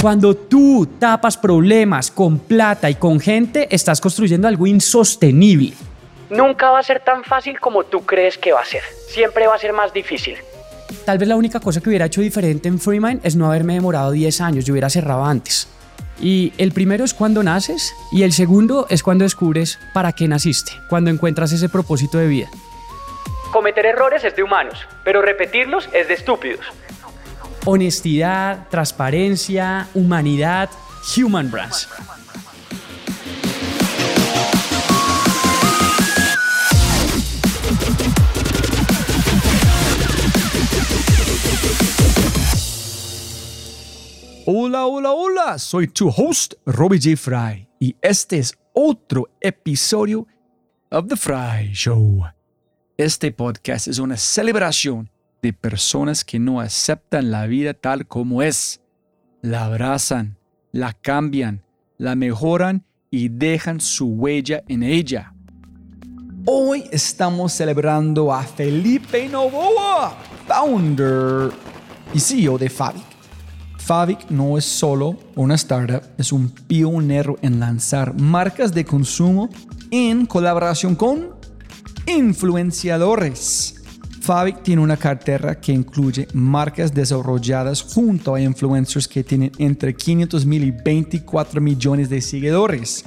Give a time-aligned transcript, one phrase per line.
[0.00, 5.74] Cuando tú tapas problemas con plata y con gente, estás construyendo algo insostenible.
[6.30, 8.82] Nunca va a ser tan fácil como tú crees que va a ser.
[9.08, 10.36] Siempre va a ser más difícil.
[11.04, 14.10] Tal vez la única cosa que hubiera hecho diferente en Freemind es no haberme demorado
[14.10, 15.68] 10 años, yo hubiera cerrado antes.
[16.20, 20.72] Y el primero es cuando naces y el segundo es cuando descubres para qué naciste,
[20.88, 22.48] cuando encuentras ese propósito de vida.
[23.52, 26.64] Cometer errores es de humanos, pero repetirlos es de estúpidos
[27.64, 30.70] honestidad, transparencia, humanidad,
[31.16, 31.88] Human Brands.
[44.46, 47.16] Hola, hola, hola, soy tu host, Robbie J.
[47.16, 50.26] Fry, y este es otro episodio
[50.90, 52.24] of The Fry Show.
[52.96, 55.09] Este podcast es una celebración
[55.42, 58.80] de personas que no aceptan la vida tal como es.
[59.42, 60.36] La abrazan,
[60.72, 61.62] la cambian,
[61.98, 65.34] la mejoran y dejan su huella en ella.
[66.46, 70.16] Hoy estamos celebrando a Felipe Novoa,
[70.46, 71.50] founder
[72.14, 73.04] y CEO de Favic.
[73.78, 79.48] Favic no es solo una startup, es un pionero en lanzar marcas de consumo
[79.90, 81.30] en colaboración con
[82.06, 83.79] influenciadores.
[84.20, 90.44] Favic tiene una cartera que incluye marcas desarrolladas junto a influencers que tienen entre 500
[90.44, 93.04] mil y 24 millones de seguidores.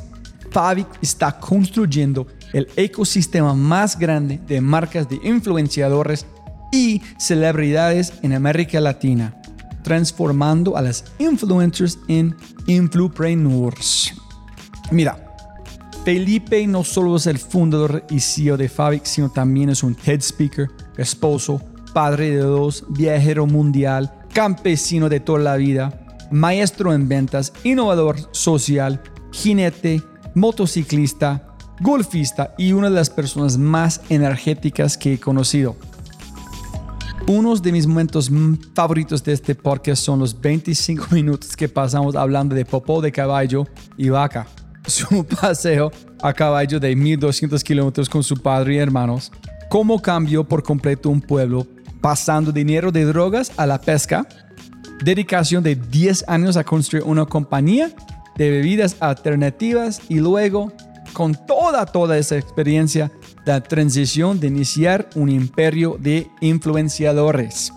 [0.51, 6.25] Favic está construyendo el ecosistema más grande de marcas de influenciadores
[6.71, 9.39] y celebridades en América Latina,
[9.83, 14.13] transformando a las influencers en influpreneurs.
[14.91, 15.32] Mira,
[16.03, 20.19] Felipe no solo es el fundador y CEO de Favic, sino también es un TED
[20.19, 21.61] speaker, esposo,
[21.93, 29.01] padre de dos, viajero mundial, campesino de toda la vida, maestro en ventas, innovador social,
[29.31, 30.03] jinete,
[30.35, 35.77] motociclista, golfista y una de las personas más energéticas que he conocido.
[37.27, 38.29] Unos de mis momentos
[38.75, 43.65] favoritos de este podcast son los 25 minutos que pasamos hablando de popó de caballo
[43.95, 44.47] y vaca
[44.87, 49.31] su paseo a caballo de 1200 kilómetros con su padre y hermanos,
[49.69, 51.67] cómo cambió por completo un pueblo,
[52.01, 54.27] pasando dinero de drogas a la pesca,
[55.03, 57.91] dedicación de 10 años a construir una compañía
[58.35, 60.71] de bebidas alternativas y luego,
[61.13, 63.11] con toda, toda esa experiencia,
[63.45, 67.71] la transición de iniciar un imperio de influenciadores.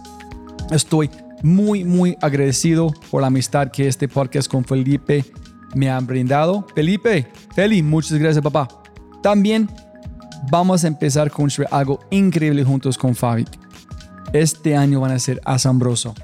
[0.70, 1.10] Estoy
[1.42, 5.24] muy, muy agradecido por la amistad que este podcast con Felipe
[5.76, 6.66] me han brindado.
[6.75, 8.66] Felipe, Feli, muchas gracias papá.
[9.22, 9.69] También
[10.50, 13.44] vamos a empezar a construir algo increíble juntos con Fabi.
[14.32, 16.15] Este año van a ser asombroso.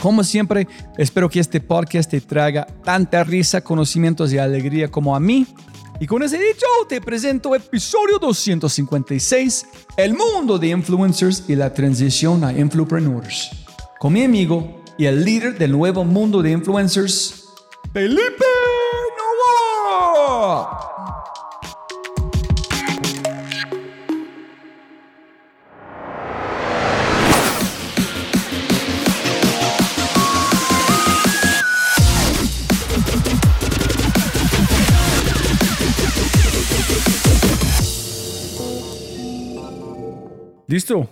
[0.00, 5.20] Como siempre, espero que este podcast te traiga tanta risa, conocimientos y alegría como a
[5.20, 5.46] mí.
[5.98, 9.66] Y con ese dicho, te presento episodio 256,
[9.96, 13.50] el mundo de influencers y la transición a influpreneurs.
[13.98, 17.46] Con mi amigo y el líder del nuevo mundo de influencers,
[17.94, 18.44] Felipe
[40.76, 41.08] Listo.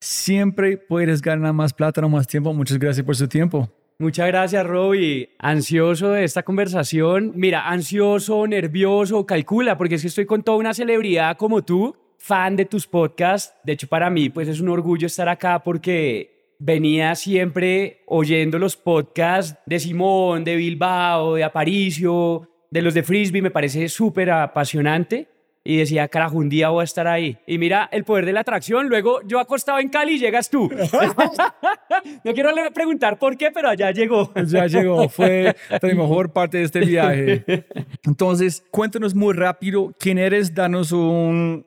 [0.00, 2.52] Siempre puedes ganar más plata o más tiempo.
[2.52, 3.70] Muchas gracias por su tiempo.
[4.00, 5.30] Muchas gracias, Robbie.
[5.38, 7.30] Ansioso de esta conversación.
[7.36, 12.56] Mira, ansioso, nervioso, calcula, porque es que estoy con toda una celebridad como tú, fan
[12.56, 13.54] de tus podcasts.
[13.62, 18.76] De hecho, para mí, pues es un orgullo estar acá porque venía siempre oyendo los
[18.76, 23.40] podcasts de Simón, de Bilbao, de Aparicio, de los de Frisbee.
[23.40, 25.28] Me parece súper apasionante
[25.62, 27.38] y decía, carajo, un día voy a estar ahí.
[27.46, 28.88] Y mira el poder de la atracción.
[28.88, 30.70] Luego yo acostado en Cali y llegas tú.
[32.24, 34.32] no quiero preguntar por qué, pero allá llegó.
[34.46, 35.08] ya llegó.
[35.08, 37.44] Fue la mejor parte de este viaje.
[38.04, 40.54] Entonces, cuéntanos muy rápido quién eres.
[40.54, 41.66] Danos un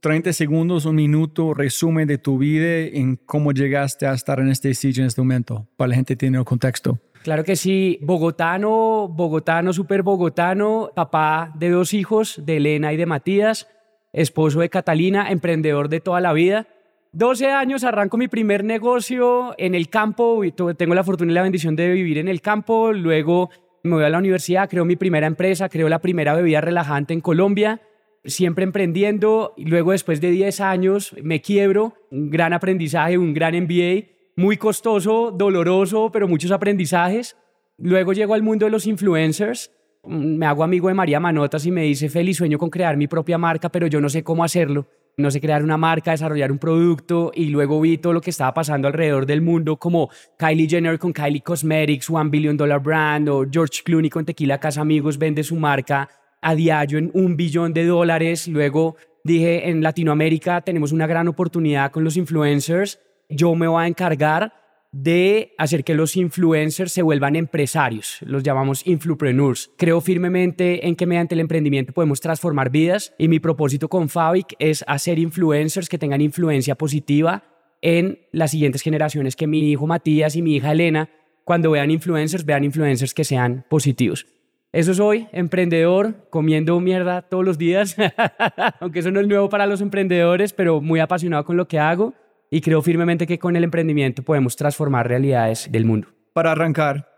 [0.00, 4.74] 30 segundos, un minuto, resumen de tu vida en cómo llegaste a estar en este
[4.74, 6.98] sitio en este momento, para la gente tener el contexto.
[7.22, 13.06] Claro que sí, bogotano, bogotano, súper bogotano, papá de dos hijos, de Elena y de
[13.06, 13.68] Matías,
[14.12, 16.66] esposo de Catalina, emprendedor de toda la vida.
[17.12, 20.42] 12 años arranco mi primer negocio en el campo,
[20.76, 23.50] tengo la fortuna y la bendición de vivir en el campo, luego
[23.82, 27.20] me voy a la universidad, creo mi primera empresa, creo la primera bebida relajante en
[27.20, 27.80] Colombia,
[28.24, 34.17] siempre emprendiendo, luego después de 10 años me quiebro, un gran aprendizaje, un gran MBA,
[34.38, 37.36] muy costoso, doloroso, pero muchos aprendizajes.
[37.76, 39.72] Luego llego al mundo de los influencers.
[40.04, 43.36] Me hago amigo de María Manotas y me dice, feliz sueño con crear mi propia
[43.36, 44.86] marca, pero yo no sé cómo hacerlo.
[45.16, 47.32] No sé crear una marca, desarrollar un producto.
[47.34, 50.08] Y luego vi todo lo que estaba pasando alrededor del mundo, como
[50.38, 54.82] Kylie Jenner con Kylie Cosmetics, One Billion Dollar Brand, o George Clooney con Tequila Casa
[54.82, 56.08] Amigos vende su marca
[56.40, 58.46] a diario en un billón de dólares.
[58.46, 58.94] Luego
[59.24, 63.00] dije, en Latinoamérica tenemos una gran oportunidad con los influencers.
[63.28, 64.54] Yo me voy a encargar
[64.90, 69.70] de hacer que los influencers se vuelvan empresarios, los llamamos influpreneurs.
[69.76, 74.54] Creo firmemente en que mediante el emprendimiento podemos transformar vidas y mi propósito con Fabic
[74.58, 77.44] es hacer influencers que tengan influencia positiva
[77.82, 81.10] en las siguientes generaciones, que mi hijo Matías y mi hija Elena,
[81.44, 84.26] cuando vean influencers, vean influencers que sean positivos.
[84.72, 87.94] Eso soy, emprendedor, comiendo mierda todos los días,
[88.80, 92.14] aunque eso no es nuevo para los emprendedores, pero muy apasionado con lo que hago
[92.50, 96.08] y creo firmemente que con el emprendimiento podemos transformar realidades del mundo.
[96.32, 97.08] Para arrancar,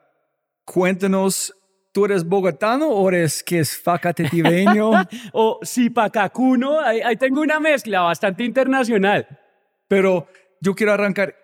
[0.65, 1.55] cuéntanos,
[1.93, 4.91] ¿tú eres bogotano o eres que es facatetiveño?
[5.32, 9.27] o zipacacuno, ahí, ahí tengo una mezcla bastante internacional.
[9.88, 10.27] Pero
[10.61, 11.35] yo quiero arrancar,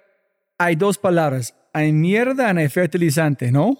[0.58, 3.76] hay dos palabras, hay mierda y hay fertilizante, ¿no?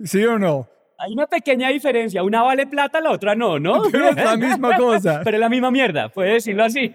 [0.00, 0.68] ¿Sí o no?
[1.00, 2.24] Hay una pequeña diferencia.
[2.24, 3.82] Una vale plata, la otra no, ¿no?
[3.92, 5.20] Pero es la misma cosa.
[5.24, 6.90] Pero es la misma mierda, puedes decirlo así.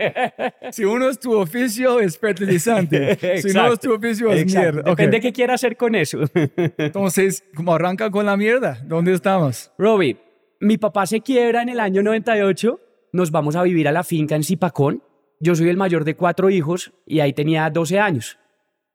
[0.71, 3.17] Si uno es tu oficio, es fertilizante.
[3.43, 4.81] Si no es tu oficio, es mierda.
[4.83, 6.19] Depende de qué quieras hacer con eso.
[6.33, 8.79] Entonces, ¿cómo arranca con la mierda?
[8.85, 9.71] ¿Dónde estamos?
[9.77, 10.17] Robbie,
[10.59, 12.79] mi papá se quiebra en el año 98.
[13.13, 15.03] Nos vamos a vivir a la finca en Zipacón.
[15.39, 18.37] Yo soy el mayor de cuatro hijos y ahí tenía 12 años.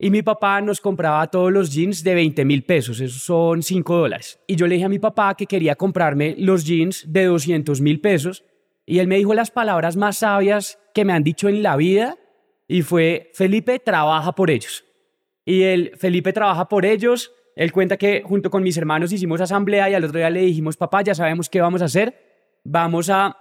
[0.01, 3.97] Y mi papá nos compraba todos los jeans de 20 mil pesos, esos son 5
[3.97, 4.39] dólares.
[4.47, 8.01] Y yo le dije a mi papá que quería comprarme los jeans de 200 mil
[8.01, 8.45] pesos.
[8.87, 12.17] Y él me dijo las palabras más sabias que me han dicho en la vida.
[12.69, 14.85] Y fue, Felipe, trabaja por ellos.
[15.45, 17.33] Y él, Felipe trabaja por ellos.
[17.57, 20.77] Él cuenta que junto con mis hermanos hicimos asamblea y al otro día le dijimos,
[20.77, 22.15] papá, ya sabemos qué vamos a hacer.
[22.63, 23.37] Vamos a,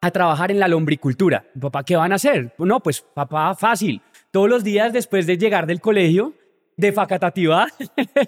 [0.00, 1.44] a trabajar en la lombricultura.
[1.60, 2.52] Papá, ¿qué van a hacer?
[2.58, 6.34] No, pues papá, fácil todos los días después de llegar del colegio,
[6.76, 7.66] de facatativa,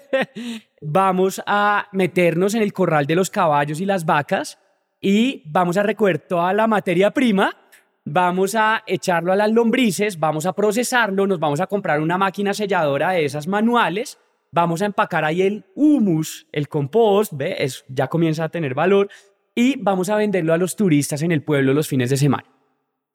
[0.81, 4.59] vamos a meternos en el corral de los caballos y las vacas
[5.01, 7.55] y vamos a recoger toda la materia prima,
[8.05, 12.53] vamos a echarlo a las lombrices, vamos a procesarlo, nos vamos a comprar una máquina
[12.53, 14.19] selladora de esas manuales,
[14.51, 17.65] vamos a empacar ahí el humus, el compost, ¿ve?
[17.87, 19.09] ya comienza a tener valor
[19.55, 22.52] y vamos a venderlo a los turistas en el pueblo los fines de semana.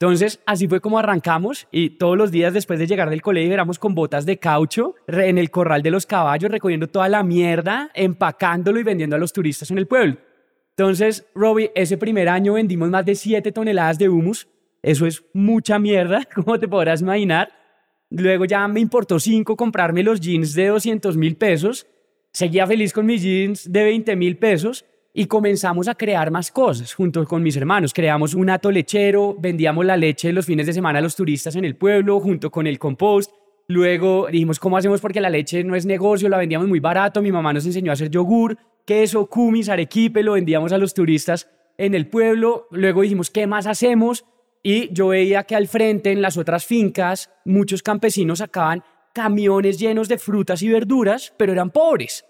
[0.00, 3.80] Entonces, así fue como arrancamos y todos los días después de llegar del colegio éramos
[3.80, 8.78] con botas de caucho en el corral de los caballos, recogiendo toda la mierda, empacándolo
[8.78, 10.16] y vendiendo a los turistas en el pueblo.
[10.76, 14.46] Entonces, Robbie, ese primer año vendimos más de 7 toneladas de humus.
[14.82, 17.50] Eso es mucha mierda, como te podrás imaginar.
[18.08, 21.88] Luego ya me importó 5 comprarme los jeans de 200 mil pesos.
[22.32, 24.84] Seguía feliz con mis jeans de 20 mil pesos
[25.18, 27.92] y comenzamos a crear más cosas junto con mis hermanos.
[27.92, 31.64] Creamos un ato lechero, vendíamos la leche los fines de semana a los turistas en
[31.64, 33.32] el pueblo junto con el compost.
[33.66, 35.00] Luego dijimos, ¿cómo hacemos?
[35.00, 37.20] Porque la leche no es negocio, la vendíamos muy barato.
[37.20, 41.50] Mi mamá nos enseñó a hacer yogur, queso, kumis, arequipe, lo vendíamos a los turistas
[41.78, 42.68] en el pueblo.
[42.70, 44.24] Luego dijimos, ¿qué más hacemos?
[44.62, 50.08] Y yo veía que al frente, en las otras fincas, muchos campesinos sacaban camiones llenos
[50.08, 52.25] de frutas y verduras, pero eran pobres.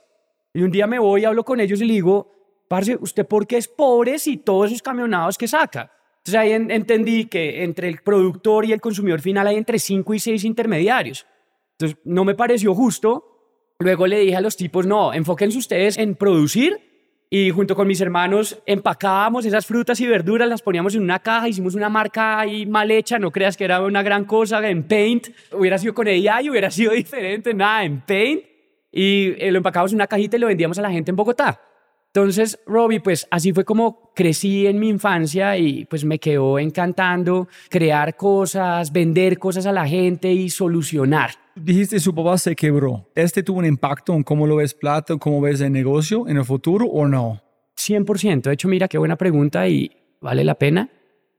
[0.54, 2.38] Y un día me voy hablo con ellos y le digo,
[2.69, 5.91] parce, ¿usted por qué es pobre si todos esos camionados que saca?
[6.19, 10.19] Entonces ahí entendí que entre el productor y el consumidor final hay entre 5 y
[10.19, 11.27] 6 intermediarios.
[11.73, 13.75] Entonces no me pareció justo.
[13.79, 16.89] Luego le dije a los tipos, no, enfóquense ustedes en producir
[17.31, 21.49] y junto con mis hermanos empacábamos esas frutas y verduras, las poníamos en una caja,
[21.49, 25.29] hicimos una marca ahí mal hecha, no creas que era una gran cosa, en Paint,
[25.53, 28.45] hubiera sido con AI, hubiera sido diferente, nada, en Paint,
[28.91, 31.61] y eh, lo empacábamos en una cajita y lo vendíamos a la gente en Bogotá.
[32.15, 37.49] Entonces, Robbie, pues así fue como crecí en mi infancia y pues me quedó encantando
[37.69, 41.31] crear cosas, vender cosas a la gente y solucionar.
[41.55, 43.11] Dijiste su papá se quebró.
[43.15, 46.45] ¿Este tuvo un impacto en cómo lo ves plata, cómo ves el negocio en el
[46.45, 47.43] futuro o no?
[47.77, 48.43] 100%.
[48.43, 50.88] De hecho, mira qué buena pregunta y vale la pena.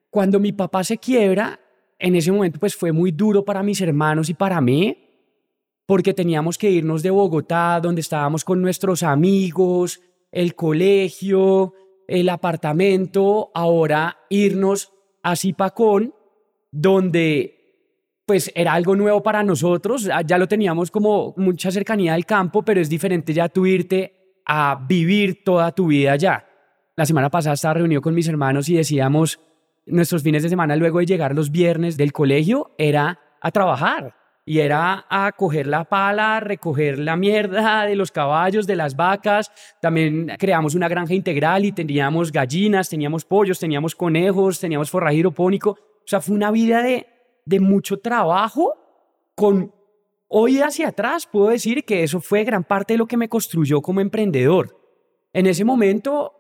[0.10, 1.60] Cuando mi papá se quiebra,
[1.98, 4.98] en ese momento pues fue muy duro para mis hermanos y para mí
[5.90, 10.00] porque teníamos que irnos de Bogotá, donde estábamos con nuestros amigos,
[10.32, 11.74] el colegio,
[12.08, 14.92] el apartamento, ahora irnos
[15.24, 16.14] a Zipacón,
[16.72, 17.56] donde
[18.26, 22.80] pues era algo nuevo para nosotros, ya lo teníamos como mucha cercanía al campo, pero
[22.80, 26.46] es diferente ya tú irte a vivir toda tu vida allá.
[26.96, 29.40] La semana pasada estaba reunido con mis hermanos y decíamos,
[29.88, 34.19] nuestros fines de semana luego de llegar los viernes del colegio era a trabajar
[34.50, 39.51] y era a coger la pala, recoger la mierda de los caballos, de las vacas.
[39.79, 45.70] También creamos una granja integral y teníamos gallinas, teníamos pollos, teníamos conejos, teníamos forraje hidropónico.
[45.70, 47.06] O sea, fue una vida de,
[47.46, 48.74] de mucho trabajo
[49.36, 49.72] con
[50.27, 53.84] hoy hacia atrás puedo decir que eso fue gran parte de lo que me construyó
[53.84, 54.75] como emprendedor.
[55.32, 56.34] En ese momento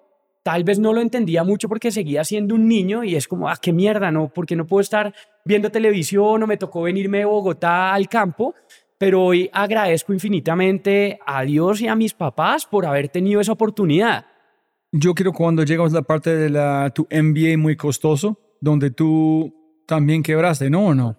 [0.43, 3.57] tal vez no lo entendía mucho porque seguía siendo un niño y es como, ah,
[3.61, 4.29] qué mierda, ¿no?
[4.29, 5.13] Porque no puedo estar
[5.45, 8.55] viendo televisión o me tocó venirme de Bogotá al campo,
[8.97, 14.25] pero hoy agradezco infinitamente a Dios y a mis papás por haber tenido esa oportunidad.
[14.91, 19.53] Yo quiero cuando llegamos a la parte de la, tu MBA muy costoso, donde tú
[19.85, 21.17] también quebraste, ¿no o no?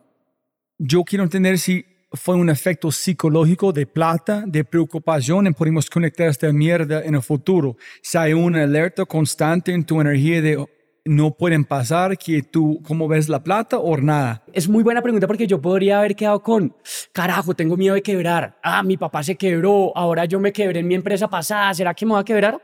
[0.78, 6.28] Yo quiero entender si fue un efecto psicológico de plata, de preocupación en podemos conectar
[6.28, 7.76] esta mierda en el futuro.
[8.02, 10.66] Si una alerta constante en tu energía de
[11.04, 14.44] no pueden pasar, que tú, ¿cómo ves la plata o nada?
[14.52, 16.74] Es muy buena pregunta porque yo podría haber quedado con,
[17.12, 18.58] carajo, tengo miedo de quebrar.
[18.62, 22.06] Ah, mi papá se quebró, ahora yo me quebré en mi empresa pasada, ¿será que
[22.06, 22.60] me va a quebrar?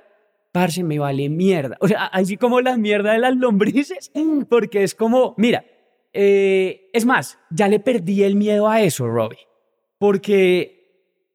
[0.53, 1.77] Parce, me vale mierda.
[1.81, 4.11] O sea, así como la mierda de las lombrices,
[4.49, 5.65] porque es como, mira,
[6.19, 9.47] eh, es más, ya le perdí el miedo a eso, Robbie,
[9.99, 10.77] porque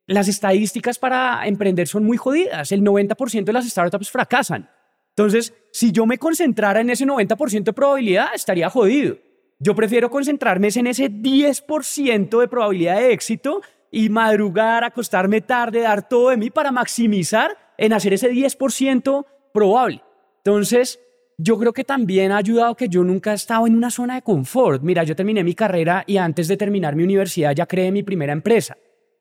[0.08, 2.72] las estadísticas para emprender son muy jodidas.
[2.72, 4.70] El 90% de las startups fracasan.
[5.10, 9.18] Entonces, si yo me concentrara en ese 90% de probabilidad, estaría jodido.
[9.60, 13.62] Yo prefiero concentrarme en ese 10% de probabilidad de éxito
[13.92, 20.02] y madrugar, acostarme tarde, dar todo de mí para maximizar en hacer ese 10% probable.
[20.38, 21.00] Entonces,
[21.44, 24.22] yo creo que también ha ayudado que yo nunca he estado en una zona de
[24.22, 24.84] confort.
[24.84, 28.32] Mira, yo terminé mi carrera y antes de terminar mi universidad ya creé mi primera
[28.32, 28.78] empresa.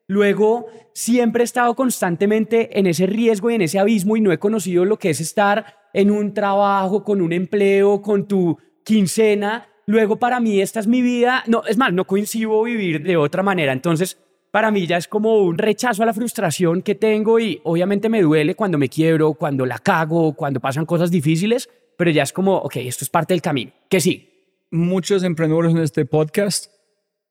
[0.07, 4.37] Luego, siempre he estado constantemente en ese riesgo y en ese abismo y no he
[4.37, 9.67] conocido lo que es estar en un trabajo, con un empleo, con tu quincena.
[9.87, 11.43] Luego, para mí, esta es mi vida.
[11.47, 13.71] No, es más, no coincido vivir de otra manera.
[13.71, 14.19] Entonces,
[14.51, 18.21] para mí ya es como un rechazo a la frustración que tengo y obviamente me
[18.21, 21.69] duele cuando me quiebro, cuando la cago, cuando pasan cosas difíciles,
[22.01, 23.71] pero ya es como, ok, esto es parte del camino.
[23.87, 24.27] Que sí.
[24.71, 26.65] Muchos emprendedores en este podcast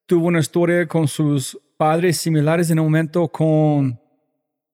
[0.07, 4.01] tuvo una historia con sus padres similares en un momento con,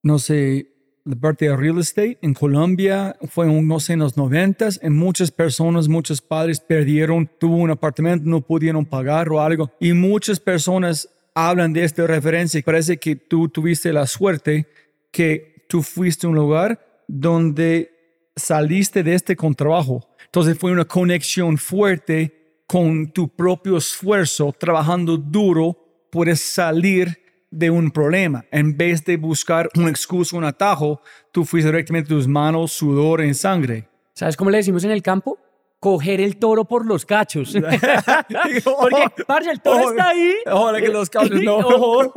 [0.03, 0.67] no sé,
[1.07, 4.95] la parte de real estate en Colombia fue, un, no sé, en los noventas, en
[4.95, 10.38] muchas personas, muchos padres perdieron, tuvo un apartamento, no pudieron pagar o algo, y muchas
[10.38, 12.61] personas hablan de esta referencia.
[12.62, 14.67] Parece que tú tuviste la suerte
[15.11, 17.96] que tú fuiste a un lugar donde
[18.37, 20.07] saliste de este con trabajo.
[20.26, 25.76] Entonces fue una conexión fuerte con tu propio esfuerzo, trabajando duro,
[26.11, 28.45] puedes salir de un problema.
[28.50, 31.00] En vez de buscar un excusa, un atajo,
[31.33, 33.88] tú fuiste directamente tus manos, sudor en sangre.
[34.12, 35.38] ¿Sabes cómo le decimos en el campo?
[35.78, 37.55] Coger el toro por los cachos.
[38.64, 40.35] Porque, parce, el toro está ahí.
[40.50, 42.12] Ojalá que los cachos no.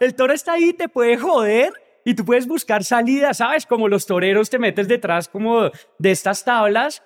[0.00, 1.72] el toro está ahí, te puede joder
[2.06, 3.66] y tú puedes buscar salida, ¿sabes?
[3.66, 7.02] Como los toreros te metes detrás como de estas tablas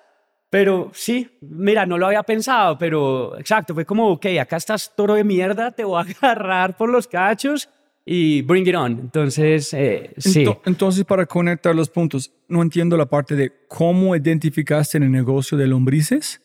[0.50, 5.14] pero sí, mira, no lo había pensado, pero exacto, fue como, ok, acá estás toro
[5.14, 7.68] de mierda, te voy a agarrar por los cachos
[8.04, 8.98] y bring it on.
[8.98, 10.44] Entonces, eh, sí.
[10.66, 15.56] Entonces, para conectar los puntos, no entiendo la parte de cómo identificaste en el negocio
[15.56, 16.42] de lombrices.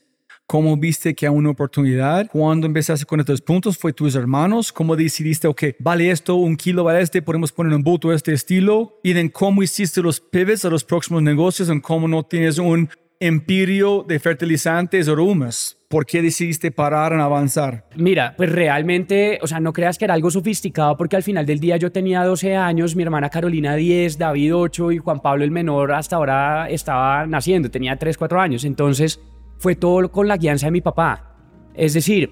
[0.48, 2.28] ¿Cómo viste que hay una oportunidad?
[2.32, 3.80] ¿Cuándo empezaste con estos puntos?
[3.80, 4.72] ¿Fue tus hermanos?
[4.72, 8.32] ¿Cómo decidiste, ok, vale esto, un kilo vale este, podemos poner un voto de este
[8.32, 9.00] estilo?
[9.04, 12.88] Y de cómo hiciste los pivots a los próximos negocios, en cómo no tienes un
[13.20, 15.80] empirio de fertilizantes o humus?
[15.88, 17.88] ¿Por qué decidiste parar en avanzar?
[17.96, 21.60] Mira, pues realmente, o sea, no creas que era algo sofisticado porque al final del
[21.60, 25.50] día yo tenía 12 años, mi hermana Carolina 10, David 8 y Juan Pablo el
[25.50, 28.64] menor hasta ahora estaba naciendo, tenía 3, 4 años.
[28.64, 29.20] Entonces
[29.58, 31.36] fue todo con la guianza de mi papá.
[31.74, 32.32] Es decir,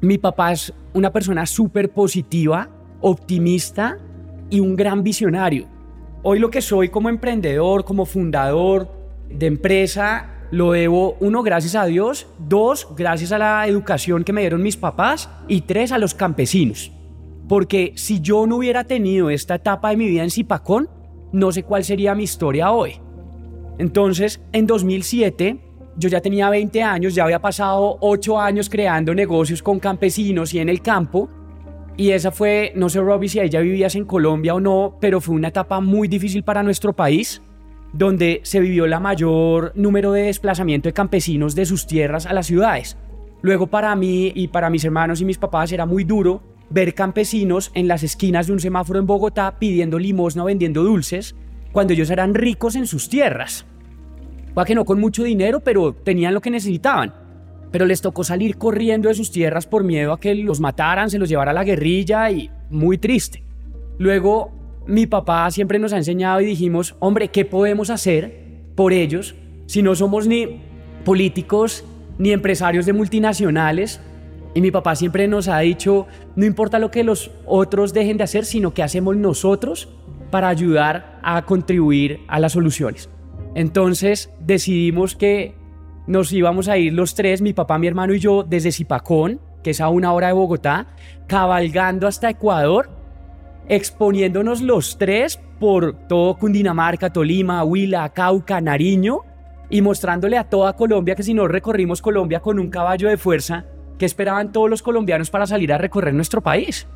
[0.00, 2.68] mi papá es una persona súper positiva,
[3.00, 3.98] optimista
[4.50, 5.66] y un gran visionario.
[6.22, 8.90] Hoy lo que soy como emprendedor, como fundador,
[9.28, 14.42] de empresa lo debo, uno, gracias a Dios, dos, gracias a la educación que me
[14.42, 16.92] dieron mis papás y tres, a los campesinos.
[17.48, 20.88] Porque si yo no hubiera tenido esta etapa de mi vida en Zipacón,
[21.32, 23.00] no sé cuál sería mi historia hoy.
[23.78, 25.60] Entonces, en 2007,
[25.96, 30.58] yo ya tenía 20 años, ya había pasado 8 años creando negocios con campesinos y
[30.58, 31.28] en el campo.
[31.96, 35.34] Y esa fue, no sé, Robbie, si ella vivías en Colombia o no, pero fue
[35.34, 37.42] una etapa muy difícil para nuestro país
[37.92, 42.46] donde se vivió la mayor número de desplazamiento de campesinos de sus tierras a las
[42.46, 42.98] ciudades.
[43.40, 47.70] Luego para mí y para mis hermanos y mis papás era muy duro ver campesinos
[47.74, 51.34] en las esquinas de un semáforo en Bogotá pidiendo limosna o vendiendo dulces
[51.72, 53.66] cuando ellos eran ricos en sus tierras.
[54.56, 57.12] Va que no con mucho dinero, pero tenían lo que necesitaban.
[57.72, 61.18] pero les tocó salir corriendo de sus tierras por miedo a que los mataran, se
[61.18, 63.42] los llevara la guerrilla y muy triste.
[63.98, 64.50] Luego,
[64.86, 69.34] mi papá siempre nos ha enseñado y dijimos, hombre, ¿qué podemos hacer por ellos
[69.66, 70.62] si no somos ni
[71.04, 71.84] políticos
[72.18, 74.00] ni empresarios de multinacionales?
[74.54, 78.24] Y mi papá siempre nos ha dicho, no importa lo que los otros dejen de
[78.24, 79.88] hacer, sino que hacemos nosotros
[80.30, 83.10] para ayudar a contribuir a las soluciones.
[83.56, 85.56] Entonces decidimos que
[86.06, 89.70] nos íbamos a ir los tres, mi papá, mi hermano y yo, desde Zipacón, que
[89.70, 90.86] es a una hora de Bogotá,
[91.26, 92.88] cabalgando hasta Ecuador,
[93.68, 99.22] exponiéndonos los tres por todo Cundinamarca, Tolima, Huila, Cauca, Nariño,
[99.68, 103.64] y mostrándole a toda Colombia que si no recorrimos Colombia con un caballo de fuerza,
[103.98, 106.86] ¿Qué esperaban todos los colombianos para salir a recorrer nuestro país?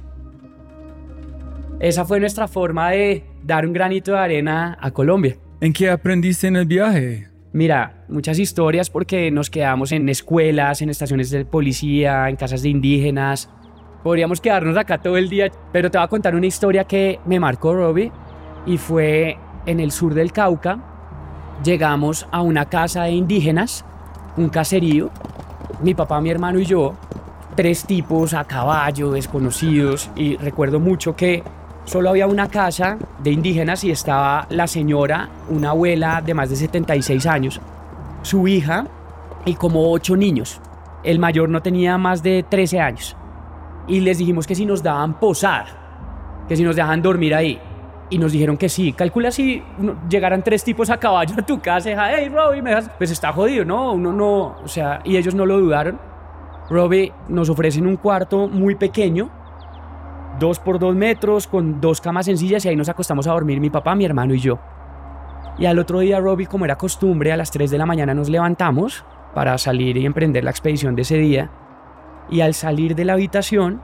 [1.78, 5.36] Esa fue nuestra forma de dar un granito de arena a Colombia.
[5.62, 7.28] ¿En qué aprendiste en el viaje?
[7.52, 12.70] Mira, muchas historias porque nos quedamos en escuelas, en estaciones de policía, en casas de
[12.70, 13.50] indígenas.
[14.02, 17.38] Podríamos quedarnos acá todo el día, pero te voy a contar una historia que me
[17.38, 18.10] marcó Robbie
[18.64, 19.36] y fue
[19.66, 20.78] en el sur del Cauca.
[21.62, 23.84] Llegamos a una casa de indígenas,
[24.38, 25.10] un caserío,
[25.82, 26.94] mi papá, mi hermano y yo,
[27.54, 31.42] tres tipos a caballo, desconocidos, y recuerdo mucho que
[31.90, 36.54] solo había una casa de indígenas y estaba la señora, una abuela de más de
[36.54, 37.60] 76 años,
[38.22, 38.86] su hija
[39.44, 40.60] y como ocho niños.
[41.02, 43.16] El mayor no tenía más de 13 años.
[43.88, 45.66] Y les dijimos que si nos daban posada,
[46.48, 47.58] que si nos dejaban dormir ahí.
[48.08, 48.92] Y nos dijeron que sí.
[48.92, 49.60] Calcula si
[50.08, 53.64] llegaran tres tipos a caballo a tu casa y hey, Robbie, me pues está jodido,
[53.64, 53.94] ¿no?
[53.94, 55.98] Uno no, o sea, y ellos no lo dudaron.
[56.68, 59.39] Robbie nos ofrecen un cuarto muy pequeño,
[60.40, 63.70] dos por dos metros, con dos camas sencillas y ahí nos acostamos a dormir mi
[63.70, 64.58] papá, mi hermano y yo.
[65.58, 68.28] Y al otro día, Robbie, como era costumbre, a las 3 de la mañana nos
[68.28, 69.04] levantamos
[69.34, 71.50] para salir y emprender la expedición de ese día.
[72.30, 73.80] Y al salir de la habitación,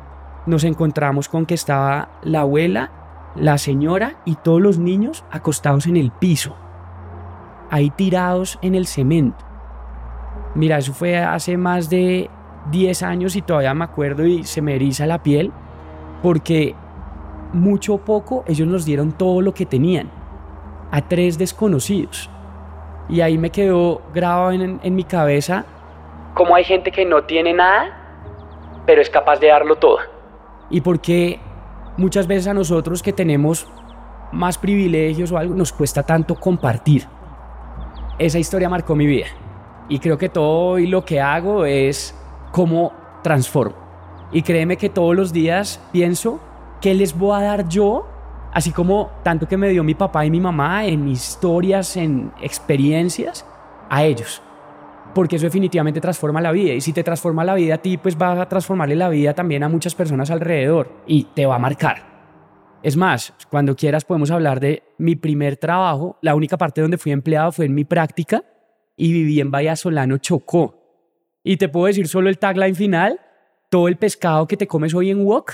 [0.47, 2.91] nos encontramos con que estaba la abuela
[3.37, 6.57] la señora y todos los niños acostados en el piso,
[7.71, 9.45] ahí tirados en el cemento.
[10.55, 12.31] Mira, eso fue hace más de
[12.71, 15.53] 10 años y todavía me acuerdo y se me eriza la piel
[16.23, 16.75] porque
[17.53, 20.11] mucho o poco ellos nos dieron todo lo que tenían
[20.91, 22.31] a tres desconocidos.
[23.09, 25.65] Y ahí me quedó grabado en, en mi cabeza
[26.37, 29.99] cómo hay gente que no tiene nada, pero es capaz de darlo todo.
[30.69, 31.41] Y porque
[31.97, 33.67] muchas veces a nosotros que tenemos
[34.33, 37.07] más privilegios o algo, nos cuesta tanto compartir.
[38.19, 39.27] Esa historia marcó mi vida.
[39.89, 42.15] Y creo que todo y lo que hago es
[42.53, 43.86] cómo transformo.
[44.33, 46.41] Y créeme que todos los días pienso
[46.81, 48.07] qué les voy a dar yo,
[48.53, 53.47] así como tanto que me dio mi papá y mi mamá en historias, en experiencias,
[53.89, 54.43] a ellos
[55.17, 56.75] porque eso definitivamente transforma la vida.
[56.75, 59.63] Y si te transforma la vida a ti, pues va a transformarle la vida también
[59.63, 62.17] a muchas personas alrededor y te va a marcar.
[62.83, 66.19] Es más, cuando quieras podemos hablar de mi primer trabajo.
[66.21, 68.45] La única parte donde fui empleado fue en mi práctica
[68.95, 70.75] y viví en Vallasolano, Chocó.
[71.43, 73.19] Y te puedo decir solo el tagline final,
[73.69, 75.53] todo el pescado que te comes hoy en Wok,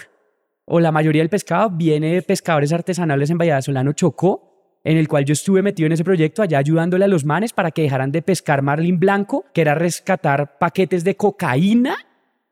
[0.64, 5.24] o la mayoría del pescado, viene de pescadores artesanales en Vallasolano, Chocó, en el cual
[5.24, 8.22] yo estuve metido en ese proyecto allá ayudándole a los manes para que dejaran de
[8.22, 11.96] pescar marlin blanco, que era rescatar paquetes de cocaína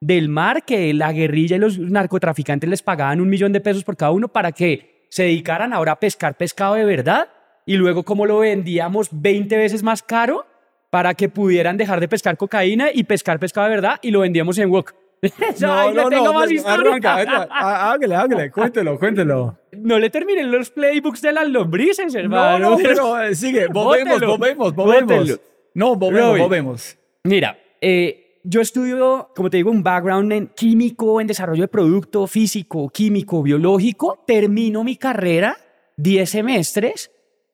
[0.01, 3.97] del mar que la guerrilla y los narcotraficantes les pagaban un millón de pesos por
[3.97, 7.29] cada uno para que se dedicaran ahora a pescar pescado de verdad
[7.67, 10.47] y luego como lo vendíamos 20 veces más caro
[10.89, 14.57] para que pudieran dejar de pescar cocaína y pescar pescado de verdad y lo vendíamos
[14.59, 14.95] en wok.
[15.61, 16.51] no, no, tengo no, más
[17.51, 19.59] hágale, hágale, cuéntelo, cuéntelo.
[19.73, 22.71] No le terminé los playbooks de las lombrices, hermano.
[22.71, 25.41] No, pero eh, sigue, volvemos, volvemos, volvemos.
[25.75, 26.99] No, volvemos, volvemos.
[27.25, 32.27] Mira, eh, yo estudio, como te digo, un background en químico, en desarrollo de producto,
[32.27, 34.25] físico, químico, biológico.
[34.27, 35.57] Termino mi carrera,
[35.99, 37.11] 10 semestres,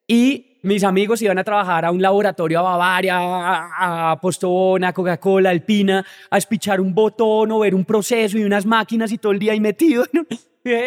[0.06, 5.50] y mis amigos iban a trabajar a un laboratorio a Bavaria, a, Postón, a Coca-Cola,
[5.50, 9.38] Alpina, a espichar un botón o ver un proceso y unas máquinas y todo el
[9.38, 10.04] día ahí metido.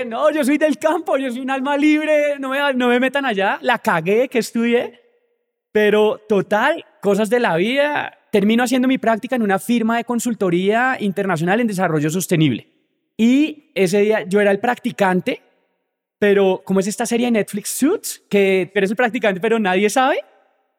[0.08, 3.24] No, yo soy del campo, yo soy un alma libre, no me, no me metan
[3.24, 3.60] allá.
[3.62, 5.00] La cagué que estudié.
[5.72, 8.18] Pero total, cosas de la vida.
[8.30, 12.68] Termino haciendo mi práctica en una firma de consultoría internacional en desarrollo sostenible.
[13.16, 15.44] Y ese día yo era el practicante
[16.20, 20.20] pero como es esta serie de Netflix Suits, que eres el practicante pero nadie sabe,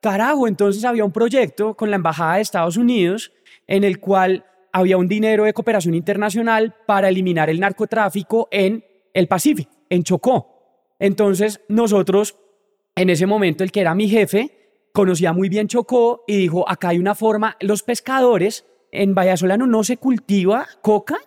[0.00, 3.33] carajo, entonces había un proyecto con la Embajada de Estados Unidos
[3.66, 9.26] en el cual había un dinero de cooperación internacional para eliminar el narcotráfico en el
[9.26, 10.94] Pacífico, en Chocó.
[10.98, 12.37] Entonces nosotros,
[12.94, 14.61] en ese momento, el que era mi jefe,
[14.92, 19.85] conocía muy bien Chocó y dijo, acá hay una forma, los pescadores en Vallasolano no
[19.85, 21.18] se cultiva coca,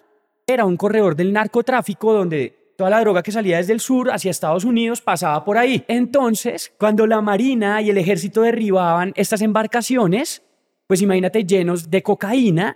[0.45, 4.29] era un corredor del narcotráfico donde toda la droga que salía desde el sur hacia
[4.29, 5.85] Estados Unidos pasaba por ahí.
[5.87, 10.43] Entonces, cuando la Marina y el ejército derribaban estas embarcaciones,
[10.85, 12.75] pues imagínate llenos de cocaína,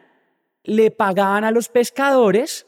[0.63, 2.67] le pagaban a los pescadores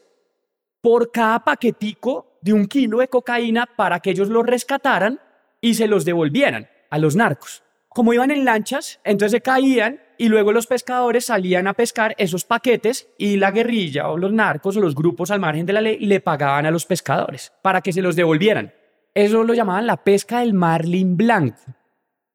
[0.81, 5.21] por cada paquetico de un kilo de cocaína para que ellos lo rescataran
[5.61, 7.63] y se los devolvieran a los narcos.
[7.87, 12.43] Como iban en lanchas, entonces se caían y luego los pescadores salían a pescar esos
[12.43, 15.97] paquetes y la guerrilla o los narcos o los grupos al margen de la ley
[15.99, 18.73] le pagaban a los pescadores para que se los devolvieran.
[19.15, 21.61] Eso lo llamaban la pesca del marlin blanco.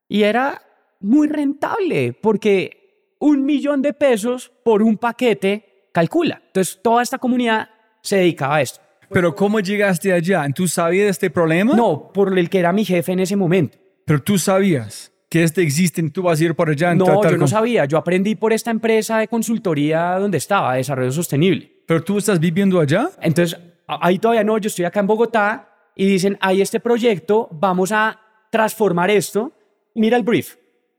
[0.09, 0.63] Y era
[1.01, 6.41] muy rentable porque un millón de pesos por un paquete calcula.
[6.47, 7.69] Entonces toda esta comunidad
[8.01, 8.81] se dedicaba a esto.
[9.11, 10.47] Pero ¿cómo llegaste allá?
[10.55, 11.75] ¿Tú sabías de este problema?
[11.75, 13.77] No, por el que era mi jefe en ese momento.
[14.07, 16.95] Pero tú sabías que este existe, tú vas a ir por allá.
[16.95, 17.87] No, yo no sabía.
[17.87, 21.73] Yo aprendí por esta empresa de consultoría donde estaba, Desarrollo Sostenible.
[21.87, 23.11] ¿Pero tú estás viviendo allá?
[23.21, 24.57] Entonces, ahí todavía no.
[24.59, 29.51] Yo estoy acá en Bogotá y dicen, hay este proyecto, vamos a transformar esto.
[29.97, 30.55] Mira el brief.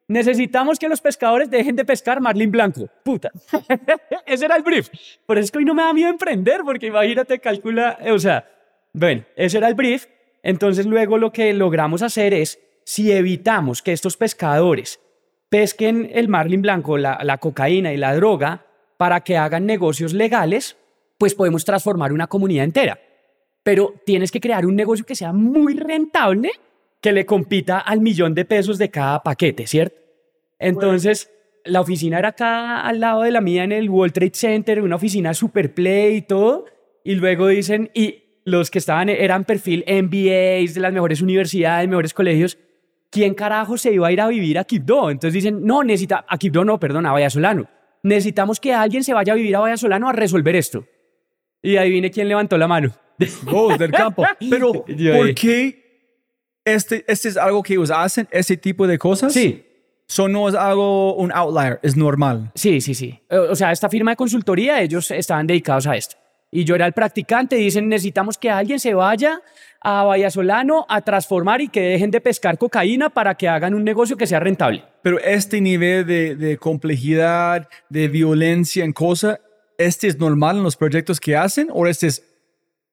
[0.10, 2.90] Necesitamos que los pescadores dejen de pescar marlin blanco.
[3.06, 3.32] Puta.
[4.26, 4.90] ese era el brief.
[5.26, 8.46] Por eso es que hoy no me da miedo emprender, porque imagínate, calcula, o sea,
[8.92, 10.08] bueno, ese era el brief.
[10.44, 15.02] Entonces luego lo que logramos hacer es, si evitamos que estos pescadores
[15.50, 18.66] pesquen el marlin blanco, la, la cocaína y la droga
[18.98, 20.78] para que hagan negocios legales,
[21.18, 23.00] pues podemos transformar una comunidad entera.
[23.64, 26.52] Pero tienes que crear un negocio que sea muy rentable
[27.02, 29.96] que le compita al millón de pesos de cada paquete, ¿cierto?
[30.60, 31.30] Entonces,
[31.64, 34.96] la oficina era acá al lado de la mía en el World Trade Center, una
[34.96, 36.66] oficina super play y todo.
[37.04, 42.14] Y luego dicen, y los que estaban eran perfil MBAs de las mejores universidades, mejores
[42.14, 42.58] colegios.
[43.10, 45.10] ¿Quién carajo se iba a ir a vivir a Quibdó?
[45.10, 47.68] Entonces dicen, no, necesita, a Quibdó no, perdón, a Vallasolano.
[48.04, 50.86] Necesitamos que alguien se vaya a vivir a Vallasolano a resolver esto.
[51.62, 52.92] Y ahí viene quién levantó la mano.
[53.44, 54.24] Vos del campo.
[54.50, 55.86] Pero, ¿por qué
[56.66, 59.32] este, este es algo que ellos hacen, ese tipo de cosas.
[59.32, 59.64] Sí.
[60.10, 62.52] Eso no es algo, un outlier, es normal.
[62.56, 63.20] Sí, sí, sí.
[63.30, 66.16] O sea, esta firma de consultoría, ellos estaban dedicados a esto.
[66.52, 69.42] Y yo era el practicante, dicen, necesitamos que alguien se vaya
[69.88, 74.18] a Vallasolano a transformar y que dejen de pescar cocaína para que hagan un negocio
[74.18, 74.84] que sea rentable.
[75.04, 79.40] Pero este nivel de, de complejidad, de violencia en cosa,
[79.78, 82.24] ¿este es normal en los proyectos que hacen o este es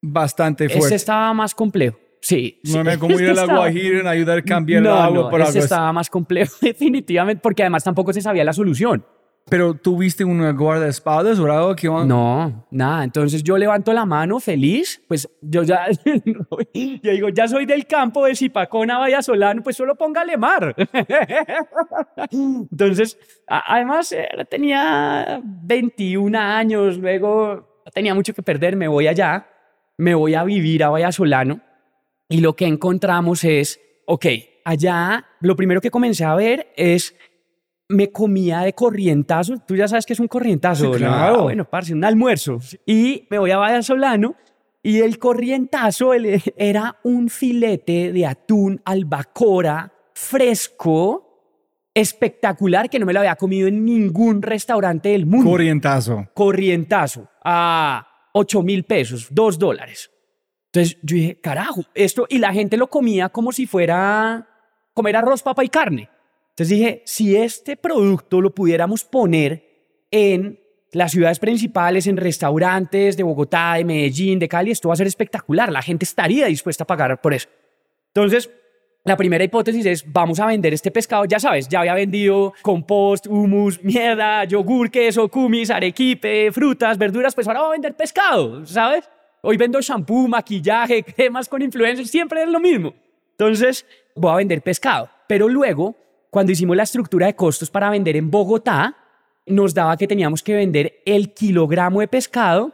[0.02, 0.84] bastante fuerte?
[0.84, 1.98] Este estaba más complejo.
[2.20, 2.60] Sí.
[2.64, 5.60] No me como ir a la Guajira en ayudar a cambiar el agua por ese
[5.60, 9.02] estaba más complejo, definitivamente, porque además tampoco se sabía la solución.
[9.48, 13.04] Pero tuviste una guardaespaldas o algo que No, nada.
[13.04, 15.88] Entonces yo levanto la mano feliz, pues yo ya
[16.74, 20.74] yo digo, ya soy del campo de Zipacona, Vaya Solano, pues solo póngale mar.
[22.30, 29.46] Entonces, además eh, tenía 21 años, luego tenía mucho que perder, me voy allá,
[29.98, 31.60] me voy a vivir a Vallasolano
[32.32, 34.26] y lo que encontramos es, ok,
[34.64, 37.14] allá lo primero que comencé a ver es,
[37.92, 39.58] me comía de corrientazo.
[39.58, 41.44] Tú ya sabes que es un corrientazo, claro.
[41.44, 42.58] Bueno, parce, un almuerzo.
[42.86, 44.34] Y me voy a Vallasolano
[44.82, 51.28] y el corrientazo era un filete de atún albacora fresco,
[51.94, 55.50] espectacular, que no me lo había comido en ningún restaurante del mundo.
[55.50, 56.28] Corrientazo.
[56.34, 57.28] Corrientazo.
[57.44, 60.10] A 8 mil pesos, 2 dólares.
[60.72, 64.48] Entonces yo dije, carajo, esto, y la gente lo comía como si fuera
[64.94, 66.08] comer arroz, papa y carne.
[66.52, 69.64] Entonces dije, si este producto lo pudiéramos poner
[70.10, 70.60] en
[70.92, 75.06] las ciudades principales, en restaurantes de Bogotá, de Medellín, de Cali, esto va a ser
[75.06, 75.72] espectacular.
[75.72, 77.48] La gente estaría dispuesta a pagar por eso.
[78.08, 78.50] Entonces,
[79.04, 83.26] la primera hipótesis es, vamos a vender este pescado, ya sabes, ya había vendido compost,
[83.26, 89.08] humus, mierda, yogur, queso, kumis, arequipe, frutas, verduras, pues ahora voy a vender pescado, ¿sabes?
[89.40, 92.94] Hoy vendo shampoo, maquillaje, cremas con influencers, siempre es lo mismo.
[93.32, 95.10] Entonces, voy a vender pescado.
[95.26, 95.96] Pero luego,
[96.32, 98.96] cuando hicimos la estructura de costos para vender en Bogotá,
[99.44, 102.72] nos daba que teníamos que vender el kilogramo de pescado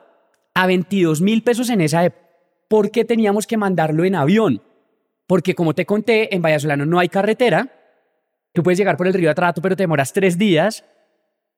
[0.55, 2.25] a 22 mil pesos en esa época.
[2.69, 4.63] ¿Por qué teníamos que mandarlo en avión?
[5.27, 7.69] Porque como te conté, en Vallasolano no hay carretera.
[8.53, 10.85] Tú puedes llegar por el río Atrato, pero te demoras tres días.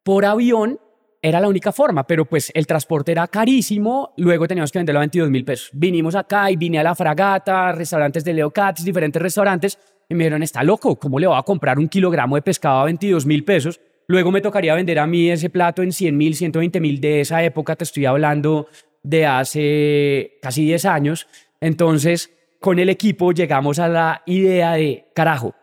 [0.02, 0.80] Por avión
[1.20, 5.02] era la única forma, pero pues el transporte era carísimo, luego teníamos que venderlo a
[5.02, 5.68] 22 mil pesos.
[5.74, 9.78] Vinimos acá y vine a la fragata, restaurantes de Leo Cats, diferentes restaurantes,
[10.10, 12.84] y me dijeron, está loco, ¿cómo le va a comprar un kilogramo de pescado a
[12.84, 13.80] 22 mil pesos?
[14.08, 17.44] Luego me tocaría vender a mí ese plato en 100 mil, 120 mil de esa
[17.44, 18.66] época, te estoy hablando
[19.04, 21.28] de hace casi 10 años.
[21.60, 25.54] Entonces, con el equipo llegamos a la idea de, carajo,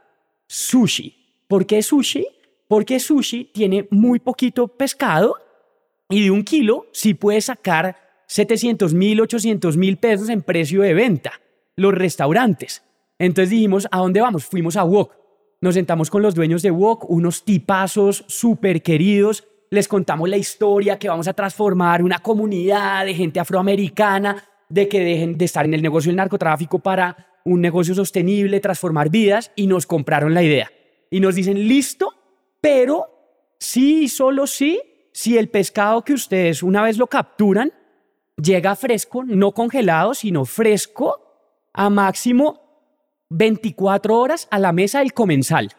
[0.47, 1.43] sushi.
[1.49, 2.25] ¿Por qué sushi?
[2.69, 5.35] Porque sushi tiene muy poquito pescado
[6.07, 10.93] y de un kilo sí puedes sacar 700 mil, 800 mil pesos en precio de
[10.93, 11.33] venta,
[11.75, 12.86] los restaurantes.
[13.19, 14.45] Entonces dijimos, ¿a dónde vamos?
[14.45, 15.13] Fuimos a Wok.
[15.59, 19.47] Nos sentamos con los dueños de Wok, unos tipazos súper queridos.
[19.71, 24.99] Les contamos la historia que vamos a transformar una comunidad de gente afroamericana, de que
[24.99, 29.67] dejen de estar en el negocio del narcotráfico para un negocio sostenible, transformar vidas, y
[29.67, 30.71] nos compraron la idea.
[31.09, 32.13] Y nos dicen, listo,
[32.61, 33.07] pero
[33.59, 34.79] sí y solo sí,
[35.11, 37.71] si el pescado que ustedes una vez lo capturan,
[38.35, 41.23] llega fresco, no congelado, sino fresco,
[41.73, 42.66] a máximo
[43.29, 45.69] 24 horas a la mesa del comensal.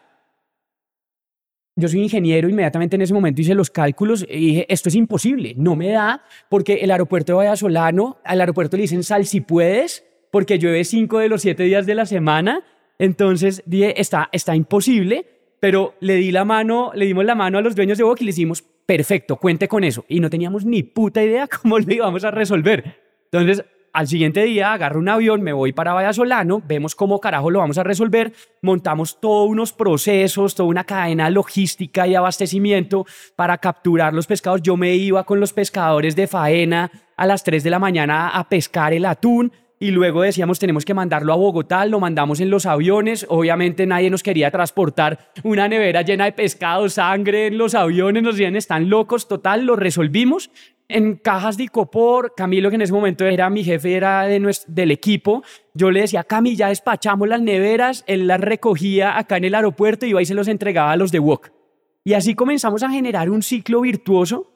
[1.75, 5.53] Yo soy ingeniero, inmediatamente en ese momento hice los cálculos y dije, esto es imposible,
[5.55, 10.05] no me da, porque el aeropuerto de Vallasolano, al aeropuerto le dicen sal si puedes,
[10.29, 12.63] porque llueve cinco de los siete días de la semana,
[12.97, 15.25] entonces dije, está, está imposible,
[15.61, 18.25] pero le di la mano, le dimos la mano a los dueños de Boca y
[18.25, 20.05] les dijimos, perfecto, cuente con eso.
[20.07, 22.97] Y no teníamos ni puta idea cómo lo íbamos a resolver.
[23.31, 27.59] Entonces, al siguiente día agarro un avión, me voy para Vallasolano, vemos cómo carajo lo
[27.59, 34.13] vamos a resolver, montamos todos unos procesos, toda una cadena logística y abastecimiento para capturar
[34.13, 34.61] los pescados.
[34.61, 38.47] Yo me iba con los pescadores de faena a las 3 de la mañana a
[38.47, 42.65] pescar el atún y luego decíamos tenemos que mandarlo a Bogotá, lo mandamos en los
[42.65, 48.21] aviones, obviamente nadie nos quería transportar una nevera llena de pescado, sangre en los aviones,
[48.21, 50.51] nos decían están locos, total, lo resolvimos
[50.89, 54.91] en cajas de Icopor, Camilo que en ese momento era mi jefe, era de del
[54.91, 59.55] equipo, yo le decía, Cami, ya despachamos las neveras, él las recogía acá en el
[59.55, 61.51] aeropuerto y iba y se los entregaba a los de Wok.
[62.03, 64.51] Y así comenzamos a generar un ciclo virtuoso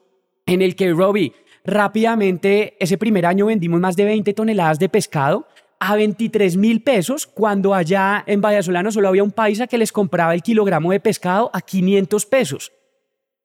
[0.46, 1.32] en el que Robbie
[1.64, 5.46] Rápidamente, ese primer año vendimos más de 20 toneladas de pescado
[5.80, 10.34] a 23 mil pesos, cuando allá en Vallasolano solo había un paisa que les compraba
[10.34, 12.72] el kilogramo de pescado a 500 pesos.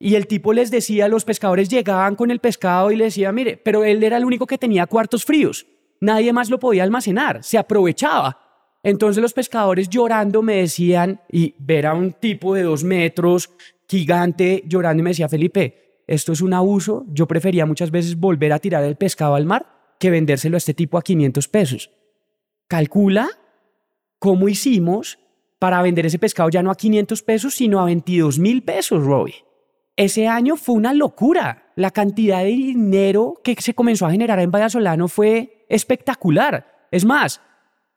[0.02, 3.58] Y el tipo les decía, los pescadores llegaban con el pescado y le decía, mire,
[3.58, 5.66] pero él era el único que tenía cuartos fríos.
[6.00, 8.38] Nadie más lo podía almacenar, se aprovechaba.
[8.82, 13.50] Entonces los pescadores llorando me decían, y ver a un tipo de dos metros,
[13.86, 18.54] gigante, llorando y me decía, Felipe, esto es un abuso, yo prefería muchas veces volver
[18.54, 19.66] a tirar el pescado al mar
[19.98, 21.90] que vendérselo a este tipo a 500 pesos.
[22.68, 23.28] Calcula
[24.18, 25.18] cómo hicimos
[25.58, 29.44] para vender ese pescado ya no a 500 pesos, sino a 22 mil pesos, Robbie.
[29.96, 31.72] Ese año fue una locura.
[31.76, 36.88] La cantidad de dinero que se comenzó a generar en Vallasolano fue espectacular.
[36.90, 37.40] Es más,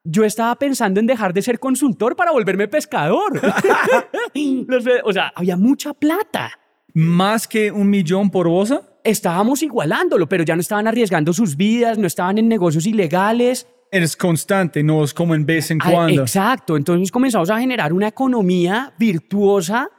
[0.03, 3.41] yo estaba pensando en dejar de ser consultor para volverme pescador.
[5.03, 6.59] o sea, había mucha plata
[6.93, 8.81] más que un millón por bosa?
[9.03, 13.67] Estábamos igualándolo, pero ya no estaban arriesgando sus vidas, no estaban en negocios ilegales.
[13.91, 16.21] Es constante, no es como en vez en cuando.
[16.21, 19.89] Exacto, entonces comenzamos a generar una economía virtuosa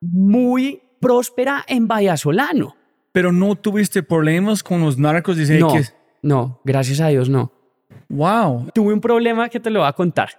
[0.00, 2.76] muy próspera en Vallasolano.
[3.12, 5.72] Pero no tuviste problemas con los narcos de no,
[6.22, 7.52] No, gracias a Dios no.
[8.08, 8.70] Wow.
[8.74, 10.30] Tuve un problema que te lo voy a contar.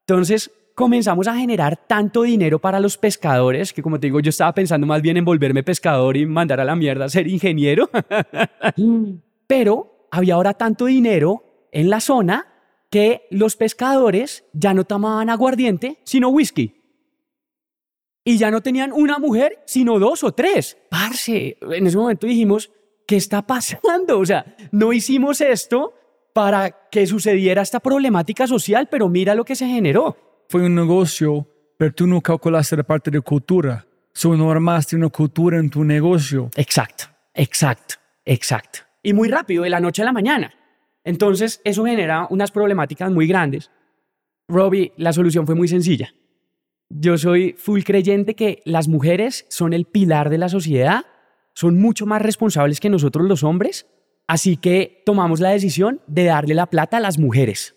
[0.00, 4.52] Entonces, comenzamos a generar tanto dinero para los pescadores que, como te digo, yo estaba
[4.52, 7.88] pensando más bien en volverme pescador y mandar a la mierda a ser ingeniero.
[9.46, 12.46] Pero había ahora tanto dinero en la zona
[12.90, 16.81] que los pescadores ya no tomaban aguardiente, sino whisky.
[18.24, 20.76] Y ya no tenían una mujer, sino dos o tres.
[20.90, 22.70] Parce, en ese momento dijimos,
[23.06, 24.18] ¿qué está pasando?
[24.18, 25.94] O sea, no hicimos esto
[26.32, 30.16] para que sucediera esta problemática social, pero mira lo que se generó
[30.52, 33.86] fue un negocio, pero tú no calculaste la parte de cultura.
[34.12, 36.50] Solo no armaste una cultura en tu negocio.
[36.56, 37.94] Exacto, exacto,
[38.26, 38.80] exacto.
[39.02, 40.52] Y muy rápido, de la noche a la mañana.
[41.04, 43.70] Entonces, eso genera unas problemáticas muy grandes.
[44.46, 46.12] Robbie, la solución fue muy sencilla.
[46.94, 51.04] Yo soy full creyente que las mujeres son el pilar de la sociedad,
[51.54, 53.86] son mucho más responsables que nosotros los hombres,
[54.26, 57.76] así que tomamos la decisión de darle la plata a las mujeres.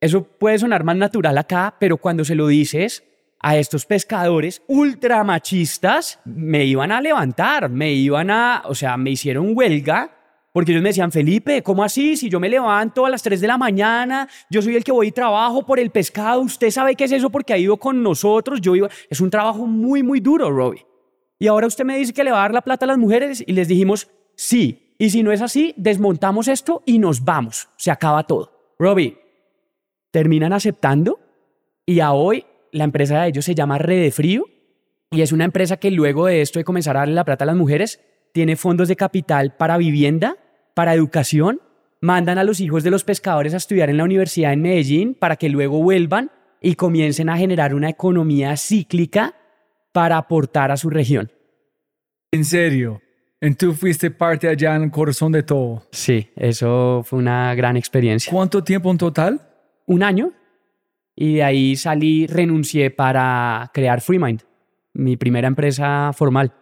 [0.00, 3.04] Eso puede sonar más natural acá, pero cuando se lo dices
[3.40, 9.52] a estos pescadores ultramachistas, me iban a levantar, me iban a, o sea, me hicieron
[9.54, 10.10] huelga
[10.54, 12.16] porque ellos me decían, Felipe, ¿cómo así?
[12.16, 15.08] Si yo me levanto a las 3 de la mañana, yo soy el que voy
[15.08, 18.60] y trabajo por el pescado, usted sabe qué es eso porque ha ido con nosotros,
[18.60, 18.88] yo iba...
[19.10, 20.86] Es un trabajo muy, muy duro, Robbie.
[21.40, 23.42] Y ahora usted me dice que le va a dar la plata a las mujeres
[23.44, 24.94] y les dijimos, sí.
[24.96, 27.68] Y si no es así, desmontamos esto y nos vamos.
[27.76, 28.76] Se acaba todo.
[28.78, 29.18] Robbie,
[30.12, 31.18] terminan aceptando
[31.84, 34.44] y a hoy la empresa de ellos se llama Rede Frío
[35.10, 37.46] y es una empresa que luego de esto de comenzar a darle la plata a
[37.46, 38.00] las mujeres,
[38.32, 40.36] tiene fondos de capital para vivienda,
[40.74, 41.60] para educación,
[42.00, 45.36] mandan a los hijos de los pescadores a estudiar en la universidad en Medellín para
[45.36, 49.34] que luego vuelvan y comiencen a generar una economía cíclica
[49.92, 51.30] para aportar a su región.
[52.32, 53.00] En serio,
[53.40, 55.82] Y tú fuiste parte allá en el corazón de todo.
[55.92, 58.32] Sí, eso fue una gran experiencia.
[58.32, 59.40] ¿Cuánto tiempo en total?
[59.86, 60.32] Un año.
[61.14, 64.42] Y de ahí salí, renuncié para crear FreeMind,
[64.94, 66.52] mi primera empresa formal.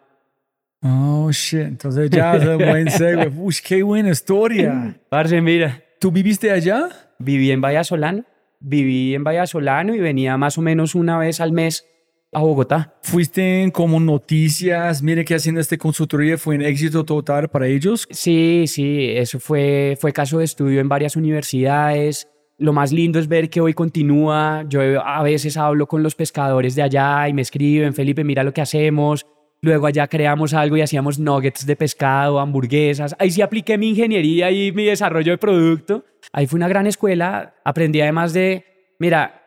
[0.83, 1.61] Oh, shit.
[1.61, 3.29] Entonces ya es un buen segue.
[3.37, 4.97] Uy, qué buena historia.
[5.09, 5.83] Parce, mira.
[6.01, 6.89] ¿Tú viviste allá?
[7.19, 8.25] Viví en Vallasolano.
[8.59, 11.87] Viví en Vallasolano y venía más o menos una vez al mes
[12.33, 12.95] a Bogotá.
[13.03, 15.03] ¿Fuiste como noticias?
[15.03, 18.09] Mire que haciendo este consultoría fue un éxito total para ellos.
[18.11, 22.29] Sí, sí, eso fue, fue caso de estudio en varias universidades.
[22.59, 24.65] Lo más lindo es ver que hoy continúa.
[24.69, 28.53] Yo a veces hablo con los pescadores de allá y me escriben, Felipe, mira lo
[28.53, 29.27] que hacemos.
[29.65, 33.15] Luego allá creamos algo y hacíamos nuggets de pescado, hamburguesas.
[33.17, 36.05] Ahí sí apliqué mi ingeniería y mi desarrollo de producto.
[36.33, 37.55] Ahí fue una gran escuela.
[37.65, 38.65] Aprendí además de,
[38.99, 39.41] mira,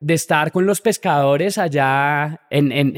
[0.00, 2.94] de estar con los pescadores allá en,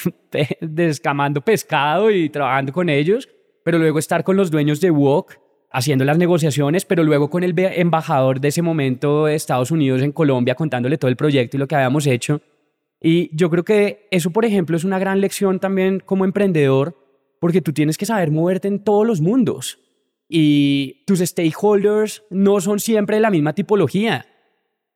[0.62, 3.28] descamando pescado y trabajando con ellos,
[3.62, 5.34] pero luego estar con los dueños de Wok
[5.70, 10.12] haciendo las negociaciones, pero luego con el embajador de ese momento de Estados Unidos en
[10.12, 12.40] Colombia contándole todo el proyecto y lo que habíamos hecho.
[13.04, 16.96] Y yo creo que eso, por ejemplo, es una gran lección también como emprendedor,
[17.38, 19.78] porque tú tienes que saber moverte en todos los mundos
[20.28, 24.26] y tus stakeholders no son siempre de la misma tipología.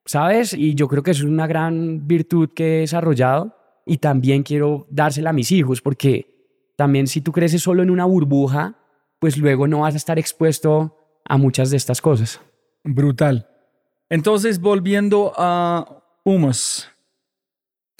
[0.08, 0.54] ¿sabes?
[0.54, 5.30] Y yo creo que es una gran virtud que he desarrollado y también quiero dársela
[5.30, 8.78] a mis hijos porque también si tú creces solo en una burbuja,
[9.18, 12.40] pues luego no vas a estar expuesto a muchas de estas cosas.
[12.84, 13.48] Brutal.
[14.08, 16.88] Entonces, volviendo a Humus.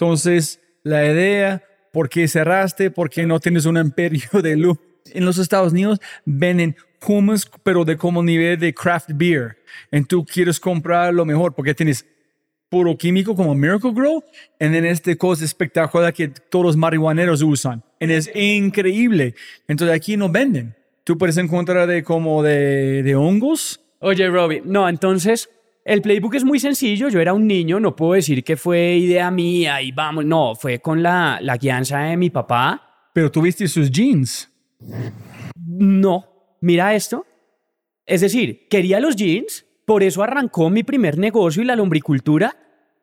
[0.00, 1.60] Entonces, la idea,
[1.92, 2.88] ¿por qué cerraste?
[2.88, 4.78] ¿Por qué no tienes un imperio de luz?
[5.06, 9.58] En los Estados Unidos venden hummus, pero de como nivel de craft beer.
[9.90, 12.06] Y tú quieres comprar lo mejor porque tienes
[12.68, 14.22] puro químico como Miracle Grow,
[14.60, 17.82] y en este cosa espectacular que todos los marihuaneros usan.
[17.98, 19.34] Y es increíble.
[19.66, 20.76] Entonces aquí no venden.
[21.02, 23.80] Tú puedes encontrar de como de, de hongos.
[23.98, 25.48] Oye, Robbie, no, entonces
[25.88, 27.08] el playbook es muy sencillo.
[27.08, 30.80] Yo era un niño, no puedo decir que fue idea mía y vamos, no, fue
[30.80, 33.10] con la, la guianza de mi papá.
[33.14, 34.52] Pero tuviste sus jeans.
[35.56, 36.26] No,
[36.60, 37.24] mira esto.
[38.04, 42.54] Es decir, quería los jeans, por eso arrancó mi primer negocio y la lombricultura,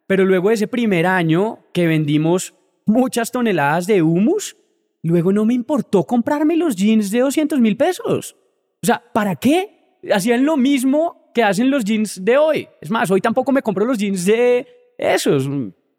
[0.05, 2.53] pero luego de ese primer año que vendimos
[2.85, 4.57] muchas toneladas de humus,
[5.01, 8.35] luego no me importó comprarme los jeans de 200 mil pesos.
[8.83, 9.97] O sea, ¿para qué?
[10.13, 12.67] Hacían lo mismo que hacen los jeans de hoy.
[12.79, 14.65] Es más, hoy tampoco me compro los jeans de
[14.97, 15.47] esos,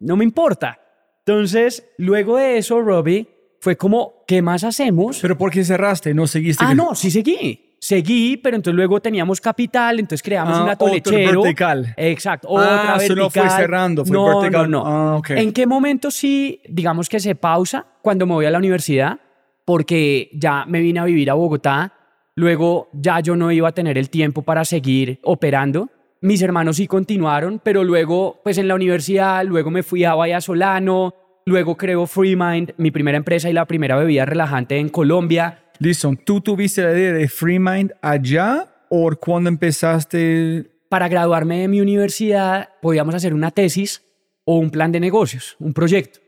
[0.01, 0.81] no me importa.
[1.27, 3.29] Entonces, luego de eso, Robbie,
[3.61, 5.19] fue como, ¿qué más hacemos?
[5.21, 6.15] ¿Pero por qué cerraste?
[6.15, 6.65] ¿No seguiste?
[6.67, 7.77] Ah, no, sí seguí.
[7.79, 11.43] Seguí, pero entonces luego teníamos capital, entonces creamos ah, un atolechero.
[11.43, 11.93] vertical.
[11.99, 13.19] Exacto, otra ah, vertical.
[13.19, 14.71] no fue cerrando, fue no, vertical.
[14.71, 14.87] No, no.
[14.87, 15.43] Ah, okay.
[15.45, 17.85] ¿En qué momento sí, digamos que se pausa?
[18.01, 19.21] Cuando me voy a la universidad,
[19.67, 21.93] porque ya me vine a vivir a Bogotá.
[22.37, 25.91] Luego ya yo no iba a tener el tiempo para seguir operando.
[26.21, 31.15] Mis hermanos sí continuaron, pero luego, pues en la universidad, luego me fui a Vallasolano,
[31.49, 35.63] Luego creo FreeMind, mi primera empresa y la primera bebida relajante en Colombia.
[35.79, 40.69] Listo, ¿tú tuviste la idea de FreeMind allá o cuando empezaste?
[40.89, 44.03] Para graduarme de mi universidad podíamos hacer una tesis
[44.45, 46.19] o un plan de negocios, un proyecto.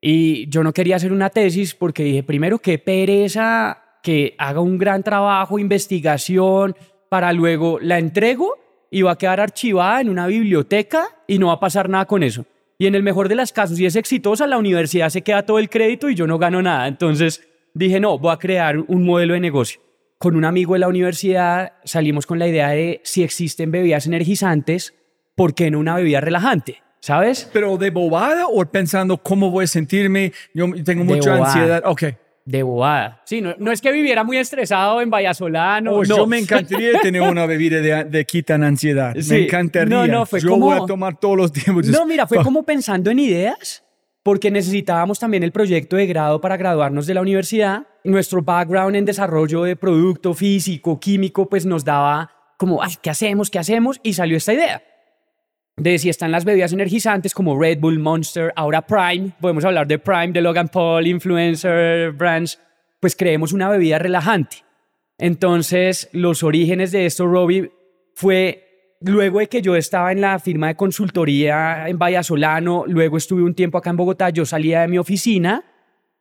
[0.00, 4.78] Y yo no quería hacer una tesis porque dije, primero, qué pereza que haga un
[4.78, 6.74] gran trabajo, investigación,
[7.08, 8.56] para luego la entrego
[8.90, 12.22] y va a quedar archivada en una biblioteca y no va a pasar nada con
[12.22, 12.46] eso.
[12.78, 15.58] Y en el mejor de los casos, si es exitosa, la universidad se queda todo
[15.58, 16.88] el crédito y yo no gano nada.
[16.88, 19.80] Entonces dije, no, voy a crear un modelo de negocio.
[20.18, 24.94] Con un amigo de la universidad salimos con la idea de si existen bebidas energizantes,
[25.34, 26.82] ¿por qué no una bebida relajante?
[27.00, 27.48] ¿Sabes?
[27.52, 31.82] Pero de bobada o pensando cómo voy a sentirme, yo tengo mucha ansiedad.
[31.86, 32.04] Ok
[32.44, 33.22] de bobada.
[33.24, 35.92] Sí, no, no, es que viviera muy estresado en Vallasolano.
[35.92, 36.16] Oh, no.
[36.16, 39.14] Yo me encantaría tener una bebida de, de quitan ansiedad.
[39.14, 39.88] me encantaría.
[39.88, 41.86] No, no, fue yo voy a tomar todos los tiempos.
[41.86, 43.84] No, mira, fue como pensando en ideas,
[44.22, 47.86] porque necesitábamos también el proyecto de grado para graduarnos de la universidad.
[48.04, 53.50] Nuestro background en desarrollo de producto físico, químico, pues nos daba como, Ay, ¿qué hacemos?
[53.50, 54.00] ¿Qué hacemos?
[54.02, 54.82] Y salió esta idea
[55.80, 59.98] de si están las bebidas energizantes como Red Bull, Monster, ahora Prime, podemos hablar de
[59.98, 62.60] Prime, de Logan Paul, Influencer Brands,
[63.00, 64.58] pues creemos una bebida relajante.
[65.16, 67.72] Entonces, los orígenes de esto, Robbie,
[68.14, 73.42] fue luego de que yo estaba en la firma de consultoría en Vallasolano, luego estuve
[73.42, 75.64] un tiempo acá en Bogotá, yo salía de mi oficina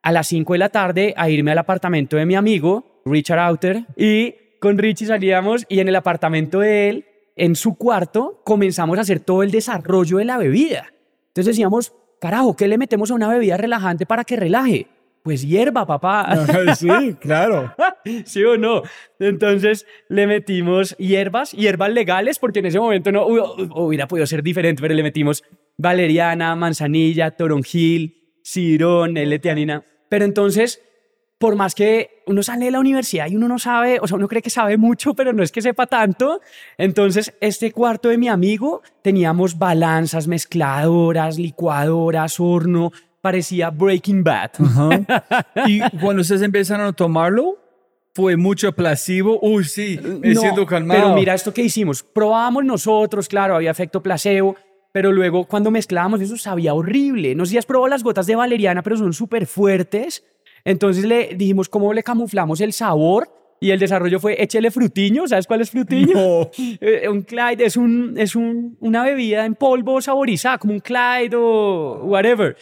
[0.01, 3.84] a las 5 de la tarde a irme al apartamento de mi amigo, Richard Outer,
[3.97, 7.05] y con Richie salíamos y en el apartamento de él
[7.40, 10.94] en su cuarto comenzamos a hacer todo el desarrollo de la bebida.
[11.28, 14.88] Entonces decíamos, carajo, ¿qué le metemos a una bebida relajante para que relaje?
[15.24, 16.46] Pues hierba, papá.
[16.76, 17.74] sí, claro.
[18.26, 18.84] ¿Sí o no?
[19.20, 24.82] Entonces le metimos hierbas, hierbas legales, porque en ese momento no hubiera podido ser diferente,
[24.82, 25.44] pero le metimos
[25.78, 29.86] valeriana, manzanilla, toronjil, cirón, L-teanina.
[30.10, 30.82] Pero entonces,
[31.40, 34.28] por más que uno sale de la universidad y uno no sabe, o sea, uno
[34.28, 36.42] cree que sabe mucho, pero no es que sepa tanto.
[36.78, 44.52] Entonces, este cuarto de mi amigo teníamos balanzas, mezcladoras, licuadoras, horno, parecía Breaking Bad.
[45.66, 47.58] y cuando ustedes empezaron a tomarlo,
[48.14, 49.40] fue mucho placebo.
[49.42, 51.00] Uy, sí, me siento calmado.
[51.00, 52.04] Pero mira esto que hicimos.
[52.04, 54.58] Probábamos nosotros, claro, había efecto placebo,
[54.92, 57.34] pero luego cuando mezclábamos eso sabía horrible.
[57.34, 60.26] No sé si has probado las gotas de valeriana, pero son súper fuertes.
[60.70, 63.28] Entonces le dijimos cómo le camuflamos el sabor
[63.59, 65.28] y el desarrollo fue échele frutiño.
[65.28, 66.15] ¿Sabes cuál es frutiño?
[66.80, 71.36] Eh, un Clyde es, un, es un, una bebida en polvo saborizada, como un Clyde
[71.36, 72.55] o whatever.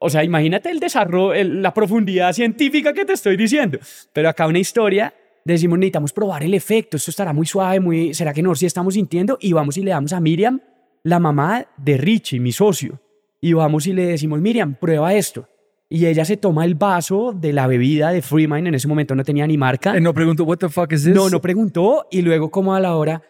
[0.00, 3.78] O sea, imagínate el desarrollo, la profundidad científica que te estoy diciendo.
[4.12, 8.34] Pero acá una historia, decimos, necesitamos probar el efecto, esto estará muy suave, muy, ¿será
[8.34, 8.56] que no?
[8.56, 10.60] Si estamos sintiendo, y vamos y le damos a Miriam,
[11.04, 13.00] la mamá de Richie, mi socio,
[13.40, 15.46] y vamos y le decimos, Miriam, prueba esto.
[15.94, 19.24] Y ella se toma el vaso de la bebida de Freemind, en ese momento no
[19.24, 19.94] tenía ni marca.
[19.94, 21.14] Y no preguntó, what the fuck is this?
[21.14, 23.20] No, no preguntó, y luego como a la hora,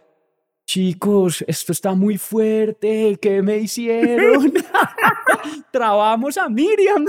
[0.64, 4.52] chicos, esto está muy fuerte, ¿qué me hicieron?
[5.72, 7.04] Trabamos a Miriam.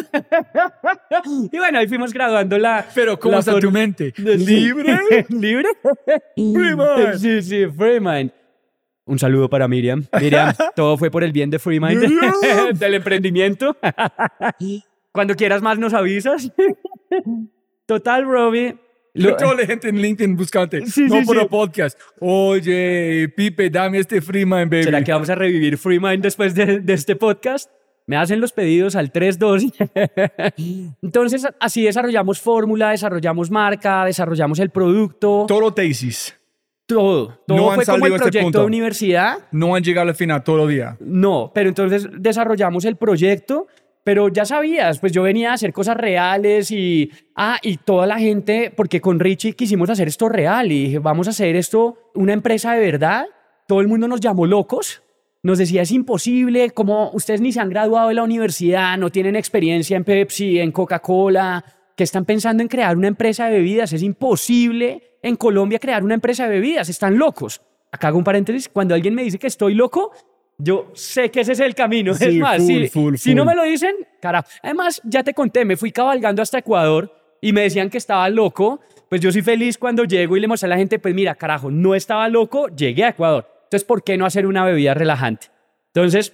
[1.51, 2.87] y bueno, ahí fuimos graduando la...
[2.95, 4.11] Pero ¿cómo está tu mente?
[4.17, 4.97] ¿Libre?
[5.29, 5.69] ¿Libre?
[6.35, 7.19] Freemind.
[7.19, 8.31] Sí, sí, Freemind.
[9.05, 10.03] Un saludo para Miriam.
[10.19, 12.01] Miriam, todo fue por el bien de Freemind,
[12.73, 13.77] del emprendimiento.
[15.13, 16.51] Cuando quieras más nos avisas.
[17.85, 18.75] Total, Robbie,
[19.15, 20.81] lo, toda la gente en LinkedIn buscante.
[20.81, 21.99] no por el podcast.
[22.19, 24.83] Oye, Pipe, dame este Freemind, baby.
[24.85, 27.69] ¿Será que vamos a revivir Freemind después de, de este podcast?
[28.07, 29.65] Me hacen los pedidos al 32.
[31.03, 35.45] Entonces, así desarrollamos fórmula, desarrollamos marca, desarrollamos el producto.
[35.47, 36.35] Todo tesis.
[36.87, 37.39] Todo.
[37.47, 39.37] Todo no fue como el este proyecto de universidad.
[39.51, 40.97] No han llegado al final todo el día.
[40.99, 43.67] No, pero entonces desarrollamos el proyecto
[44.03, 48.19] pero ya sabías, pues yo venía a hacer cosas reales y, ah, y toda la
[48.19, 52.33] gente, porque con Richie quisimos hacer esto real y dije, vamos a hacer esto una
[52.33, 53.25] empresa de verdad.
[53.67, 55.03] Todo el mundo nos llamó locos,
[55.41, 59.35] nos decía, es imposible, como ustedes ni se han graduado de la universidad, no tienen
[59.35, 61.63] experiencia en Pepsi, en Coca-Cola,
[61.95, 66.15] que están pensando en crear una empresa de bebidas, es imposible en Colombia crear una
[66.15, 67.61] empresa de bebidas, están locos.
[67.91, 70.11] Acá hago un paréntesis, cuando alguien me dice que estoy loco,
[70.57, 72.11] yo sé que ese es el camino.
[72.11, 72.61] es más,
[73.17, 74.47] si, no me lo dicen, carajo.
[74.61, 78.81] Además, ya te conté, me fui cabalgando hasta Ecuador y me decían que estaba loco.
[79.09, 81.69] Pues yo soy feliz cuando llego y le muestro a la gente, pues mira, carajo,
[81.69, 83.47] no estaba loco, llegué a Ecuador.
[83.65, 85.47] Entonces, ¿por qué no hacer una bebida relajante?
[85.87, 86.33] Entonces...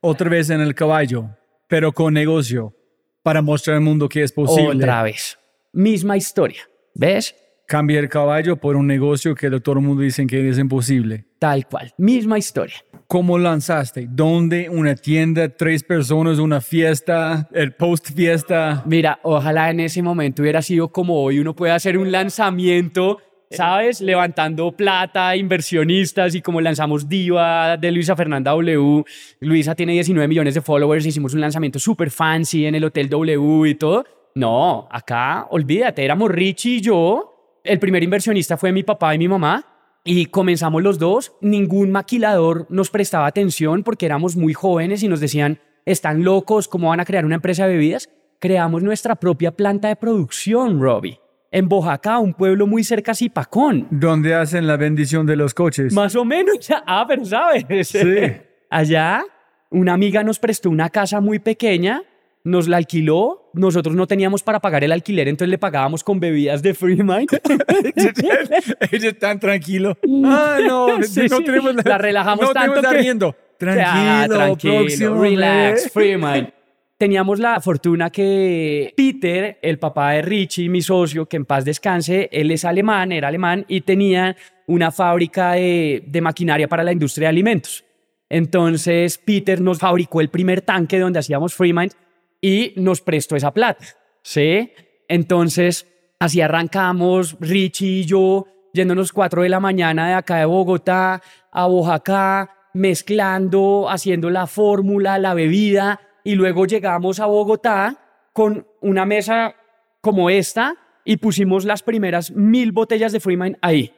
[0.00, 1.30] Otra vez en el caballo,
[1.66, 2.74] pero con negocio,
[3.22, 4.76] para mostrar al mundo que es posible.
[4.76, 5.38] Otra vez.
[5.72, 6.62] Misma historia.
[6.94, 7.34] ¿Ves?
[7.66, 11.26] Cambia el caballo por un negocio que todo el mundo dice que es imposible.
[11.38, 11.92] Tal cual.
[11.98, 12.76] Misma historia.
[13.10, 14.06] ¿Cómo lanzaste?
[14.06, 14.68] ¿Dónde?
[14.68, 15.48] ¿Una tienda?
[15.48, 16.38] ¿Tres personas?
[16.38, 17.48] ¿Una fiesta?
[17.54, 18.82] ¿El post fiesta?
[18.84, 21.38] Mira, ojalá en ese momento hubiera sido como hoy.
[21.38, 23.16] Uno puede hacer un lanzamiento,
[23.50, 24.02] ¿sabes?
[24.02, 29.02] Levantando plata, inversionistas y como lanzamos Diva de Luisa Fernanda W.
[29.40, 31.06] Luisa tiene 19 millones de followers.
[31.06, 34.04] Hicimos un lanzamiento súper fancy en el Hotel W y todo.
[34.34, 37.60] No, acá, olvídate, éramos Richie y yo.
[37.64, 42.66] El primer inversionista fue mi papá y mi mamá y comenzamos los dos, ningún maquilador
[42.70, 47.04] nos prestaba atención porque éramos muy jóvenes y nos decían, están locos, ¿cómo van a
[47.04, 48.08] crear una empresa de bebidas?
[48.38, 51.20] Creamos nuestra propia planta de producción, Robbie.
[51.50, 53.88] En Bojacá, un pueblo muy cerca a Zipacón.
[53.90, 55.92] ¿Dónde hacen la bendición de los coches?
[55.94, 56.68] Más o menos.
[56.86, 57.88] Ah, pero sabes.
[57.88, 57.98] Sí.
[58.70, 59.24] Allá,
[59.70, 62.02] una amiga nos prestó una casa muy pequeña
[62.48, 66.62] nos la alquiló, nosotros no teníamos para pagar el alquiler, entonces le pagábamos con bebidas
[66.62, 67.28] de Free Mind.
[68.90, 69.96] Ella es tan tranquilo.
[70.24, 70.98] Ah, no,
[71.30, 72.80] no tenemos la, la relajamos no tanto.
[72.80, 72.96] que...
[72.96, 73.36] riendo.
[73.58, 76.52] Tranquilo, tranquilo, relax, Free Mind.
[76.96, 82.28] Teníamos la fortuna que Peter, el papá de Richie, mi socio, que en paz descanse,
[82.30, 84.36] él es alemán, era alemán y tenía
[84.68, 87.84] una fábrica de, de maquinaria para la industria de alimentos.
[88.28, 91.92] Entonces Peter nos fabricó el primer tanque donde hacíamos Freemind
[92.40, 93.84] y nos prestó esa plata,
[94.22, 94.72] ¿sí?
[95.08, 95.86] Entonces,
[96.18, 101.66] así arrancamos, Richie y yo, yéndonos 4 de la mañana de acá de Bogotá a
[101.66, 109.54] Oaxaca, mezclando, haciendo la fórmula, la bebida, y luego llegamos a Bogotá con una mesa
[110.00, 110.74] como esta
[111.04, 113.92] y pusimos las primeras mil botellas de Freeman ahí.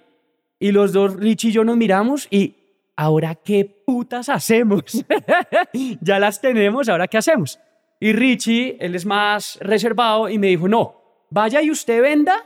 [0.58, 2.56] Y los dos, Richie y yo, nos miramos y,
[2.96, 5.04] ¿ahora qué putas hacemos?
[6.00, 7.58] ya las tenemos, ¿ahora qué hacemos?
[8.00, 10.94] Y Richie, él es más reservado y me dijo, no,
[11.30, 12.44] vaya y usted venda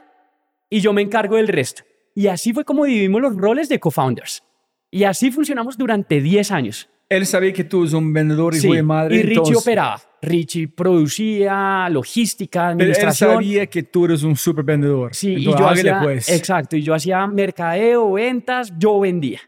[0.68, 1.82] y yo me encargo del resto.
[2.14, 4.42] Y así fue como dividimos los roles de co-founders.
[4.90, 6.88] Y así funcionamos durante 10 años.
[7.08, 9.16] Él sabía que tú eres un vendedor y Sí, de madre.
[9.16, 10.00] y Richie entonces- operaba.
[10.22, 13.32] Richie producía, logística, Pero él administración.
[13.34, 15.14] sabía que tú eres un super vendedor.
[15.14, 16.28] Sí, y Entonces, yo hágale, hacía, pues.
[16.30, 19.40] exacto, y yo hacía mercadeo, ventas, yo vendía.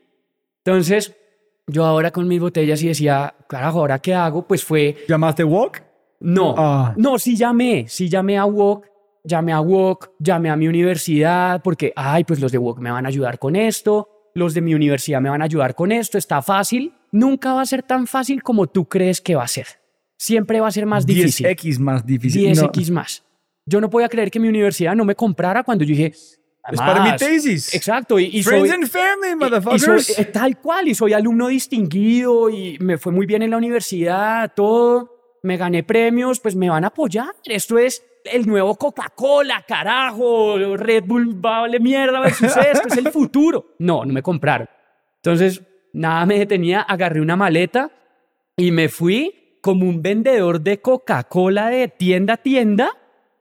[0.64, 1.16] Entonces,
[1.66, 4.46] yo ahora con mis botellas y decía, carajo, ¿ahora qué hago?
[4.46, 5.82] Pues fue, ¿Llamaste Walk?
[6.21, 6.95] No, Ah.
[6.97, 8.87] no, sí llamé, sí llamé a Wok,
[9.25, 13.05] llamé a Wok, llamé a mi universidad, porque, ay, pues los de Wok me van
[13.07, 16.43] a ayudar con esto, los de mi universidad me van a ayudar con esto, está
[16.43, 16.93] fácil.
[17.12, 19.67] Nunca va a ser tan fácil como tú crees que va a ser.
[20.19, 21.47] Siempre va a ser más difícil.
[21.47, 22.43] 10x más difícil.
[22.55, 23.23] 10x más.
[23.64, 26.07] Yo no podía creer que mi universidad no me comprara cuando yo dije.
[26.09, 27.75] Es para mi "Además, tesis.
[27.75, 28.19] Exacto.
[28.19, 30.07] Y, y Friends soy, and family, y- y motherfuckers.
[30.07, 30.89] soy- eh, tal cual.
[30.89, 35.16] Y soy alumno distinguido y me fue muy bien en la universidad, todo.
[35.47, 37.36] Me gané premios, pues me van a apoyar.
[37.44, 40.76] Esto es el nuevo Coca-Cola, carajo.
[40.76, 42.88] Red Bull vale mierda versus esto.
[42.88, 43.76] Es el futuro.
[43.78, 44.68] No, no me compraron.
[45.22, 46.80] Entonces, nada me detenía.
[46.80, 47.92] Agarré una maleta
[48.57, 52.90] y me fui como un vendedor de Coca-Cola de tienda a tienda.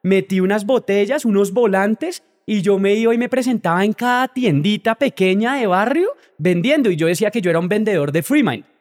[0.03, 4.93] Metí unas botellas, unos volantes y yo me iba y me presentaba en cada tiendita
[4.93, 6.91] pequeña de barrio vendiendo.
[6.91, 8.75] Y yo decía que yo era un vendedor de Freemind.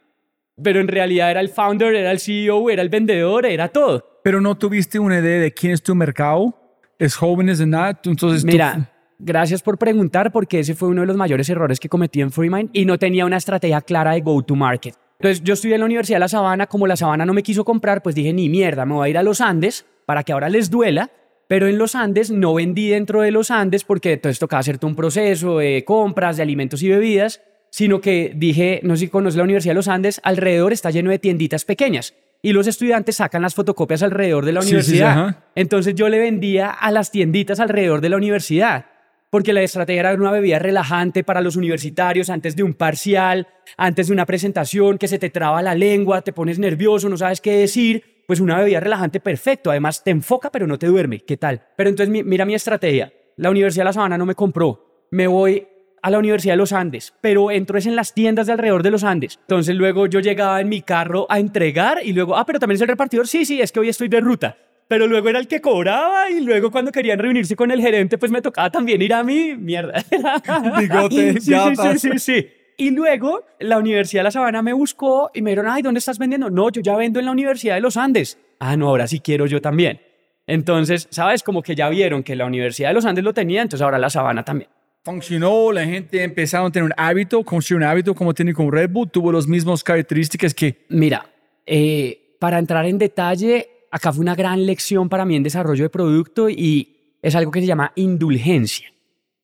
[0.63, 4.21] Pero en realidad era el founder, era el CEO, era el vendedor, era todo.
[4.23, 6.55] Pero no tuviste una idea de quién es tu mercado.
[6.99, 7.95] Es jóvenes de nada.
[7.95, 11.81] tú- Entonces tú- Mira, gracias por preguntar porque ese fue uno de los mayores errores
[11.81, 14.95] que cometí en Freemind y no tenía una estrategia clara de go-to-market.
[15.19, 17.65] Entonces yo estudié en la Universidad de La Sabana, como La Sabana no me quiso
[17.65, 20.49] comprar, pues dije, ni mierda, me voy a ir a los Andes para que ahora
[20.49, 21.11] les duela,
[21.49, 24.89] pero en los Andes no vendí dentro de los Andes porque entonces tocaba hacer todo
[24.89, 27.41] un proceso de compras, de alimentos y bebidas,
[27.77, 31.11] sino que dije, no sé si conoces la Universidad de los Andes, alrededor está lleno
[31.11, 34.75] de tienditas pequeñas y los estudiantes sacan las fotocopias alrededor de la Sí, sí, sí,
[34.93, 35.39] universidad.
[35.57, 38.87] Entonces yo le vendía a las tienditas alrededor de la universidad,
[39.29, 44.07] porque la estrategia era una bebida relajante para los universitarios antes de un parcial, antes
[44.07, 47.57] de una presentación, que se te traba la lengua, te pones nervioso, no sabes qué
[47.57, 48.05] decir.
[48.29, 51.61] Pues una bebida relajante perfecto, además te enfoca pero no te duerme, ¿qué tal?
[51.77, 55.27] Pero entonces mi- mira mi estrategia, la Universidad de La Sabana no me compró, me
[55.27, 55.67] voy
[56.05, 58.91] a la Universidad de los Andes, pero entro es en las tiendas de alrededor de
[58.91, 59.39] los Andes.
[59.41, 62.83] Entonces luego yo llegaba en mi carro a entregar y luego, ah, pero también es
[62.83, 64.55] el repartidor, sí, sí, es que hoy estoy de ruta.
[64.87, 68.31] Pero luego era el que cobraba y luego cuando querían reunirse con el gerente, pues
[68.31, 70.05] me tocaba también ir a mí, mierda.
[70.79, 71.99] Bigote, sí, ya sí, sí, pasa.
[71.99, 72.49] sí, sí.
[72.77, 76.19] Y luego la Universidad de La Sabana me buscó y me dijeron, ay, ¿dónde estás
[76.19, 76.51] vendiendo?
[76.51, 78.39] No, yo ya vendo en la Universidad de los Andes.
[78.61, 80.03] Ah, no, ahora sí quiero yo también.
[80.47, 81.43] Entonces, ¿sabes?
[81.43, 84.11] Como que ya vieron que la Universidad de los Andes lo tenía, entonces ahora la
[84.11, 84.69] Sabana también.
[85.05, 88.91] Funcionó, la gente empezaron a tener un hábito, construir un hábito como tiene con Red
[88.91, 91.27] Bull, tuvo las mismas características que Mira,
[91.67, 95.91] eh, para entrar en detalle, acá fue una gran lección para mí en desarrollo de
[95.91, 98.93] producto y es algo que se llama indulgencia.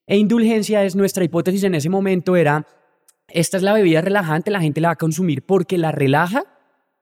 [0.06, 2.66] E indulgencia es nuestra hipótesis en ese momento era,
[3.28, 6.44] esta es la bebida relajante, la gente la va a consumir porque la relaja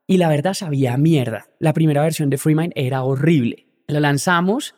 [0.06, 1.46] y la verdad sabía mierda.
[1.60, 3.66] La primera versión de Freemind era horrible.
[3.86, 4.74] La lanzamos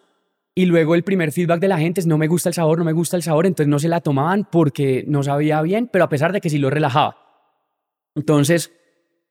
[0.62, 2.84] y luego el primer feedback de la gente es no me gusta el sabor, no
[2.84, 6.08] me gusta el sabor, entonces no se la tomaban porque no sabía bien, pero a
[6.08, 7.16] pesar de que sí lo relajaba.
[8.14, 8.72] Entonces,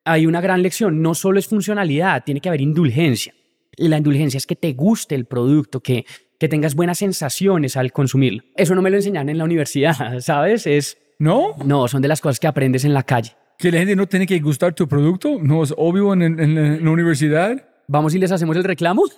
[0.06, 3.34] hay una gran lección, no solo es funcionalidad, tiene que haber indulgencia.
[3.76, 6.06] Y la indulgencia es que te guste el producto, que,
[6.40, 8.44] que tengas buenas sensaciones al consumirlo.
[8.56, 10.66] Eso no me lo enseñan en la universidad, ¿sabes?
[10.68, 13.32] Es, no, no, son de las cosas que aprendes en la calle.
[13.58, 16.84] que la gente no tiene que gustar tu producto, no es obvio en, en- en
[16.86, 17.69] la universidad.
[17.92, 19.02] Vamos y les hacemos el reclamo.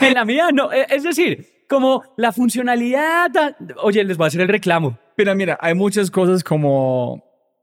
[0.00, 0.72] en la mía, no.
[0.72, 3.30] e- Es decir, como la funcionalidad.
[3.30, 4.98] da- Oye, les voy a hacer el reclamo.
[5.16, 7.22] Pero mira, hay muchas cosas como,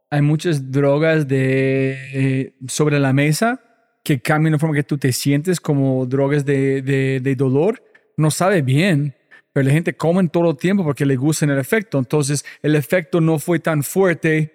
[0.10, 3.60] hay muchas drogas de, eh, sobre la mesa
[4.04, 7.82] que cambian la forma que tú te sientes como drogas de, de, de dolor.
[8.18, 9.16] No sabe bien,
[9.52, 11.98] pero la gente come todo el tiempo porque le gusta el efecto.
[11.98, 14.55] Entonces, el efecto no fue tan fuerte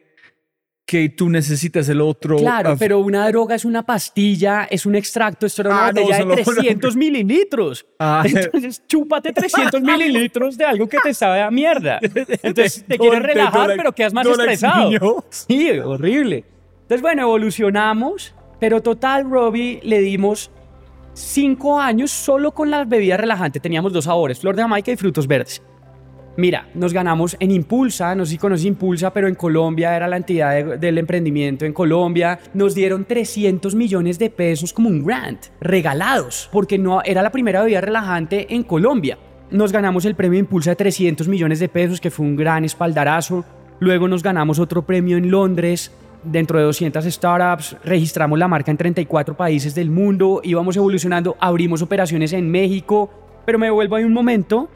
[0.91, 2.37] que tú necesitas el otro.
[2.39, 6.25] Claro, pero una droga es una pastilla, es un extracto, esto era una Ah, botella
[6.25, 7.87] de 300 mililitros.
[8.01, 8.25] Ah.
[8.27, 12.01] Entonces, chúpate 300 mililitros de algo que te sabe a mierda.
[12.43, 14.91] Entonces, te quieres relajar, la- pero quedas más estresado.
[15.31, 16.45] Sí, horrible.
[16.83, 20.51] Entonces, bueno, evolucionamos, pero total, Robbie, le dimos
[21.15, 23.63] cinco años solo con las bebidas relajantes.
[23.63, 25.63] Teníamos dos sabores, flor de Jamaica y frutos verdes.
[26.37, 30.17] Mira, nos ganamos en Impulsa, no sé si conoces Impulsa, pero en Colombia era la
[30.17, 32.39] entidad de- del emprendimiento en Colombia.
[32.55, 37.61] Nos dieron 300 millones de pesos como un grant, regalados, porque no era la primera
[37.63, 39.19] bebida relajante en Colombia.
[39.51, 43.45] Nos ganamos el premio Impulsa de 300 millones de pesos, que fue un gran espaldarazo.
[43.81, 45.91] Luego nos ganamos otro premio en Londres
[46.23, 51.81] dentro de 200 startups, registramos la marca en 34 países del mundo, íbamos evolucionando, abrimos
[51.83, 53.11] operaciones en México,
[53.47, 54.69] pero me vuelvo ahí un momento.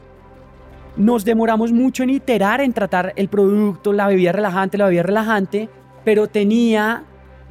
[0.97, 5.69] Nos demoramos mucho en iterar, en tratar el producto, la bebida relajante, la bebida relajante,
[6.05, 7.03] pero tenía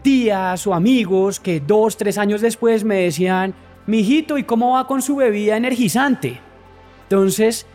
[0.02, 3.54] tías o amigos que dos, tres años después me decían,
[3.86, 6.40] mijito, ¿y cómo va con su bebida energizante?
[7.02, 7.66] Entonces,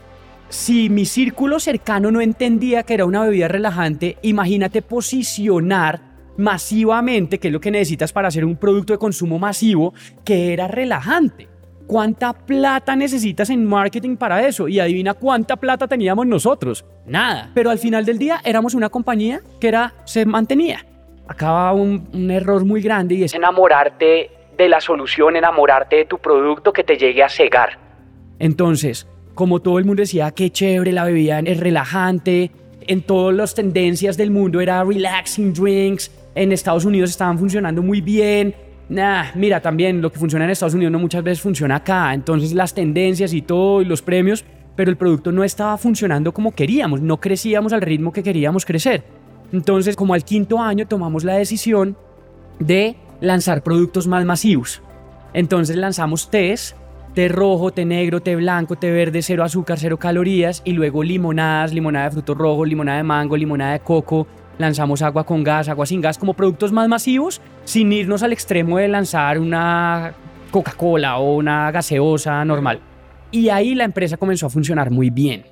[0.49, 6.01] si mi círculo cercano no entendía que era una bebida relajante, imagínate posicionar
[6.38, 9.93] masivamente, que es lo que necesitas para hacer un producto de consumo masivo,
[10.24, 11.47] que era relajante.
[11.90, 14.68] ¿Cuánta plata necesitas en marketing para eso?
[14.68, 16.86] Y adivina cuánta plata teníamos nosotros.
[17.08, 17.50] Nada.
[17.56, 20.86] Pero al final del día éramos una compañía que era, se mantenía.
[21.28, 26.20] Acaba un, un error muy grande y es enamorarte de la solución, enamorarte de tu
[26.20, 27.80] producto que te llegue a cegar.
[28.38, 33.56] Entonces, como todo el mundo decía, qué chévere, la bebida es relajante, en todas las
[33.56, 38.54] tendencias del mundo era relaxing drinks, en Estados Unidos estaban funcionando muy bien.
[38.90, 42.54] Nah, mira, también lo que funciona en Estados Unidos no muchas veces funciona acá, entonces
[42.54, 44.44] las tendencias y todo y los premios,
[44.76, 49.04] pero el producto no estaba funcionando como queríamos, no crecíamos al ritmo que queríamos crecer.
[49.54, 51.98] Entonces, como al quinto año tomamos la decisión
[52.60, 54.82] de lanzar productos más masivos.
[55.34, 56.76] Entonces lanzamos test
[57.14, 61.74] té rojo, té negro, té blanco, té verde, cero azúcar, cero calorías y luego limonadas,
[61.74, 64.28] limonada de frutos rojos, limonada de mango, limonada de coco.
[64.60, 68.78] Lanzamos agua con gas, agua sin gas como productos más masivos sin irnos al extremo
[68.78, 70.14] de lanzar una
[70.51, 72.82] Coca-Cola o una gaseosa normal.
[73.32, 75.45] Y ahí la empresa comenzó a funcionar muy bien.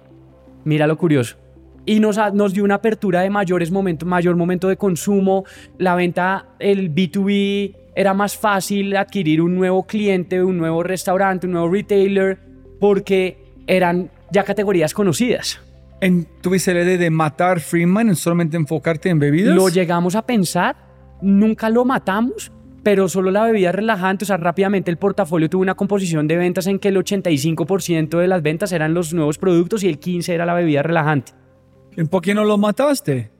[0.65, 1.37] Mira lo curioso.
[1.85, 5.45] Y nos, nos dio una apertura de mayores momentos, mayor momento de consumo,
[5.77, 11.53] la venta, el B2B era más fácil adquirir un nuevo cliente, un nuevo restaurante, un
[11.53, 12.39] nuevo retailer,
[12.77, 13.37] porque
[13.67, 15.61] eran ya categorías conocidas.
[15.99, 19.55] ¿En ¿Tuviste la idea de matar Freeman en solamente enfocarte en bebidas?
[19.55, 20.75] Lo llegamos a pensar,
[21.21, 22.51] nunca lo matamos,
[22.83, 26.67] pero solo la bebida relajante, o sea, rápidamente el portafolio tuvo una composición de ventas
[26.67, 30.45] en que el 85% de las ventas eran los nuevos productos y el 15% era
[30.45, 31.33] la bebida relajante.
[32.09, 33.31] ¿Por qué no lo mataste?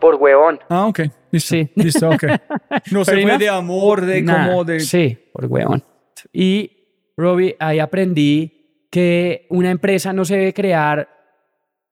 [0.00, 0.60] Por huevón.
[0.70, 1.00] Ah, ok.
[1.30, 1.54] Listo.
[1.54, 1.70] Sí.
[1.74, 2.24] Listo, ok.
[2.90, 4.80] No se fue de amor, de Nah, como de...
[4.80, 5.84] Sí, por huevón.
[6.32, 6.70] Y,
[7.16, 11.17] Robbie, ahí aprendí que una empresa no se debe crear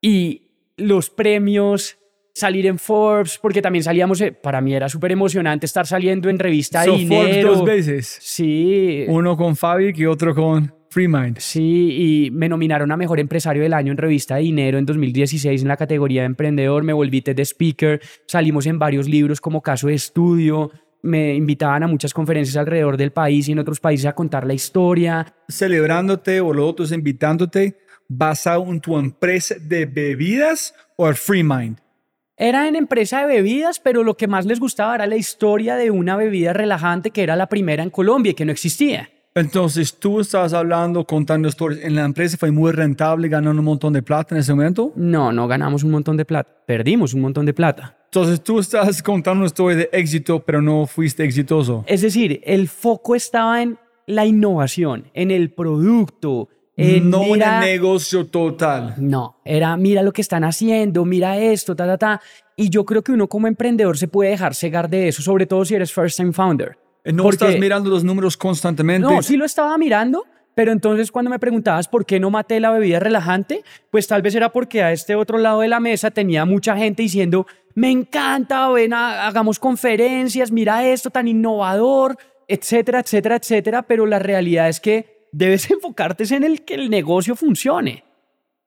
[0.06, 0.42] y
[0.76, 1.98] los premios,
[2.32, 6.38] salir en Forbes, porque también salíamos, eh, para mí era súper emocionante estar saliendo en
[6.38, 7.24] revista So, Dinero.
[7.24, 8.18] Forbes dos veces.
[8.20, 11.38] Sí, Uno con Fabic y otro con Freemind.
[11.38, 15.66] Sí, y me nominaron a Mejor Empresario del Año en Revista Dinero en 2016 en
[15.66, 19.94] la categoría de Emprendedor, me volví TED Speaker, salimos en varios libros como caso de
[19.94, 20.70] estudio,
[21.02, 24.54] me invitaban a muchas conferencias alrededor del país y en otros países a contar la
[24.54, 25.34] historia.
[25.48, 27.76] Celebrándote otros invitándote
[28.08, 31.78] basado en tu empresa de bebidas o Freemind.
[32.38, 35.90] Era en empresa de bebidas, pero lo que más les gustaba era la historia de
[35.90, 39.08] una bebida relajante que era la primera en Colombia y que no existía.
[39.34, 41.84] Entonces tú estabas hablando, contando historias.
[41.84, 44.92] En la empresa fue muy rentable, ganando un montón de plata en ese momento.
[44.96, 47.98] No, no ganamos un montón de plata, perdimos un montón de plata.
[48.06, 51.84] Entonces tú estás contando una historia de éxito, pero no fuiste exitoso.
[51.86, 57.72] Es decir, el foco estaba en la innovación, en el producto, en no mira- el
[57.72, 58.94] negocio total.
[58.98, 62.20] No, era mira lo que están haciendo, mira esto, ta, ta, ta.
[62.56, 65.64] Y yo creo que uno como emprendedor se puede dejar cegar de eso, sobre todo
[65.64, 66.78] si eres first time founder.
[67.04, 69.06] No Porque- estás mirando los números constantemente.
[69.08, 70.24] No, sí lo estaba mirando,
[70.54, 74.34] pero entonces cuando me preguntabas por qué no maté la bebida relajante, pues tal vez
[74.34, 78.68] era porque a este otro lado de la mesa tenía mucha gente diciendo, me encanta,
[78.70, 82.16] ven, a- hagamos conferencias, mira esto tan innovador,
[82.48, 87.36] etcétera, etcétera, etcétera, pero la realidad es que debes enfocarte en el que el negocio
[87.36, 88.04] funcione.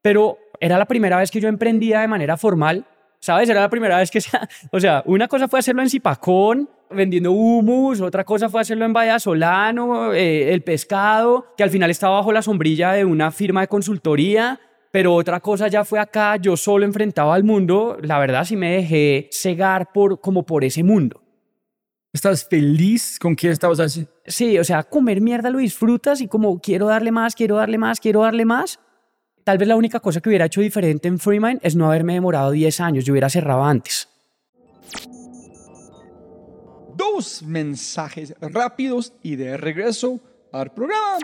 [0.01, 2.85] Pero era la primera vez que yo emprendía de manera formal,
[3.19, 3.49] ¿sabes?
[3.49, 4.19] Era la primera vez que,
[4.71, 8.93] o sea, una cosa fue hacerlo en Zipacón, vendiendo humus, otra cosa fue hacerlo en
[8.93, 13.61] Bahía Solano, eh, el pescado, que al final estaba bajo la sombrilla de una firma
[13.61, 14.59] de consultoría,
[14.91, 18.71] pero otra cosa ya fue acá, yo solo enfrentaba al mundo, la verdad sí me
[18.71, 21.21] dejé cegar por, como por ese mundo.
[22.19, 24.11] ¿Estás feliz con qué estabas haciendo?
[24.25, 28.01] Sí, o sea, comer mierda lo disfrutas y como quiero darle más, quiero darle más,
[28.01, 28.77] quiero darle más.
[29.45, 32.51] Tal vez la única cosa que hubiera hecho diferente en Freemind es no haberme demorado
[32.51, 34.09] 10 años, yo hubiera cerrado antes.
[36.97, 40.19] Dos mensajes rápidos y de regreso
[40.51, 41.19] al programa.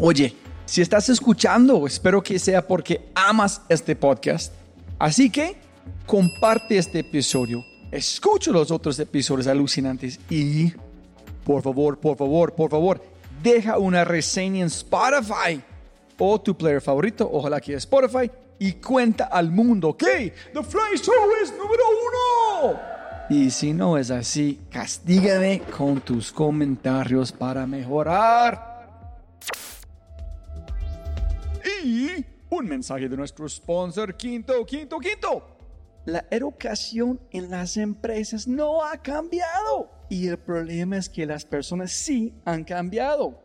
[0.00, 0.32] Oye,
[0.64, 4.54] si estás escuchando, espero que sea porque amas este podcast.
[4.96, 5.56] Así que
[6.06, 10.72] comparte este episodio, escucha los otros episodios alucinantes y,
[11.44, 13.02] por favor, por favor, por favor,
[13.42, 15.62] deja una reseña en Spotify
[16.18, 21.14] o tu player favorito, ojalá que Spotify, y cuenta al mundo que The Fly Show
[21.42, 22.80] es número uno.
[23.30, 28.66] Y si no es así, castígame con tus comentarios para mejorar.
[31.84, 35.57] Y un mensaje de nuestro sponsor, Quinto, Quinto, Quinto.
[36.08, 39.90] La educación en las empresas no ha cambiado.
[40.08, 43.44] Y el problema es que las personas sí han cambiado.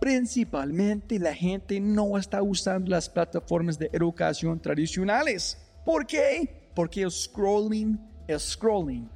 [0.00, 5.58] Principalmente la gente no está usando las plataformas de educación tradicionales.
[5.84, 6.70] ¿Por qué?
[6.74, 9.06] Porque el scrolling, el scrolling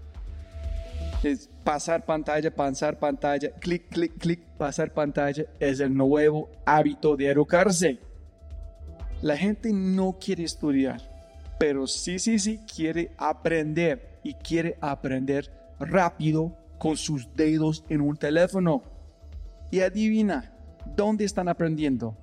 [1.22, 7.30] es pasar pantalla, pasar pantalla, clic, clic, clic, pasar pantalla es el nuevo hábito de
[7.30, 7.99] educarse.
[9.22, 11.01] La gente no quiere estudiar,
[11.59, 18.16] pero sí, sí, sí quiere aprender y quiere aprender rápido con sus dedos en un
[18.16, 18.82] teléfono.
[19.70, 20.53] Y adivina,
[20.96, 22.16] ¿dónde están aprendiendo?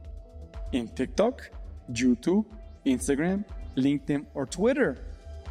[0.71, 1.41] En TikTok,
[1.87, 2.47] YouTube,
[2.83, 3.43] Instagram,
[3.75, 5.01] LinkedIn o Twitter.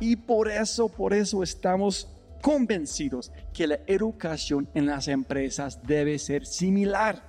[0.01, 2.09] Y por eso, por eso estamos
[2.41, 7.23] convencidos que la educación en las empresas debe ser similar.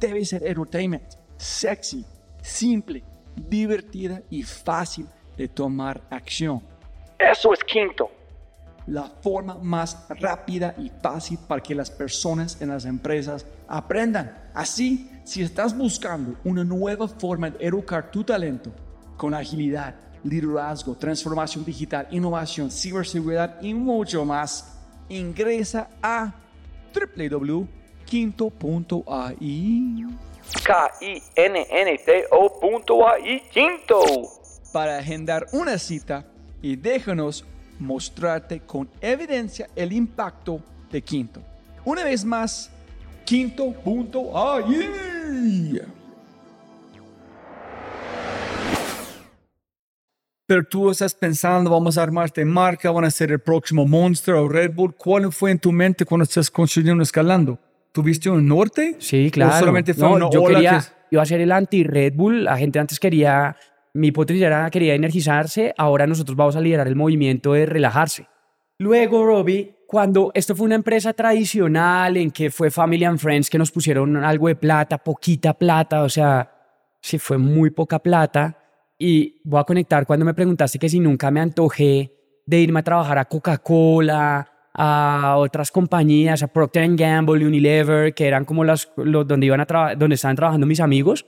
[0.00, 1.04] Debe ser entertainment,
[1.36, 2.04] sexy,
[2.42, 3.04] simple,
[3.48, 5.06] divertida y fácil
[5.40, 6.60] de tomar acción.
[7.18, 8.10] Eso es quinto.
[8.86, 14.50] La forma más rápida y fácil para que las personas en las empresas aprendan.
[14.52, 18.70] Así, si estás buscando una nueva forma de educar tu talento
[19.16, 24.78] con agilidad, liderazgo, transformación digital, innovación, ciberseguridad y mucho más,
[25.08, 26.34] ingresa a
[26.92, 27.66] www.quinto.ai.
[30.64, 31.20] K-I-N-N-T-O.ai
[33.50, 34.39] Quinto.
[34.72, 36.24] Para agendar una cita
[36.62, 37.44] y déjanos
[37.78, 40.60] mostrarte con evidencia el impacto
[40.90, 41.40] de Quinto.
[41.84, 42.70] Una vez más,
[43.24, 44.88] quinto.ai.
[50.46, 54.48] Pero tú estás pensando, vamos a armarte marca, van a ser el próximo Monster o
[54.48, 54.94] Red Bull.
[54.96, 57.58] ¿Cuál fue en tu mente cuando estás construyendo, escalando?
[57.92, 58.96] ¿Tuviste un norte?
[58.98, 59.54] Sí, claro.
[59.54, 62.44] ¿O solamente fue No, una yo ola quería, que- iba a ser el anti-Red Bull.
[62.44, 63.56] La gente antes quería,
[63.94, 65.74] mi era quería energizarse.
[65.76, 68.26] Ahora nosotros vamos a liderar el movimiento de relajarse.
[68.78, 73.58] Luego, Robbie, cuando esto fue una empresa tradicional en que fue Family and Friends que
[73.58, 76.50] nos pusieron algo de plata, poquita plata, o sea,
[77.00, 78.56] sí fue muy poca plata.
[78.98, 82.12] Y voy a conectar cuando me preguntaste que si nunca me antojé
[82.46, 88.44] de irme a trabajar a Coca-Cola, a otras compañías, a Procter Gamble, Unilever, que eran
[88.44, 91.26] como las los donde iban a donde estaban trabajando mis amigos,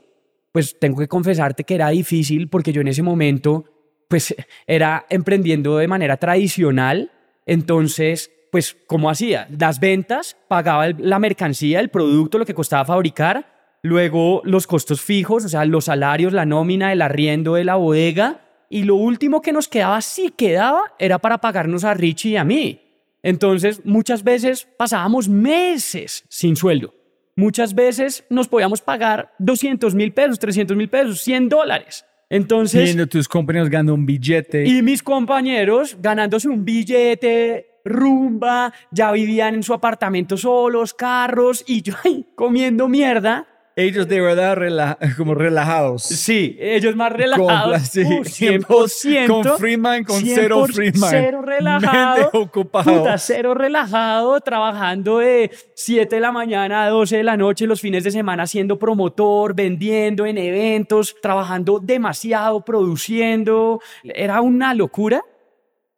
[0.53, 3.64] pues tengo que confesarte que era difícil porque yo en ese momento
[4.09, 4.34] pues
[4.66, 7.11] era emprendiendo de manera tradicional,
[7.46, 9.48] entonces pues ¿cómo hacía?
[9.59, 15.46] Las ventas, pagaba la mercancía, el producto, lo que costaba fabricar, luego los costos fijos,
[15.46, 19.53] o sea, los salarios, la nómina, el arriendo de la bodega, y lo último que
[19.53, 22.80] nos quedaba, si quedaba, era para pagarnos a Richie y a mí.
[23.22, 26.94] Entonces, muchas veces pasábamos meses sin sueldo.
[27.37, 32.05] Muchas veces nos podíamos pagar 200 mil pesos, 300 mil pesos, 100 dólares.
[32.28, 34.66] Entonces, Viendo tus compañeros ganando un billete.
[34.66, 41.83] y mis compañeros ganándose un billete, rumba, ya vivían en su apartamento solos, carros, y
[41.83, 41.95] yo
[42.35, 43.47] comiendo mierda.
[43.77, 46.03] Ellos de verdad rela- como relajados.
[46.03, 47.83] Sí, ellos más relajados.
[47.83, 49.27] sí, uh, 100%.
[49.27, 51.11] Con Freeman, con cero 100%, Freeman.
[51.11, 52.31] Cero relajado.
[52.33, 52.99] Ocupado.
[52.99, 57.81] Puta, cero relajado, trabajando de 7 de la mañana a 12 de la noche, los
[57.81, 63.81] fines de semana siendo promotor, vendiendo en eventos, trabajando demasiado, produciendo.
[64.05, 65.23] Era una locura,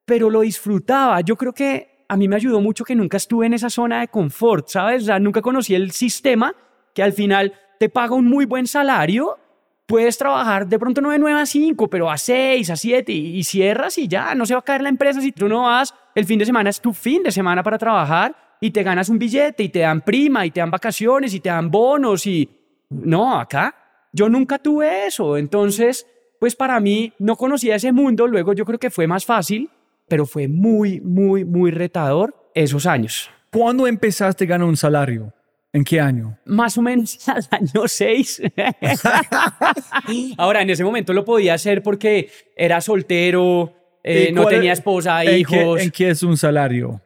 [0.05, 1.21] pero lo disfrutaba.
[1.23, 4.09] Yo creo que a mí me ayudó mucho que nunca estuve en esa zona de
[4.09, 5.03] confort, ¿sabes?
[5.03, 6.55] O sea, nunca conocí el sistema
[6.95, 9.39] que al final te paga un muy buen salario.
[9.87, 13.37] Puedes trabajar de pronto no de 9 a 5, pero a 6, a 7 y,
[13.37, 15.95] y cierras y ya, no se va a caer la empresa si tú no vas.
[16.15, 19.19] El fin de semana es tu fin de semana para trabajar y te ganas un
[19.19, 22.49] billete y te dan prima y te dan vacaciones y te dan bonos y...
[22.91, 23.75] No, acá
[24.15, 25.37] yo nunca tuve eso.
[25.37, 26.07] Entonces,
[26.39, 28.27] pues para mí no conocía ese mundo.
[28.27, 29.69] Luego yo creo que fue más fácil,
[30.09, 33.31] pero fue muy, muy, muy retador esos años.
[33.53, 35.34] ¿Cuándo empezaste a ganar un salario?
[35.75, 36.39] ¿En qué año?
[36.47, 38.43] Más o menos al año 6.
[40.39, 43.73] Ahora, en ese momento lo podía hacer porque era soltero,
[44.03, 45.81] eh, ¿Y no tenía esposa, ¿En qué- hijos.
[45.81, 47.01] ¿En qué es un salario?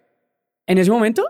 [0.66, 1.24] ¿En ese momento?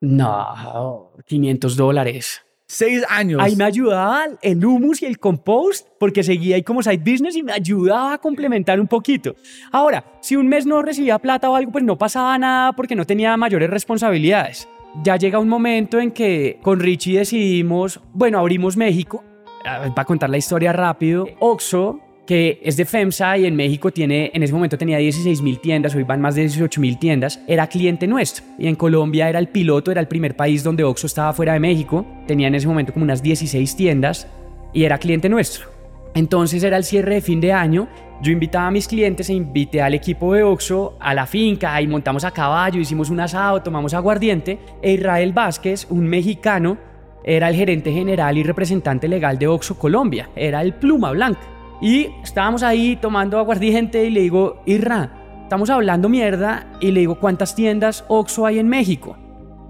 [0.00, 2.42] No, 500 dólares.
[2.70, 3.40] Seis años.
[3.42, 7.42] Ahí me ayudaba el humus y el compost porque seguía ahí como side business y
[7.42, 9.34] me ayudaba a complementar un poquito.
[9.72, 13.04] Ahora, si un mes no recibía plata o algo, pues no pasaba nada porque no
[13.06, 14.68] tenía mayores responsabilidades.
[15.02, 19.24] Ya llega un momento en que con Richie decidimos, bueno, abrimos México.
[19.64, 24.42] Para contar la historia rápido, Oxo que es de FEMSA y en México tiene, en
[24.42, 28.06] ese momento tenía 16 mil tiendas, hoy van más de 18 mil tiendas, era cliente
[28.06, 28.44] nuestro.
[28.58, 31.60] Y en Colombia era el piloto, era el primer país donde Oxxo estaba fuera de
[31.60, 32.04] México.
[32.26, 34.28] Tenía en ese momento como unas 16 tiendas
[34.74, 35.77] y era cliente nuestro.
[36.18, 37.86] Entonces era el cierre de fin de año.
[38.20, 41.86] Yo invitaba a mis clientes e invité al equipo de Oxxo a la finca y
[41.86, 44.58] montamos a caballo, hicimos un asado, tomamos aguardiente.
[44.82, 46.76] E Israel Vázquez, un mexicano,
[47.22, 50.28] era el gerente general y representante legal de Oxxo Colombia.
[50.34, 51.38] Era el pluma blanca.
[51.80, 55.12] Y estábamos ahí tomando aguardiente y le digo, Irra,
[55.44, 56.66] estamos hablando mierda.
[56.80, 59.16] Y le digo, ¿cuántas tiendas Oxxo hay en México?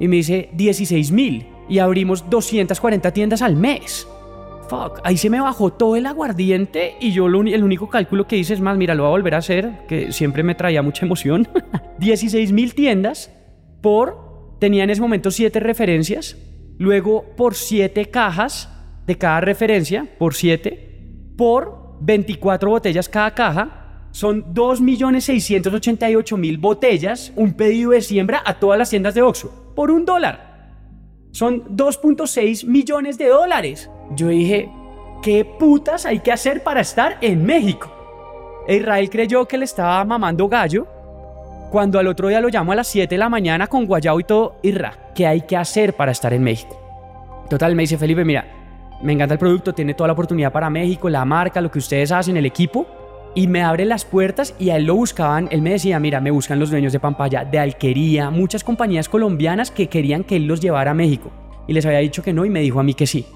[0.01, 1.47] Y me dice, 16 mil.
[1.69, 4.09] Y abrimos 240 tiendas al mes.
[4.69, 8.53] Fuck, ahí se me bajó todo el aguardiente y yo el único cálculo que hice
[8.55, 11.49] es más, mira, lo voy a volver a hacer, que siempre me traía mucha emoción.
[11.99, 13.33] 16 mil tiendas
[13.81, 16.37] por, tenía en ese momento 7 referencias,
[16.79, 18.69] luego por 7 cajas
[19.07, 27.93] de cada referencia, por 7, por 24 botellas cada caja, son 2.688.000 botellas, un pedido
[27.93, 30.48] de siembra a todas las tiendas de Oxxo, por un dólar.
[31.39, 33.89] Son 2.6 millones de dólares.
[34.17, 34.69] Yo dije,
[35.23, 37.89] ¿qué putas hay que hacer para estar en México?
[38.67, 40.89] E Israel creyó que le estaba mamando gallo.
[41.71, 44.25] Cuando al otro día lo llamo a las 7 de la mañana con guayao y
[44.25, 46.77] todo, Irra, ¿qué hay que hacer para estar en México?
[47.49, 48.45] Total, me dice Felipe, mira,
[49.01, 52.11] me encanta el producto, tiene toda la oportunidad para México, la marca, lo que ustedes
[52.11, 52.85] hacen, el equipo.
[53.35, 56.31] Y me abre las puertas y a él lo buscaban, él me decía, mira, me
[56.31, 60.61] buscan los dueños de Pampaya, de Alquería, muchas compañías colombianas que querían que él los
[60.61, 61.31] llevara a México.
[61.67, 63.27] Y les había dicho que no y me dijo a mí que sí.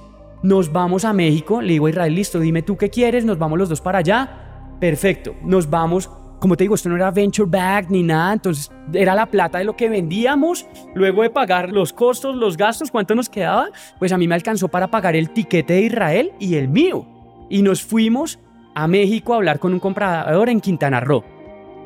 [0.43, 3.59] Nos vamos a México, le digo a Israel, listo, dime tú qué quieres, nos vamos
[3.59, 4.77] los dos para allá.
[4.81, 6.11] Perfecto, nos vamos
[6.43, 9.65] como te digo, esto no era venture back ni nada, entonces era la plata de
[9.65, 13.69] lo que vendíamos, luego de pagar los costos, los gastos, cuánto nos quedaba,
[14.01, 17.07] pues a mí me alcanzó para pagar el tiquete de Israel y el mío.
[17.49, 18.41] Y nos fuimos
[18.75, 21.25] a México a hablar con un comprador en Quintana Roo,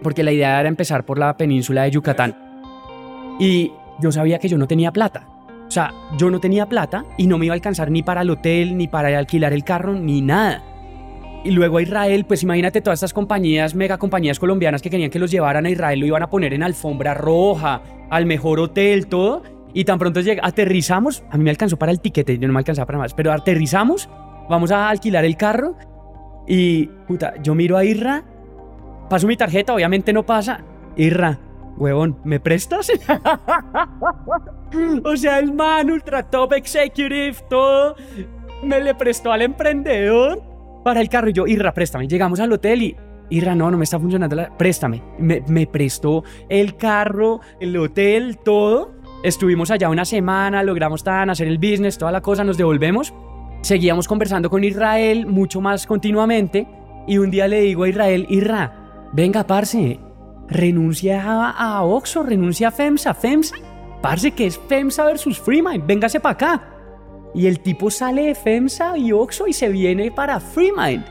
[0.02, 2.36] porque la idea era empezar por la península de Yucatán.
[3.38, 5.26] Y yo sabía que yo no tenía plata.
[5.66, 8.30] O sea, yo no tenía plata y no me iba a alcanzar ni para el
[8.30, 10.62] hotel, ni para alquilar el carro, ni nada.
[11.44, 15.18] Y luego a Israel, pues imagínate todas estas compañías, mega compañías colombianas que querían que
[15.18, 19.42] los llevaran a Israel, lo iban a poner en alfombra roja, al mejor hotel, todo.
[19.74, 22.58] Y tan pronto llega, aterrizamos, a mí me alcanzó para el tiquete, yo no me
[22.58, 24.08] alcanzaba para más, pero aterrizamos,
[24.48, 25.76] vamos a alquilar el carro
[26.46, 28.24] y, puta, yo miro a Irra,
[29.08, 30.60] paso mi tarjeta, obviamente no pasa.
[30.96, 31.38] Irra,
[31.76, 32.90] huevón, ¿me prestas?
[35.04, 37.96] o sea, el man, ultra top executive, todo,
[38.62, 40.42] me le prestó al emprendedor
[40.84, 42.06] para el carro y yo, Irra, préstame.
[42.06, 42.96] Llegamos al hotel y,
[43.28, 44.56] Irra, no, no me está funcionando, la...
[44.56, 45.02] préstame.
[45.18, 48.94] Me, me prestó el carro, el hotel, todo.
[49.24, 53.12] Estuvimos allá una semana, logramos tan, hacer el business, toda la cosa, nos devolvemos.
[53.66, 56.68] Seguíamos conversando con Israel mucho más continuamente
[57.08, 59.98] y un día le digo a Israel, Irra, venga, parce,
[60.46, 63.56] renuncia a, Oxxo, renuncia a FEMSA, FEMSA,
[64.00, 66.68] parce que es FEMSA versus Freemind, véngase para acá.
[67.34, 71.04] Y el tipo sale de FEMSA y Oxo y se viene para Freemind.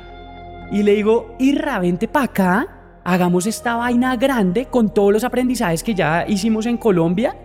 [0.72, 2.68] Y le digo, Irra, vente para acá,
[3.04, 7.36] hagamos esta vaina grande con todos los aprendizajes que ya hicimos en Colombia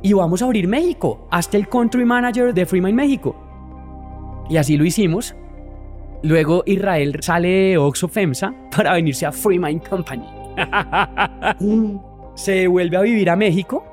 [0.00, 1.26] y vamos a abrir México.
[1.28, 3.49] Hasta el country manager de Freemind México.
[4.50, 5.34] Y así lo hicimos.
[6.22, 10.26] Luego Israel sale de Oxo FEMSA para venirse a Freemind Company.
[12.34, 13.84] se vuelve a vivir a México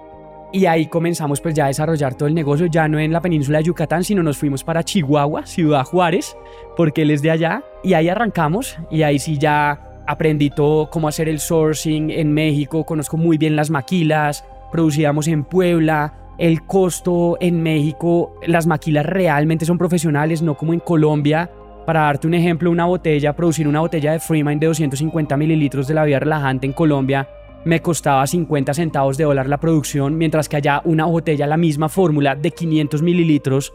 [0.52, 3.60] y ahí comenzamos pues ya a desarrollar todo el negocio, ya no en la península
[3.60, 6.36] de Yucatán, sino nos fuimos para Chihuahua, Ciudad Juárez,
[6.76, 7.64] porque él es de allá.
[7.84, 12.86] Y ahí arrancamos y ahí sí ya aprendí todo cómo hacer el sourcing en México,
[12.86, 19.66] conozco muy bien las maquilas, producíamos en Puebla, el costo en México, las maquilas realmente
[19.66, 21.50] son profesionales, no como en Colombia.
[21.86, 25.94] Para darte un ejemplo, una botella, producir una botella de Freemind de 250 mililitros de
[25.94, 27.28] la vida relajante en Colombia
[27.68, 31.90] me costaba 50 centavos de dólar la producción, mientras que allá una botella, la misma
[31.90, 33.74] fórmula de 500 mililitros,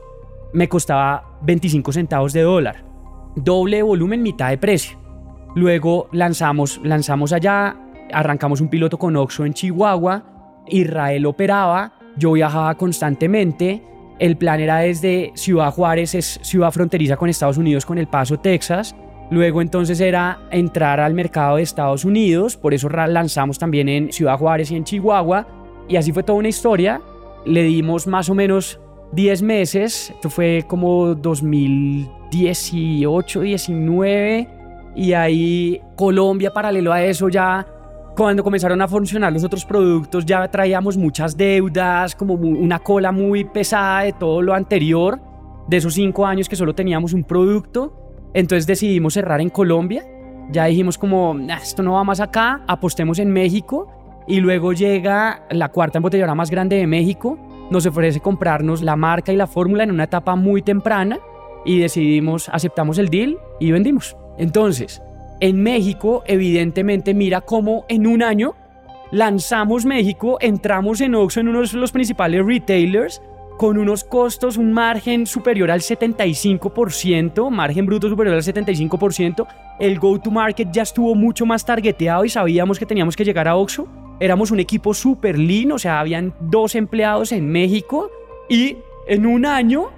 [0.55, 2.85] me costaba 25 centavos de dólar.
[3.37, 4.99] Doble volumen, mitad de precio.
[5.55, 7.77] Luego lanzamos, lanzamos allá,
[8.13, 13.83] arrancamos un piloto con Oxxo en Chihuahua, Israel operaba, yo viajaba constantemente,
[14.19, 18.39] el plan era desde Ciudad Juárez, es ciudad fronteriza con Estados Unidos, con El Paso,
[18.39, 18.95] Texas,
[19.33, 24.37] Luego entonces era entrar al mercado de Estados Unidos, por eso lanzamos también en Ciudad
[24.37, 25.47] Juárez y en Chihuahua.
[25.89, 27.01] Y así fue toda una historia.
[27.47, 28.79] Le dimos más o menos
[29.13, 34.49] 10 meses, esto fue como 2018, 19.
[34.97, 37.67] Y ahí Colombia, paralelo a eso, ya
[38.17, 43.45] cuando comenzaron a funcionar los otros productos, ya traíamos muchas deudas, como una cola muy
[43.45, 45.21] pesada de todo lo anterior,
[45.69, 47.99] de esos cinco años que solo teníamos un producto.
[48.35, 50.05] Entonces decidimos cerrar en Colombia
[50.51, 53.89] ya dijimos como, "Nah, esto no va más acá, apostemos en México.
[54.27, 57.39] Y luego llega la cuarta embotelladora más grande de México,
[57.71, 61.19] nos ofrece comprarnos la marca y la fórmula en una etapa muy temprana
[61.65, 64.17] y decidimos, aceptamos el deal y vendimos.
[64.39, 65.03] Entonces,
[65.43, 68.55] en México, evidentemente, mira cómo en un año
[69.11, 73.21] lanzamos México, entramos en Oxxo en uno de los principales retailers
[73.59, 79.49] con unos costos, un margen superior al 75%, margen bruto superior al 75%.
[79.81, 83.89] El go-to-market ya estuvo mucho más targeteado y sabíamos que teníamos que llegar a Oxxo.
[84.21, 88.13] Éramos un equipo súper lean, o sea, habían dos empleados en México
[88.49, 88.77] y
[89.09, 89.91] en un año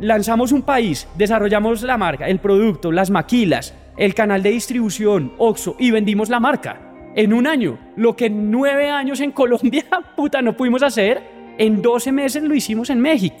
[0.00, 5.76] lanzamos un país, desarrollamos la marca, el producto, las maquilas, el canal de distribución, Oxxo
[5.78, 6.80] y vendimos la marca.
[7.14, 9.84] En un año, lo que en nueve años en Colombia,
[10.16, 11.22] puta, no pudimos hacer,
[11.58, 13.36] en 12 meses lo hicimos en México.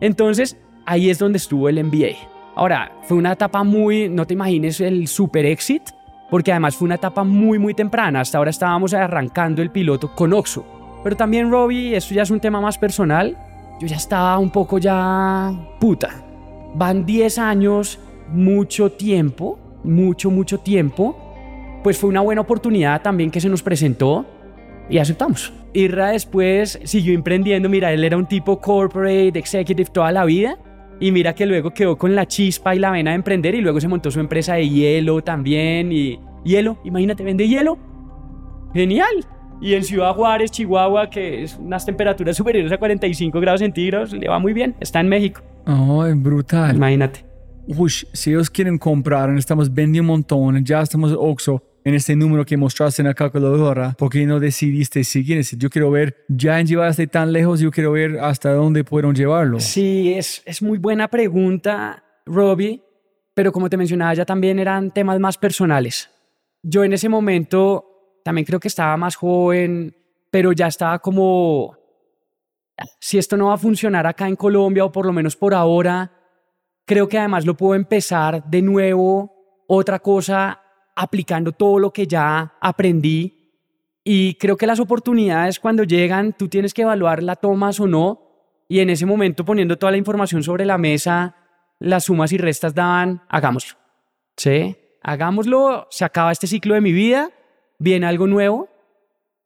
[0.00, 0.56] Entonces,
[0.86, 2.16] ahí es donde estuvo el MBA.
[2.56, 5.90] Ahora, fue una etapa muy, no te imagines el super exit,
[6.30, 8.20] porque además fue una etapa muy, muy temprana.
[8.20, 10.64] Hasta ahora estábamos arrancando el piloto con Oxxo.
[11.04, 13.36] Pero también, Robbie, esto ya es un tema más personal.
[13.80, 16.10] Yo ya estaba un poco ya puta.
[16.74, 21.16] Van 10 años, mucho tiempo, mucho, mucho tiempo.
[21.82, 24.26] Pues fue una buena oportunidad también que se nos presentó
[24.90, 25.52] y aceptamos.
[25.72, 27.68] Irra después siguió emprendiendo.
[27.68, 30.58] Mira, él era un tipo corporate, executive toda la vida.
[31.00, 33.80] Y mira que luego quedó con la chispa y la vena de emprender y luego
[33.80, 35.92] se montó su empresa de hielo también.
[35.92, 37.78] Y hielo, imagínate, vende hielo.
[38.74, 39.24] Genial.
[39.60, 44.28] Y en Ciudad Juárez, Chihuahua, que es unas temperaturas superiores a 45 grados centígrados, le
[44.28, 44.74] va muy bien.
[44.80, 45.42] Está en México.
[45.66, 46.76] Ay, brutal.
[46.76, 47.27] Imagínate.
[47.70, 52.44] Uy, si ellos quieren comprar, estamos vendiendo un montón, ya estamos Oxxo en este número
[52.46, 55.42] que mostraste en la calculadora, ¿por qué no decidiste seguir?
[55.42, 59.60] Yo quiero ver, ya llevaste tan lejos, yo quiero ver hasta dónde pudieron llevarlo.
[59.60, 62.82] Sí, es, es muy buena pregunta, Robbie,
[63.34, 66.10] pero como te mencionaba, ya también eran temas más personales.
[66.62, 69.94] Yo en ese momento también creo que estaba más joven,
[70.30, 71.76] pero ya estaba como,
[72.98, 76.17] si esto no va a funcionar acá en Colombia, o por lo menos por ahora,
[76.88, 80.62] creo que además lo puedo empezar de nuevo, otra cosa
[80.96, 83.52] aplicando todo lo que ya aprendí.
[84.02, 88.22] Y creo que las oportunidades cuando llegan, tú tienes que evaluar la tomas o no.
[88.68, 91.36] Y en ese momento, poniendo toda la información sobre la mesa,
[91.78, 93.76] las sumas y restas daban, hagámoslo.
[94.38, 94.74] ¿Sí?
[95.02, 97.30] Hagámoslo, se acaba este ciclo de mi vida,
[97.78, 98.68] viene algo nuevo.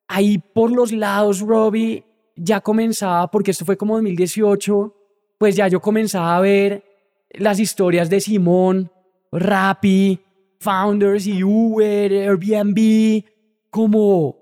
[0.06, 2.04] Ahí por los lados, Robbie,
[2.36, 4.94] ya comenzaba, porque esto fue como 2018,
[5.38, 6.91] pues ya yo comenzaba a ver
[7.34, 8.90] las historias de Simón,
[9.30, 10.20] Rappi,
[10.60, 13.24] Founders y Uber, Airbnb,
[13.70, 14.36] como,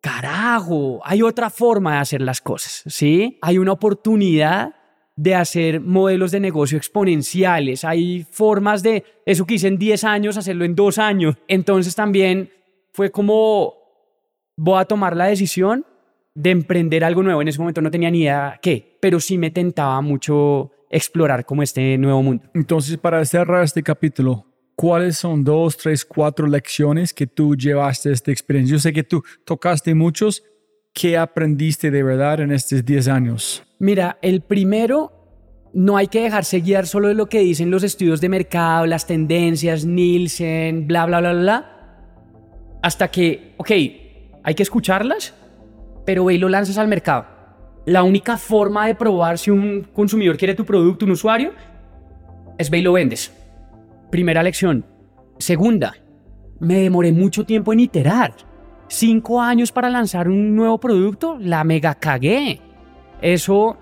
[0.00, 3.38] carajo, hay otra forma de hacer las cosas, ¿sí?
[3.40, 4.74] Hay una oportunidad
[5.16, 10.36] de hacer modelos de negocio exponenciales, hay formas de, eso que hice en 10 años,
[10.36, 11.36] hacerlo en 2 años.
[11.48, 12.50] Entonces también
[12.92, 13.74] fue como,
[14.56, 15.86] voy a tomar la decisión
[16.34, 17.40] de emprender algo nuevo.
[17.42, 21.62] En ese momento no tenía ni idea qué, pero sí me tentaba mucho explorar como
[21.62, 22.44] este nuevo mundo.
[22.54, 28.14] Entonces, para cerrar este capítulo, ¿cuáles son dos, tres, cuatro lecciones que tú llevaste de
[28.14, 28.76] esta experiencia?
[28.76, 30.44] Yo sé que tú tocaste muchos.
[30.92, 33.64] ¿Qué aprendiste de verdad en estos 10 años?
[33.80, 35.10] Mira, el primero,
[35.72, 39.04] no hay que dejarse guiar solo de lo que dicen los estudios de mercado, las
[39.04, 41.74] tendencias, Nielsen, bla, bla, bla, bla,
[42.80, 43.70] hasta que, ok,
[44.44, 45.34] hay que escucharlas,
[46.06, 47.33] pero ve y lo lanzas al mercado.
[47.86, 51.52] La única forma de probar si un consumidor quiere tu producto, un usuario,
[52.56, 53.32] es ve y lo vendes.
[54.10, 54.84] Primera lección.
[55.38, 55.94] Segunda,
[56.60, 58.34] me demoré mucho tiempo en iterar.
[58.88, 62.60] Cinco años para lanzar un nuevo producto, la mega cagué.
[63.20, 63.76] Eso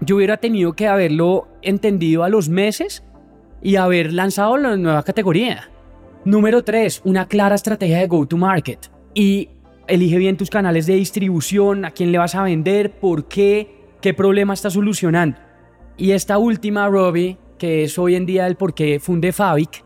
[0.00, 3.04] yo hubiera tenido que haberlo entendido a los meses
[3.60, 5.68] y haber lanzado la nueva categoría.
[6.24, 8.90] Número tres, una clara estrategia de go-to-market.
[9.14, 9.50] Y
[9.86, 14.14] elige bien tus canales de distribución, a quién le vas a vender, por qué, qué
[14.14, 15.38] problema estás solucionando.
[15.96, 19.84] Y esta última, Robbie, que es hoy en día el por qué fundé Fabic,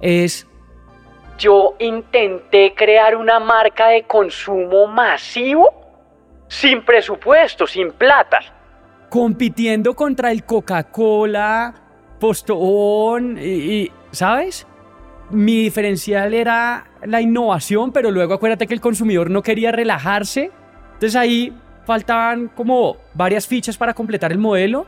[0.00, 0.46] es
[1.38, 5.72] yo intenté crear una marca de consumo masivo
[6.48, 8.40] sin presupuesto, sin plata.
[9.08, 11.74] Compitiendo contra el Coca-Cola,
[12.18, 14.66] Postón y, y, ¿sabes?
[15.30, 20.50] Mi diferencial era la innovación, pero luego acuérdate que el consumidor no quería relajarse.
[20.94, 21.52] Entonces ahí
[21.86, 24.86] faltaban como varias fichas para completar el modelo.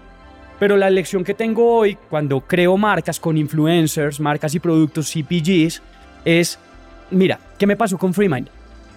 [0.59, 5.81] Pero la lección que tengo hoy cuando creo marcas con influencers, marcas y productos CPGs
[6.27, 6.59] es,
[7.11, 8.49] mira, ¿qué me pasó con Freemind?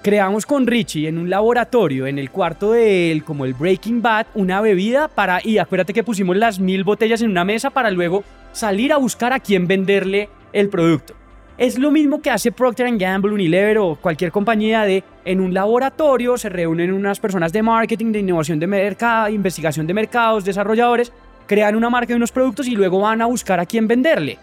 [0.01, 4.27] Creamos con Richie en un laboratorio, en el cuarto de él, como el Breaking Bad,
[4.33, 8.25] una bebida para, y acuérdate que pusimos las mil botellas en una mesa para luego
[8.51, 11.15] salir a buscar a quién venderle el producto.
[11.57, 16.35] Es lo mismo que hace Procter Gamble, Unilever o cualquier compañía de en un laboratorio
[16.35, 21.13] se reúnen unas personas de marketing, de innovación de mercado, investigación de mercados, desarrolladores,
[21.45, 24.39] crean una marca y unos productos y luego van a buscar a quién venderle.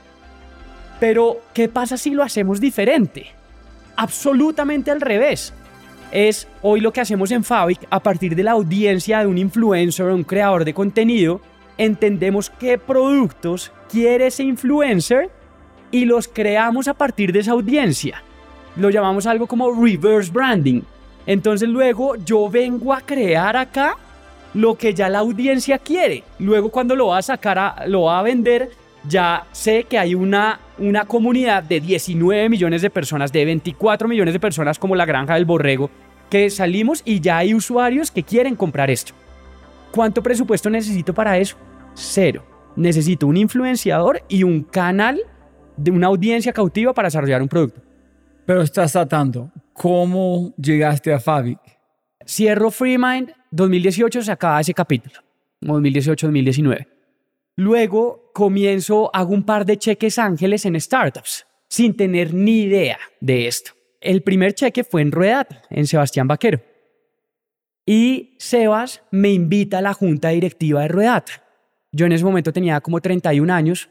[1.01, 3.27] Pero, ¿qué pasa si lo hacemos diferente?
[3.97, 5.53] Absolutamente al revés.
[6.13, 10.07] Es hoy lo que hacemos en Fabric a partir de la audiencia de un influencer
[10.07, 11.41] o un creador de contenido,
[11.77, 15.31] entendemos qué productos quiere ese influencer
[15.91, 18.23] y los creamos a partir de esa audiencia.
[18.77, 20.83] Lo llamamos algo como reverse branding.
[21.27, 23.97] Entonces luego yo vengo a crear acá
[24.55, 26.25] lo que ya la audiencia quiere.
[26.39, 28.71] Luego cuando lo va a sacar, a, lo va a vender,
[29.09, 34.35] ya sé que hay una, una comunidad de 19 millones de personas, de 24 millones
[34.35, 35.91] de personas como la granja del borrego,
[36.29, 39.13] que salimos y ya hay usuarios que quieren comprar esto.
[39.91, 41.57] ¿Cuánto presupuesto necesito para eso?
[41.95, 42.45] Cero.
[42.77, 45.21] Necesito un influenciador y un canal
[45.81, 47.81] de una audiencia cautiva para desarrollar un producto.
[48.45, 51.59] Pero estás tratando, ¿cómo llegaste a Fabic?
[52.27, 55.15] Cierro FreeMind, 2018 se acaba ese capítulo,
[55.63, 56.87] 2018-2019.
[57.57, 63.47] Luego comienzo, hago un par de cheques ángeles en startups, sin tener ni idea de
[63.47, 63.73] esto.
[64.01, 66.61] El primer cheque fue en Ruedata, en Sebastián Vaquero.
[67.87, 71.45] Y Sebas me invita a la junta directiva de Ruedata.
[71.93, 73.89] Yo en ese momento tenía como 31 años,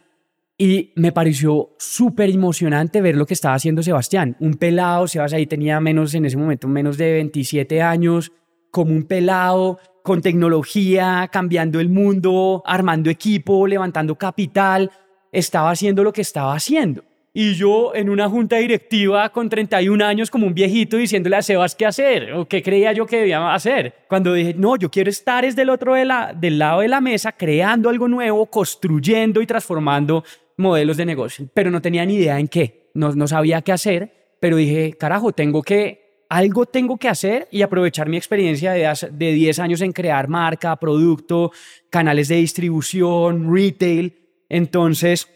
[0.61, 4.35] y me pareció súper emocionante ver lo que estaba haciendo Sebastián.
[4.41, 8.33] Un pelado, Sebas ahí tenía menos, en ese momento, menos de 27 años,
[8.69, 14.91] como un pelado, con tecnología, cambiando el mundo, armando equipo, levantando capital.
[15.31, 17.05] Estaba haciendo lo que estaba haciendo.
[17.31, 21.73] Y yo en una junta directiva con 31 años como un viejito diciéndole a Sebas
[21.73, 23.93] qué hacer o qué creía yo que debía hacer.
[24.09, 26.99] Cuando dije, no, yo quiero estar es del otro de la, del lado de la
[26.99, 30.25] mesa creando algo nuevo, construyendo y transformando
[30.59, 34.57] modelos de negocio, pero no tenía ni idea en qué, no, sabía qué hacer, pero
[34.57, 39.59] dije, carajo, tengo que, algo tengo que hacer y aprovechar mi experiencia de, de 10
[39.59, 41.51] años en crear marca, producto,
[41.89, 44.15] canales de distribución, retail.
[44.49, 45.27] Entonces,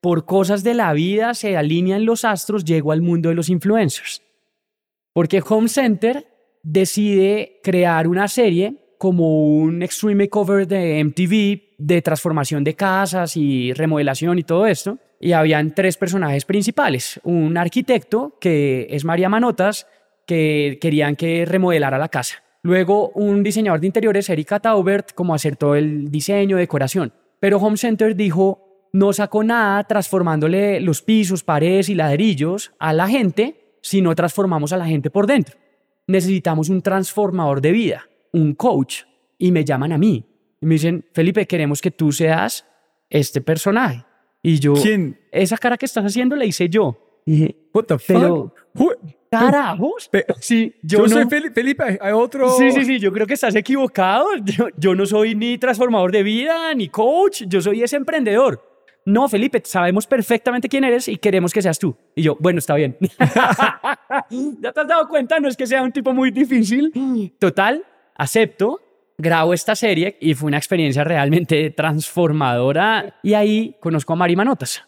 [0.00, 4.22] por cosas de la vida se alinean los astros, llego al mundo de los influencers.
[5.12, 6.26] Porque Home Center
[6.62, 13.72] decide crear una serie como un extreme cover de MTV de transformación de casas y
[13.72, 14.98] remodelación y todo esto.
[15.20, 17.20] Y habían tres personajes principales.
[17.24, 19.86] Un arquitecto, que es María Manotas,
[20.26, 22.42] que querían que remodelara la casa.
[22.62, 27.12] Luego un diseñador de interiores, Erika Taubert, como hacer todo el diseño, decoración.
[27.40, 33.08] Pero Home Center dijo, no sacó nada transformándole los pisos, paredes y ladrillos a la
[33.08, 35.56] gente, sino transformamos a la gente por dentro.
[36.08, 39.02] Necesitamos un transformador de vida un coach
[39.38, 40.24] y me llaman a mí
[40.60, 42.66] y me dicen, Felipe, queremos que tú seas
[43.10, 44.04] este personaje.
[44.42, 45.18] Y yo, ¿quién?
[45.30, 47.22] Esa cara que estás haciendo la hice yo.
[47.26, 48.54] Y dije, What the fuck?
[49.30, 50.10] carajos.
[50.40, 52.50] sí, yo, no, soy Felipe, hay otro.
[52.56, 54.26] Sí, sí, sí, yo creo que estás equivocado.
[54.44, 58.62] Yo, yo no soy ni transformador de vida, ni coach, yo soy ese emprendedor.
[59.04, 61.96] No, Felipe, sabemos perfectamente quién eres y queremos que seas tú.
[62.14, 62.96] Y yo, bueno, está bien.
[64.60, 65.40] ¿Ya te has dado cuenta?
[65.40, 66.92] No es que sea un tipo muy difícil.
[67.38, 67.84] Total,
[68.18, 68.80] acepto,
[69.16, 73.18] grabo esta serie y fue una experiencia realmente transformadora.
[73.22, 74.84] Y ahí conozco a Mari Manotas.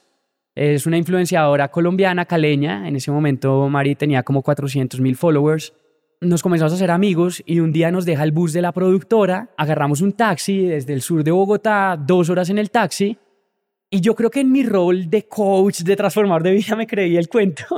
[0.54, 2.86] Es una influenciadora colombiana, caleña.
[2.86, 5.72] En ese momento Mari tenía como 400 mil followers.
[6.20, 9.48] Nos comenzamos a hacer amigos y un día nos deja el bus de la productora,
[9.56, 13.16] agarramos un taxi desde el sur de Bogotá, dos horas en el taxi.
[13.88, 17.16] Y yo creo que en mi rol de coach, de transformador de vida, me creí
[17.16, 17.64] el cuento.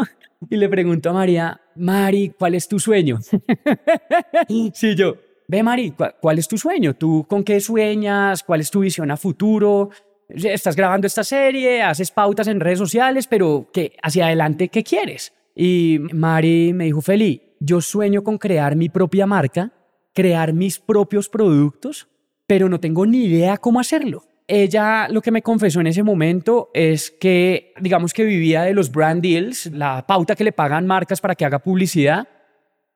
[0.50, 3.20] Y le pregunto a María, Mari, ¿cuál es tu sueño?
[4.74, 5.14] sí, yo,
[5.52, 6.94] Ve, Mari, ¿cuál es tu sueño?
[6.94, 8.42] ¿Tú con qué sueñas?
[8.42, 9.90] ¿Cuál es tu visión a futuro?
[10.26, 15.34] Estás grabando esta serie, haces pautas en redes sociales, pero ¿qué, hacia adelante, ¿qué quieres?
[15.54, 19.70] Y Mari me dijo, Feli, yo sueño con crear mi propia marca,
[20.14, 22.08] crear mis propios productos,
[22.46, 24.22] pero no tengo ni idea cómo hacerlo.
[24.48, 28.90] Ella lo que me confesó en ese momento es que, digamos que vivía de los
[28.90, 32.26] brand deals, la pauta que le pagan marcas para que haga publicidad,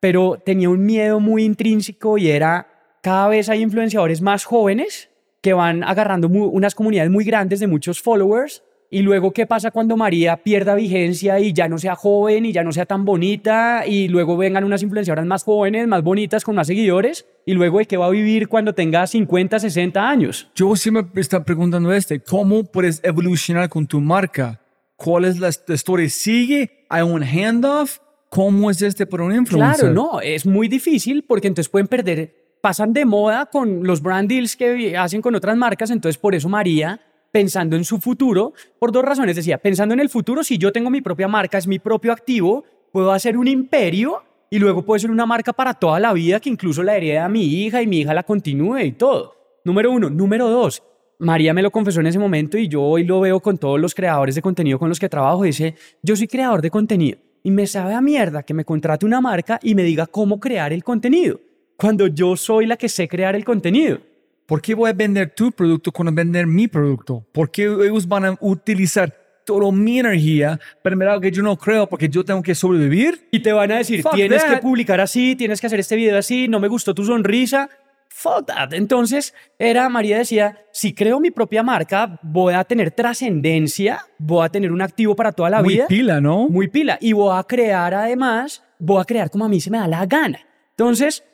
[0.01, 2.69] pero tenía un miedo muy intrínseco y era
[3.03, 5.11] cada vez hay influenciadores más jóvenes
[5.41, 9.97] que van agarrando unas comunidades muy grandes de muchos followers y luego, ¿qué pasa cuando
[9.97, 13.85] María pierda vigencia y ya no sea joven y ya no sea tan bonita?
[13.87, 17.27] Y luego vengan unas influenciadoras más jóvenes, más bonitas, con más seguidores.
[17.45, 20.51] Y luego, ¿de qué va a vivir cuando tenga 50, 60 años?
[20.55, 22.21] Yo sí me está preguntando este.
[22.21, 24.61] ¿Cómo puedes evolucionar con tu marca?
[24.95, 26.09] ¿Cuál es la historia?
[26.09, 26.87] ¿Sigue?
[26.89, 27.99] ¿Hay un handoff?
[28.29, 29.81] ¿Cómo es este por un influencer?
[29.81, 34.29] Claro, no, es muy difícil porque entonces pueden perder, pasan de moda con los brand
[34.29, 37.01] deals que hacen con otras marcas, entonces por eso María
[37.31, 39.37] pensando en su futuro por dos razones.
[39.37, 42.65] Decía, pensando en el futuro, si yo tengo mi propia marca, es mi propio activo,
[42.93, 46.49] puedo hacer un imperio y luego puede ser una marca para toda la vida que
[46.49, 49.35] incluso la herede a mi hija y mi hija la continúe y todo.
[49.65, 50.09] Número uno.
[50.09, 50.83] Número dos.
[51.19, 53.95] María me lo confesó en ese momento y yo hoy lo veo con todos los
[53.95, 55.43] creadores de contenido con los que trabajo.
[55.43, 59.21] Dice, yo soy creador de contenido y me sabe a mierda que me contrate una
[59.21, 61.39] marca y me diga cómo crear el contenido,
[61.77, 64.01] cuando yo soy la que sé crear el contenido.
[64.47, 67.25] ¿Por qué voy a vender tu producto cuando vender mi producto?
[67.31, 69.15] ¿Por qué ellos van a utilizar
[69.45, 73.29] toda mi energía para algo que yo no creo porque yo tengo que sobrevivir?
[73.31, 74.61] Y te van a decir, Fuck tienes que that.
[74.61, 77.71] publicar así, tienes que hacer este video así, no me gustó tu sonrisa.
[78.19, 78.73] Fuck that.
[78.73, 84.49] Entonces, era, María decía, si creo mi propia marca, voy a tener trascendencia, voy a
[84.49, 85.87] tener un activo para toda la Muy vida.
[85.87, 86.49] pila, ¿no?
[86.49, 86.97] muy pila.
[86.99, 90.07] Y voy a crear además, voy a crear como a mí se me da la
[90.07, 90.41] gana.
[90.71, 91.25] Entonces,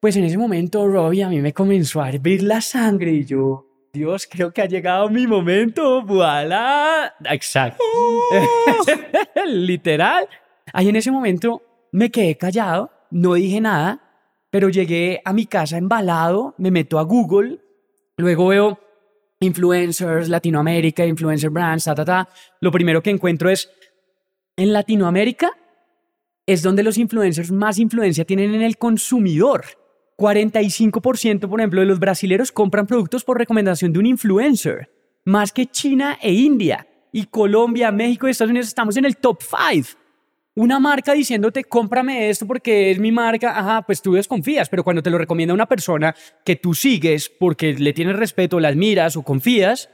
[0.00, 3.66] pues en ese momento, Robbie, a mí me comenzó a hervir la sangre y yo,
[3.92, 6.02] Dios, creo que ha llegado mi momento.
[6.02, 7.14] ¡Voilà!
[7.30, 7.80] Exacto.
[9.46, 10.26] Literal.
[10.72, 11.62] Ahí en ese momento
[11.92, 14.00] me quedé callado, no dije nada,
[14.54, 17.58] pero llegué a mi casa embalado, me meto a Google,
[18.16, 18.78] luego veo
[19.40, 22.28] influencers, Latinoamérica, influencer brands, ta, ta, ta.
[22.60, 23.68] Lo primero que encuentro es,
[24.56, 25.50] en Latinoamérica
[26.46, 29.64] es donde los influencers más influencia tienen en el consumidor.
[30.16, 34.88] 45%, por ejemplo, de los brasileros compran productos por recomendación de un influencer,
[35.24, 36.86] más que China e India.
[37.10, 40.03] Y Colombia, México y Estados Unidos estamos en el top 5.
[40.56, 45.02] Una marca diciéndote, cómprame esto porque es mi marca, ajá, pues tú desconfías, pero cuando
[45.02, 46.14] te lo recomienda una persona
[46.44, 49.90] que tú sigues porque le tienes respeto, la admiras o confías,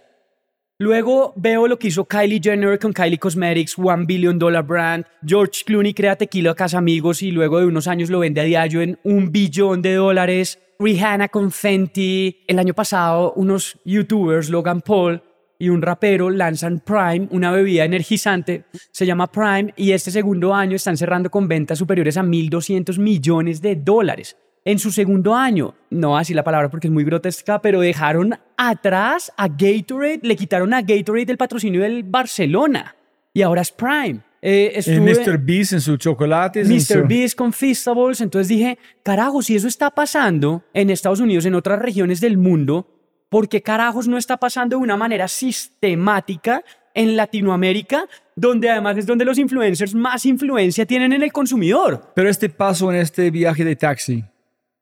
[0.82, 5.04] Luego veo lo que hizo Kylie Jenner con Kylie Cosmetics, One Billion Dollar Brand.
[5.22, 8.44] George Clooney crea tequila a casa amigos y luego de unos años lo vende a
[8.44, 10.58] diario en un billón de dólares.
[10.78, 12.44] Rihanna con Fenty.
[12.48, 15.22] El año pasado unos youtubers, Logan Paul
[15.60, 18.64] y un rapero, lanzan Prime, una bebida energizante.
[18.90, 23.62] Se llama Prime y este segundo año están cerrando con ventas superiores a 1.200 millones
[23.62, 27.80] de dólares en su segundo año, no así la palabra porque es muy grotesca, pero
[27.80, 32.94] dejaron atrás a Gatorade, le quitaron a Gatorade el patrocinio del Barcelona
[33.32, 34.20] y ahora es Prime.
[34.42, 35.38] Eh, estuve- Mr.
[35.38, 36.66] Beast en sus chocolates.
[36.68, 37.02] Mr.
[37.02, 38.20] su- Beast con Feastables.
[38.22, 42.86] Entonces dije, carajo, si eso está pasando en Estados Unidos, en otras regiones del mundo,
[43.30, 46.62] ¿por qué carajos no está pasando de una manera sistemática
[46.92, 48.04] en Latinoamérica,
[48.36, 52.12] donde además es donde los influencers más influencia tienen en el consumidor?
[52.14, 54.24] Pero este paso en este viaje de taxi,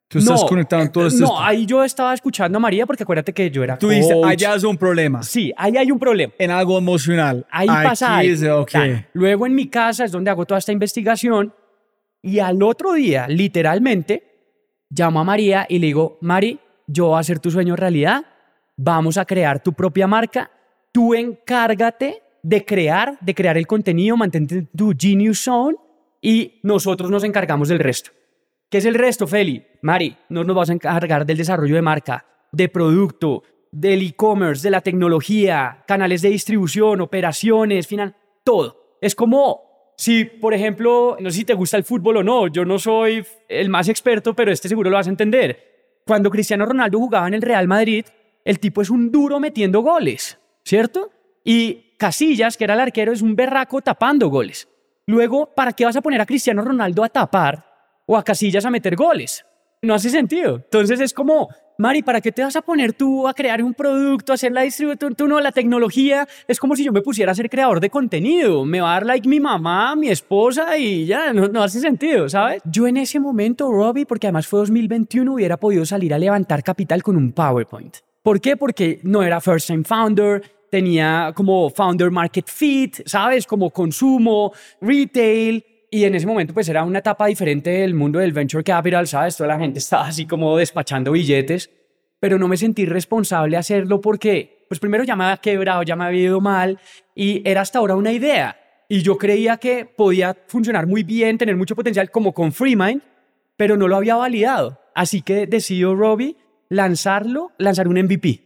[0.09, 1.21] tú estás conectando todo esto.
[1.21, 4.55] No, ahí yo estaba escuchando a María porque acuérdate que yo era Tú dices, allá
[4.55, 5.23] es un problema.
[5.23, 6.33] Sí, ahí hay un problema.
[6.39, 7.47] En algo emocional.
[7.51, 8.63] Ahí Aquí pasa es algo.
[8.63, 8.71] ok.
[8.71, 9.07] Tan.
[9.13, 11.53] Luego en mi casa es donde hago toda esta investigación
[12.23, 14.25] y al otro día, literalmente,
[14.89, 18.25] llamo a María y le digo, Mari, yo voy a hacer tu sueño realidad,
[18.79, 20.51] vamos a crear tu propia marca,
[20.93, 25.77] tú encárgate de crear, de crear el contenido, mantente en tu genius zone
[26.23, 28.13] y nosotros nos encargamos del resto.
[28.71, 29.65] ¿Qué es el resto, Feli?
[29.83, 33.43] Mari, no nos vas a encargar del desarrollo de marca, de producto,
[33.73, 38.15] del e-commerce, de la tecnología, canales de distribución, operaciones, final,
[38.45, 38.97] todo.
[39.01, 42.65] Es como si, por ejemplo, no sé si te gusta el fútbol o no, yo
[42.65, 46.01] no soy el más experto, pero este seguro lo vas a entender.
[46.07, 48.05] Cuando Cristiano Ronaldo jugaba en el Real Madrid,
[48.49, 51.11] el tipo es un duro metiendo goles, ¿cierto?
[51.45, 54.67] Y Casillas, que era el arquero, es un berraco tapando goles.
[55.05, 57.67] Luego, ¿para qué vas a poner a Cristiano Ronaldo a tapar
[58.07, 59.45] o a Casillas a meter goles?
[59.83, 60.57] No hace sentido.
[60.57, 64.33] Entonces es como, Mari, ¿para qué te vas a poner tú a crear un producto,
[64.33, 65.15] a hacer la distribución?
[65.15, 66.27] Tú no, la tecnología.
[66.47, 68.65] Es como si yo me pusiera a ser creador de contenido.
[68.65, 72.31] Me va a dar like mi mamá, mi esposa y ya, no, no hace sentido,
[72.31, 72.63] ¿sabes?
[72.65, 77.03] Yo en ese momento, Robbie, porque además fue 2021, hubiera podido salir a levantar capital
[77.03, 77.99] con un PowerPoint.
[78.29, 78.59] ¿Por qué?
[78.59, 83.47] Porque no era first time founder, tenía como founder market fit, ¿sabes?
[83.47, 84.53] Como consumo,
[84.83, 85.65] retail.
[85.91, 89.35] Y en ese momento pues era una etapa diferente del mundo del venture capital, ¿sabes?
[89.35, 91.71] Toda la gente estaba así como despachando billetes,
[92.21, 96.05] pero no me sentí responsable hacerlo porque, pues primero ya me había quebrado, ya me
[96.05, 96.79] había ido mal
[97.15, 98.59] y era hasta ahora una idea.
[98.91, 103.01] Y yo creía que podía funcionar muy bien, tener mucho potencial como con FreeMind,
[103.57, 104.79] pero no lo había validado.
[104.95, 106.37] Así que decidió Robbie
[106.69, 108.41] lanzarlo, lanzar un MVP.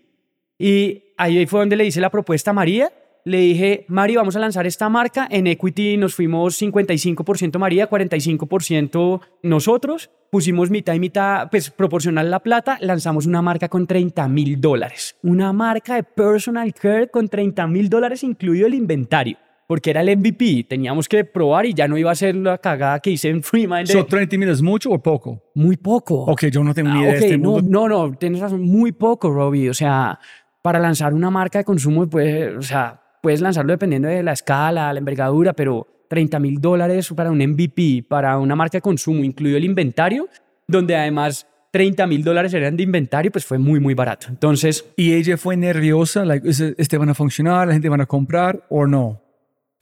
[0.58, 2.92] Y ahí fue donde le hice la propuesta a María.
[3.24, 5.28] Le dije, Mari, vamos a lanzar esta marca.
[5.30, 10.10] En Equity nos fuimos 55% María, 45% nosotros.
[10.30, 12.78] Pusimos mitad y mitad, pues proporcional la plata.
[12.80, 15.16] Lanzamos una marca con 30 mil dólares.
[15.22, 19.36] Una marca de personal care con 30 mil dólares incluido el inventario.
[19.72, 20.66] Porque era el MVP.
[20.68, 23.86] Teníamos que probar y ya no iba a ser la cagada que hice en Freemind.
[23.86, 25.42] de- ¿So 30 mil es mucho o poco?
[25.54, 26.24] Muy poco.
[26.26, 27.88] Ok, yo no tengo ni Ah, idea ok, de este no, mundo.
[27.88, 29.70] no, no, tienes razón, muy poco, Robbie.
[29.70, 30.18] O sea,
[30.60, 34.92] para lanzar una marca de consumo, pues, o sea, puedes lanzarlo dependiendo de la escala,
[34.92, 39.56] la envergadura, pero 30 mil dólares para un MVP, para una marca de consumo, incluido
[39.56, 40.28] el inventario,
[40.68, 44.26] donde además 30 mil dólares eran de inventario, pues fue muy, muy barato.
[44.28, 44.84] Entonces...
[44.98, 46.26] ¿Y ella fue nerviosa?
[46.26, 46.46] Like,
[46.76, 47.68] ¿Este van a funcionar?
[47.68, 49.21] ¿La gente van a comprar o no?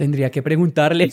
[0.00, 1.12] Tendría que preguntarle.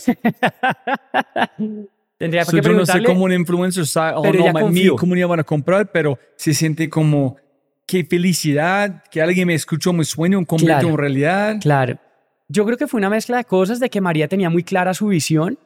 [2.16, 2.62] Tendría que preguntarle.
[2.62, 6.18] Yo no sé cómo un influencer sabe, oh, no, mi comunidad van a comprar, pero
[6.36, 7.36] se siente como,
[7.86, 11.58] qué felicidad, que alguien me escuchó mi sueño, convirtió en realidad.
[11.60, 11.98] Claro.
[12.48, 15.08] Yo creo que fue una mezcla de cosas, de que María tenía muy clara su
[15.08, 15.58] visión.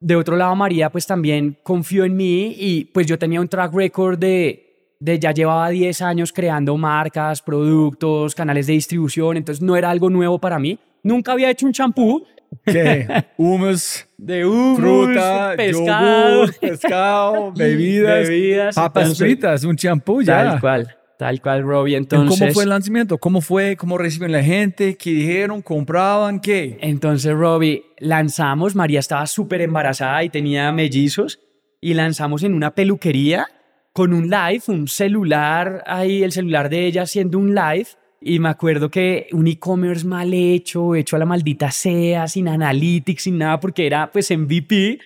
[0.00, 3.74] De otro lado, María pues también confió en mí y pues yo tenía un track
[3.74, 9.76] record de, de ya llevaba 10 años creando marcas, productos, canales de distribución, entonces no
[9.76, 10.78] era algo nuevo para mí.
[11.02, 12.26] Nunca había hecho un champú,
[12.64, 13.06] ¿Qué?
[13.36, 14.06] Humus.
[14.16, 20.44] De humus, fruta, pescado, pescado, bebidas, bebidas papas fritas, un champú ya.
[20.44, 21.96] Tal cual, tal cual, Robbie.
[21.96, 23.16] Entonces, ¿Cómo fue el lanzamiento?
[23.16, 23.76] ¿Cómo fue?
[23.76, 24.96] ¿Cómo reciben la gente?
[24.96, 25.62] ¿Qué dijeron?
[25.62, 26.40] ¿Compraban?
[26.40, 26.76] ¿Qué?
[26.82, 28.74] Entonces, Robbie, lanzamos.
[28.74, 31.40] María estaba súper embarazada y tenía mellizos.
[31.80, 33.46] Y lanzamos en una peluquería
[33.94, 37.88] con un live, un celular ahí, el celular de ella haciendo un live
[38.20, 43.22] y me acuerdo que un e-commerce mal hecho, hecho a la maldita sea, sin analytics,
[43.22, 44.98] sin nada, porque era pues MVP.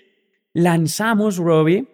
[0.55, 1.87] Lanzamos Robbie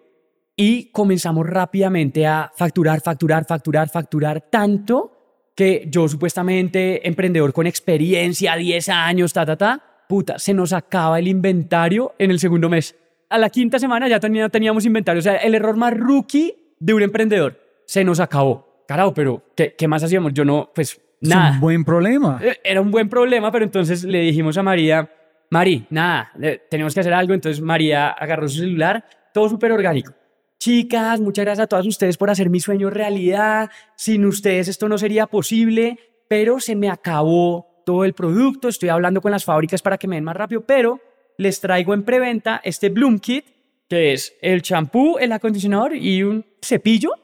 [0.56, 8.56] y comenzamos rápidamente a facturar, facturar, facturar, facturar tanto que yo supuestamente emprendedor con experiencia,
[8.56, 12.97] 10 años, ta, ta, ta, puta, se nos acaba el inventario en el segundo mes.
[13.28, 15.20] A la quinta semana ya teníamos inventario.
[15.20, 18.84] O sea, el error más rookie de un emprendedor se nos acabó.
[18.88, 20.32] Carajo, pero ¿qué, ¿qué, más hacíamos?
[20.34, 21.48] Yo no, pues Nada.
[21.48, 22.40] Es un buen problema.
[22.42, 25.10] Eh, era un buen problema, pero entonces le dijimos a María,
[25.51, 26.32] Mari, nada,
[26.70, 27.34] tenemos que hacer algo.
[27.34, 30.12] Entonces María agarró su celular, todo súper orgánico.
[30.59, 33.70] Chicas, muchas gracias a todas ustedes por hacer mi sueño realidad.
[33.97, 35.98] Sin ustedes esto no sería posible,
[36.28, 38.68] pero se me acabó todo el producto.
[38.68, 41.01] Estoy hablando con las fábricas para que me den más rápido, pero
[41.38, 43.47] les traigo en preventa este Bloom Kit,
[43.88, 47.14] que es el champú, el acondicionador y un cepillo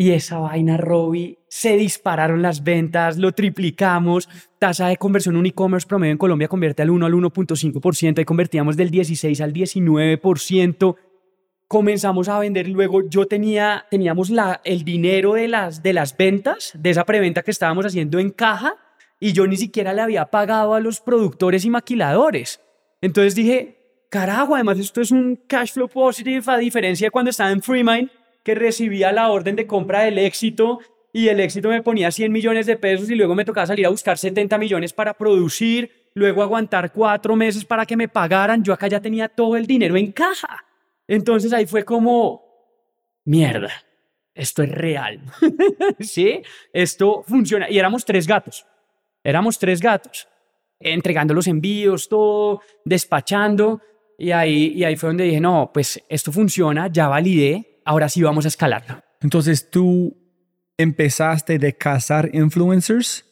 [0.00, 4.30] y esa vaina, Robbie, se dispararon las ventas, lo triplicamos.
[4.58, 8.78] Tasa de conversión un e-commerce promedio en Colombia convierte al 1 al 1.5% y convertíamos
[8.78, 10.96] del 16 al 19%.
[11.68, 13.06] Comenzamos a vender luego.
[13.10, 17.50] Yo tenía, teníamos la, el dinero de las, de las ventas, de esa preventa que
[17.50, 18.76] estábamos haciendo en caja,
[19.20, 22.62] y yo ni siquiera le había pagado a los productores y maquiladores.
[23.02, 27.50] Entonces dije, carajo, además esto es un cash flow positive a diferencia de cuando estaba
[27.50, 28.08] en FreeMind
[28.42, 30.80] que recibía la orden de compra del éxito
[31.12, 33.90] y el éxito me ponía 100 millones de pesos y luego me tocaba salir a
[33.90, 38.62] buscar 70 millones para producir, luego aguantar cuatro meses para que me pagaran.
[38.62, 40.64] Yo acá ya tenía todo el dinero en caja.
[41.08, 42.44] Entonces ahí fue como,
[43.24, 43.72] mierda,
[44.34, 45.20] esto es real.
[46.00, 46.42] ¿Sí?
[46.72, 47.68] Esto funciona.
[47.68, 48.64] Y éramos tres gatos.
[49.24, 50.28] Éramos tres gatos.
[50.78, 53.82] Entregando los envíos, todo, despachando.
[54.16, 58.22] Y ahí, y ahí fue donde dije, no, pues esto funciona, ya validé, ahora sí
[58.22, 59.02] vamos a escalarlo.
[59.20, 60.16] Entonces tú
[60.76, 63.26] empezaste de cazar influencers.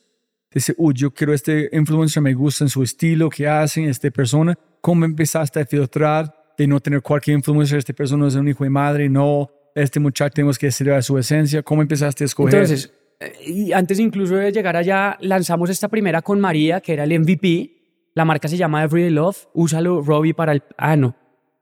[0.52, 4.58] Dice, uy, yo quiero este influencer, me gusta en su estilo, qué hacen, esta persona.
[4.80, 7.78] ¿Cómo empezaste a filtrar de no tener cualquier influencer?
[7.78, 11.18] Esta persona es un hijo de madre, no, este muchacho tenemos que ser a su
[11.18, 11.62] esencia.
[11.62, 12.54] ¿Cómo empezaste a escoger?
[12.54, 17.04] Entonces, eh, y antes incluso de llegar allá, lanzamos esta primera con María, que era
[17.04, 17.74] el MVP.
[18.14, 19.48] La marca se llama Everyday Love.
[19.54, 20.62] Úsalo, Robbie, para el...
[20.76, 21.14] Ah, no.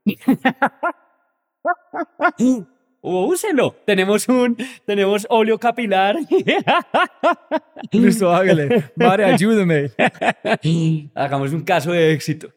[3.07, 3.77] úselo.
[3.85, 6.17] Tenemos un, tenemos óleo capilar.
[7.93, 8.91] Listo, hágale.
[8.97, 9.91] Mare, ayúdeme.
[11.15, 12.49] Hagamos un caso de éxito.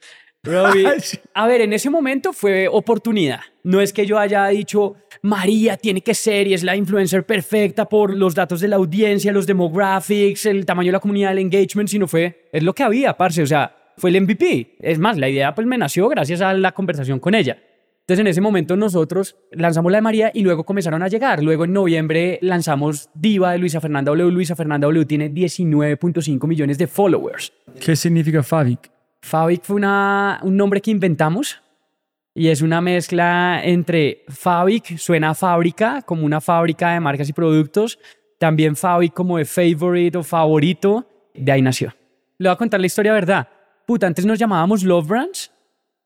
[1.33, 3.41] a ver, en ese momento fue oportunidad.
[3.63, 7.85] No es que yo haya dicho, María tiene que ser y es la influencer perfecta
[7.85, 11.89] por los datos de la audiencia, los demographics, el tamaño de la comunidad, el engagement,
[11.89, 13.41] sino fue, es lo que había, parce.
[13.41, 14.77] O sea, fue el MVP.
[14.79, 17.57] Es más, la idea pues me nació gracias a la conversación con ella.
[18.09, 21.43] Entonces en ese momento nosotros lanzamos la de María y luego comenzaron a llegar.
[21.43, 24.31] Luego en noviembre lanzamos Diva de Luisa Fernanda W.
[24.31, 27.53] Luisa Fernanda W tiene 19.5 millones de followers.
[27.79, 28.89] ¿Qué significa Fabic?
[29.21, 31.61] Fabic fue una, un nombre que inventamos
[32.33, 37.33] y es una mezcla entre Fabic, suena a fábrica, como una fábrica de marcas y
[37.33, 37.99] productos.
[38.39, 41.07] También Fabic como de favorite o favorito.
[41.35, 41.93] De ahí nació.
[42.39, 43.47] Le voy a contar la historia, ¿verdad?
[43.85, 45.51] Puta, antes nos llamábamos Love Brands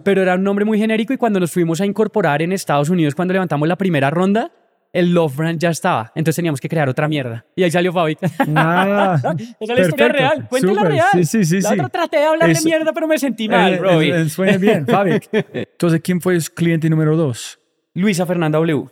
[0.03, 3.15] pero era un nombre muy genérico y cuando nos fuimos a incorporar en Estados Unidos,
[3.15, 4.51] cuando levantamos la primera ronda,
[4.93, 6.11] el Love Brand ya estaba.
[6.15, 7.45] Entonces teníamos que crear otra mierda.
[7.55, 8.15] Y ahí salió Fabi.
[8.55, 9.17] Ah,
[9.59, 10.47] Esa es la historia real.
[10.47, 11.07] Cuéntala real.
[11.13, 11.61] Sí, sí, sí.
[11.61, 15.19] La otra traté de hablar de mierda, pero me sentí mal, eh, suena bien, Fabi.
[15.31, 17.59] Entonces, ¿quién fue su cliente número dos?
[17.95, 18.85] Luisa Fernanda W.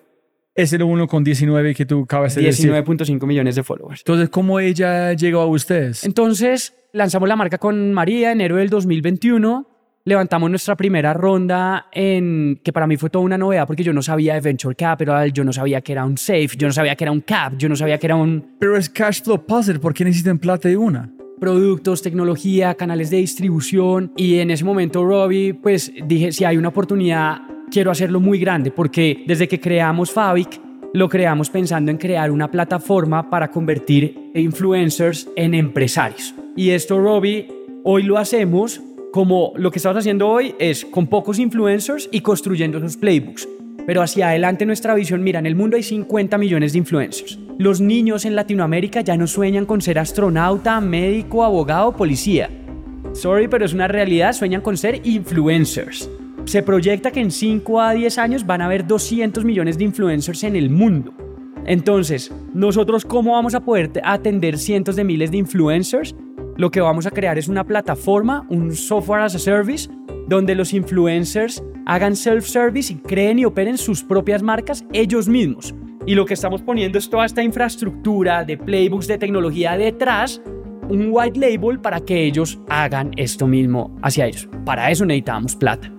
[0.54, 2.72] Es el uno con 19 que tú acabas de decir.
[2.72, 4.02] 19.5 millones de followers.
[4.02, 6.04] Entonces, ¿cómo ella llegó a ustedes?
[6.04, 9.68] Entonces, lanzamos la marca con María enero del 2021.
[10.04, 14.02] Levantamos nuestra primera ronda en que para mí fue toda una novedad porque yo no
[14.02, 17.04] sabía de venture capital, yo no sabía que era un safe, yo no sabía que
[17.04, 19.94] era un cap, yo no sabía que era un Pero es cash flow positive, ¿por
[19.94, 21.12] qué necesitan plata de una?
[21.40, 26.68] productos, tecnología, canales de distribución y en ese momento Robbie pues dije si hay una
[26.68, 27.42] oportunidad
[27.72, 30.62] quiero hacerlo muy grande porque desde que creamos Fabic
[30.94, 36.36] lo creamos pensando en crear una plataforma para convertir influencers en empresarios.
[36.56, 37.48] Y esto Robbie
[37.84, 42.78] hoy lo hacemos como lo que estamos haciendo hoy es con pocos influencers y construyendo
[42.78, 43.48] esos playbooks.
[43.86, 47.38] Pero hacia adelante nuestra visión, mira, en el mundo hay 50 millones de influencers.
[47.58, 52.50] Los niños en Latinoamérica ya no sueñan con ser astronauta, médico, abogado, policía.
[53.14, 56.10] Sorry, pero es una realidad, sueñan con ser influencers.
[56.46, 60.44] Se proyecta que en 5 a 10 años van a haber 200 millones de influencers
[60.44, 61.14] en el mundo.
[61.66, 66.16] Entonces, nosotros cómo vamos a poder atender cientos de miles de influencers?
[66.58, 69.90] Lo que vamos a crear es una plataforma, un software as a service,
[70.28, 75.74] donde los influencers hagan self-service y creen y operen sus propias marcas ellos mismos.
[76.06, 80.42] Y lo que estamos poniendo es toda esta infraestructura de playbooks de tecnología detrás,
[80.90, 84.50] un white label para que ellos hagan esto mismo hacia ellos.
[84.66, 85.92] Para eso necesitamos plata.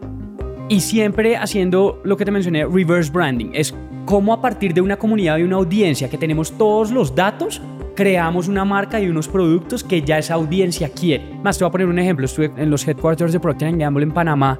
[0.69, 3.51] Y siempre haciendo lo que te mencioné, reverse branding.
[3.53, 3.74] Es
[4.05, 7.62] cómo a partir de una comunidad y una audiencia que tenemos todos los datos,
[7.94, 11.35] creamos una marca y unos productos que ya esa audiencia quiere.
[11.43, 12.24] Más te voy a poner un ejemplo.
[12.27, 14.59] Estuve en los headquarters de Procter Gamble en Panamá.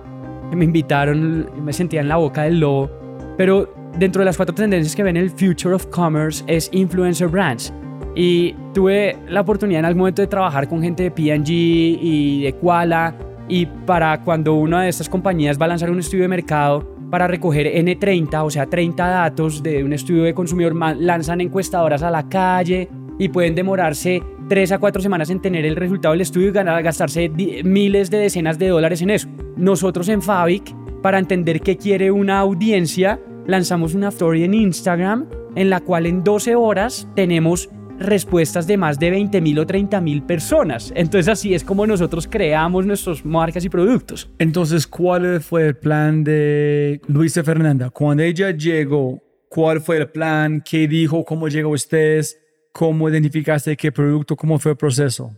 [0.55, 2.91] Me invitaron, me sentía en la boca del lobo.
[3.37, 7.73] Pero dentro de las cuatro tendencias que ven el Future of Commerce es Influencer Brands.
[8.15, 12.53] Y tuve la oportunidad en algún momento de trabajar con gente de P&G y de
[12.55, 13.15] Koala.
[13.49, 17.27] Y para cuando una de estas compañías va a lanzar un estudio de mercado para
[17.27, 22.27] recoger N30, o sea, 30 datos de un estudio de consumidor, lanzan encuestadoras a la
[22.27, 22.89] calle,
[23.23, 27.31] y pueden demorarse tres a cuatro semanas en tener el resultado del estudio y gastarse
[27.63, 29.29] miles de decenas de dólares en eso.
[29.57, 35.71] Nosotros en Fabic, para entender qué quiere una audiencia, lanzamos una story en Instagram en
[35.71, 37.71] la cual en 12 horas tenemos
[38.01, 40.93] respuestas de más de 20 mil o 30 mil personas.
[40.97, 44.29] Entonces así es como nosotros creamos nuestras marcas y productos.
[44.41, 47.91] Entonces, ¿cuál fue el plan de Luisa Fernanda?
[47.91, 50.61] Cuando ella llegó, ¿cuál fue el plan?
[50.69, 51.25] ¿Qué dijo?
[51.25, 52.42] ¿Cómo llegó ustedes?
[52.73, 54.35] ¿Cómo identificaste qué producto?
[54.35, 55.31] ¿Cómo fue el proceso?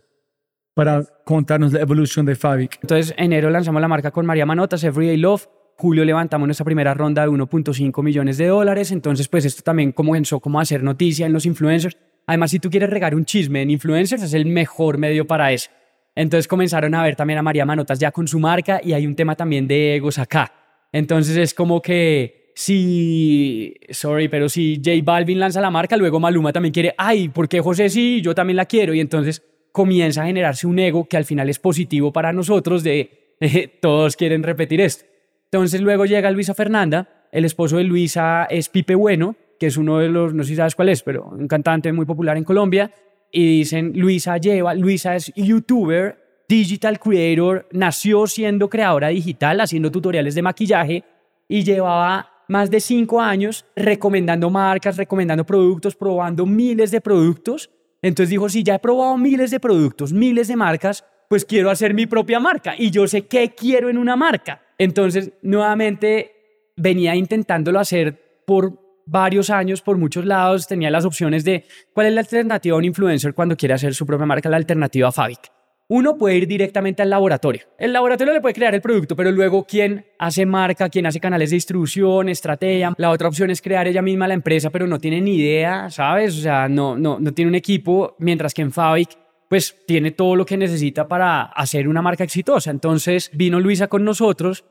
[0.74, 2.78] Para contarnos la evolución de Fabic.
[2.82, 5.48] Entonces, enero lanzamos la marca con María Manotas, Everyday Love.
[5.76, 8.92] Julio levantamos nuestra primera ronda de 1.5 millones de dólares.
[8.92, 11.96] Entonces, pues esto también comenzó como a hacer noticia en los influencers.
[12.26, 15.70] Además, si tú quieres regar un chisme en influencers, es el mejor medio para eso.
[16.14, 19.16] Entonces comenzaron a ver también a María Manotas ya con su marca y hay un
[19.16, 20.52] tema también de egos acá.
[20.92, 26.52] Entonces es como que si, sorry, pero si J Balvin lanza la marca, luego Maluma
[26.52, 28.20] también quiere, ay, ¿por qué José sí?
[28.22, 28.94] Yo también la quiero.
[28.94, 33.32] Y entonces comienza a generarse un ego que al final es positivo para nosotros de
[33.82, 35.04] todos quieren repetir esto.
[35.46, 39.98] Entonces luego llega Luisa Fernanda, el esposo de Luisa es Pipe Bueno, que es uno
[39.98, 42.92] de los, no sé si sabes cuál es, pero un cantante muy popular en Colombia.
[43.32, 50.36] Y dicen, Luisa lleva, Luisa es youtuber, digital creator, nació siendo creadora digital, haciendo tutoriales
[50.36, 51.04] de maquillaje
[51.48, 57.70] y llevaba más de cinco años recomendando marcas, recomendando productos, probando miles de productos.
[58.02, 61.94] Entonces dijo, si ya he probado miles de productos, miles de marcas, pues quiero hacer
[61.94, 64.62] mi propia marca y yo sé qué quiero en una marca.
[64.78, 66.32] Entonces, nuevamente,
[66.76, 72.12] venía intentándolo hacer por varios años, por muchos lados, tenía las opciones de cuál es
[72.14, 75.53] la alternativa a un influencer cuando quiere hacer su propia marca, la alternativa a Fabic.
[75.88, 77.62] Uno puede ir directamente al laboratorio.
[77.78, 81.50] El laboratorio le puede crear el producto, pero luego quién hace marca, quién hace canales
[81.50, 82.94] de distribución, estrategia.
[82.96, 86.38] La otra opción es crear ella misma la empresa, pero no tiene ni idea, ¿sabes?
[86.38, 89.10] O sea, no, no, no tiene un equipo, mientras que en Fabic
[89.48, 92.70] pues tiene todo lo que necesita para hacer una marca exitosa.
[92.70, 94.64] Entonces vino Luisa con nosotros.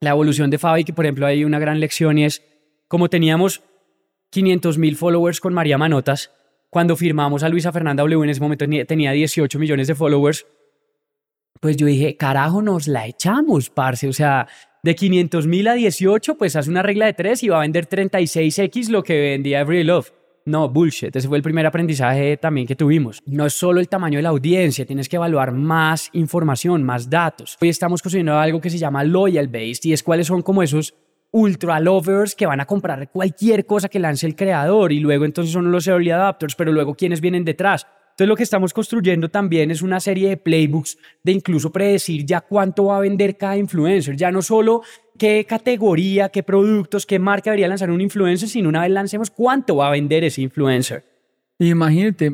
[0.00, 2.42] La evolución de Fabic, por ejemplo, hay una gran lección y es
[2.86, 3.62] como teníamos
[4.30, 6.30] 500 mil followers con María Manotas,
[6.70, 10.46] cuando firmamos a Luisa Fernanda W en ese momento tenía 18 millones de followers,
[11.60, 14.08] pues yo dije, carajo, nos la echamos, parce.
[14.08, 14.48] O sea,
[14.82, 17.88] de 500 mil a 18, pues hace una regla de tres y va a vender
[17.88, 20.10] 36x lo que vendía Every Love.
[20.46, 21.14] No, bullshit.
[21.14, 23.22] Ese fue el primer aprendizaje también que tuvimos.
[23.26, 27.58] No es solo el tamaño de la audiencia, tienes que evaluar más información, más datos.
[27.60, 30.94] Hoy estamos construyendo algo que se llama Loyal Based y es cuáles son como esos
[31.30, 35.52] ultra lovers que van a comprar cualquier cosa que lance el creador y luego entonces
[35.52, 37.86] son los early adapters, pero luego quienes vienen detrás.
[38.20, 42.42] Entonces lo que estamos construyendo también es una serie de playbooks de incluso predecir ya
[42.42, 44.82] cuánto va a vender cada influencer, ya no solo
[45.16, 49.76] qué categoría, qué productos, qué marca debería lanzar un influencer, sino una vez lancemos cuánto
[49.76, 51.02] va a vender ese influencer.
[51.60, 52.30] Imagínate,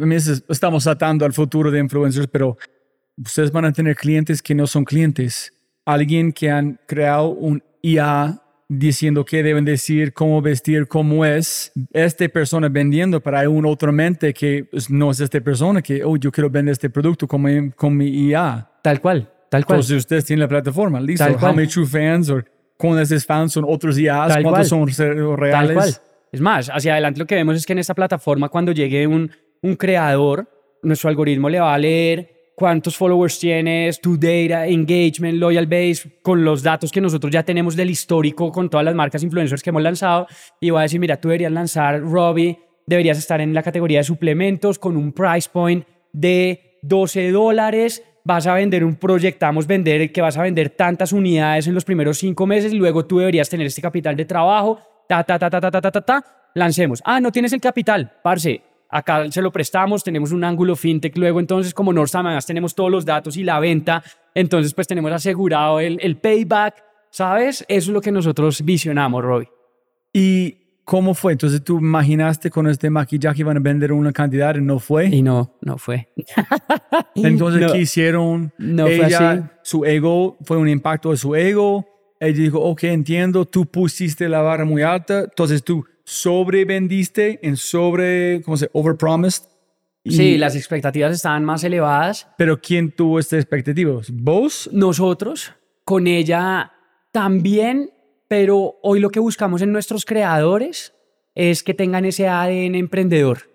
[0.49, 2.59] estamos atando al futuro de influencers, pero
[3.17, 5.53] ustedes van a tener clientes que no son clientes.
[5.85, 12.29] Alguien que han creado un IA diciendo qué deben decir, cómo vestir, cómo es esta
[12.29, 16.51] persona vendiendo para un otro mente que no es esta persona que, oh, yo quiero
[16.51, 18.69] vender este producto con mi, con mi IA.
[18.83, 19.77] Tal cual, tal cual.
[19.79, 21.25] Entonces ustedes tienen la plataforma, listo.
[21.25, 22.43] Tal How many true fans o
[22.77, 24.89] cuántos de fans son otros IAs, Tal cuántos cual.
[24.95, 25.69] son re- reales.
[25.69, 25.91] Tal cual.
[26.33, 29.31] Es más, hacia adelante lo que vemos es que en esta plataforma, cuando llegue un,
[29.63, 30.49] un creador,
[30.83, 36.43] nuestro algoritmo le va a leer cuántos followers tienes, tu data, engagement, loyal base, con
[36.43, 39.83] los datos que nosotros ya tenemos del histórico con todas las marcas influencers que hemos
[39.83, 40.27] lanzado,
[40.59, 44.05] y va a decir, mira, tú deberías lanzar Robbie, deberías estar en la categoría de
[44.05, 50.23] suplementos con un price point de 12 dólares, vas a vender un, proyectamos vender que
[50.23, 53.67] vas a vender tantas unidades en los primeros cinco meses y luego tú deberías tener
[53.67, 56.25] este capital de trabajo, ta, ta, ta, ta, ta, ta, ta, ta, ta,
[56.55, 57.03] lancemos.
[57.05, 61.41] Ah, no tienes el capital, parce, acá se lo prestamos, tenemos un ángulo fintech, luego
[61.41, 64.03] entonces como Northstar además tenemos todos los datos y la venta,
[64.35, 67.65] entonces pues tenemos asegurado el, el payback, ¿sabes?
[67.69, 69.49] Eso es lo que nosotros visionamos, Robbie.
[70.13, 71.33] ¿Y cómo fue?
[71.33, 75.07] Entonces tú imaginaste con este maquillaje iban a vender una cantidad y no fue.
[75.09, 76.09] Y no, no fue.
[77.15, 77.73] Entonces, No.
[77.73, 78.53] ¿qué hicieron?
[78.59, 79.43] No fue Ella, así.
[79.63, 81.87] su ego, fue un impacto de su ego.
[82.21, 88.41] Ella dijo, ok, entiendo, tú pusiste la vara muy alta, entonces tú sobrevendiste en sobre,
[88.43, 88.71] ¿cómo se?
[88.73, 89.45] Overpromised.
[90.05, 92.29] Sí, las expectativas estaban más elevadas.
[92.39, 94.09] Pero ¿quién tuvo estas expectativas?
[94.13, 94.71] ¿Vos?
[94.73, 95.53] Nosotros,
[95.85, 96.73] con ella
[97.11, 97.91] también,
[98.29, 100.95] pero hoy lo que buscamos en nuestros creadores
[101.35, 103.51] es que tengan ese ADN emprendedor.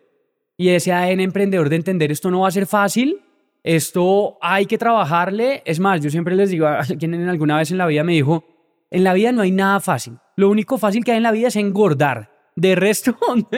[0.58, 3.22] Y ese ADN emprendedor de entender esto no va a ser fácil,
[3.64, 5.64] esto hay que trabajarle.
[5.66, 8.14] Es más, yo siempre les digo a alguien en alguna vez en la vida me
[8.14, 8.44] dijo,
[8.90, 10.18] en la vida no hay nada fácil.
[10.36, 12.31] Lo único fácil que hay en la vida es engordar.
[12.56, 13.16] De resto...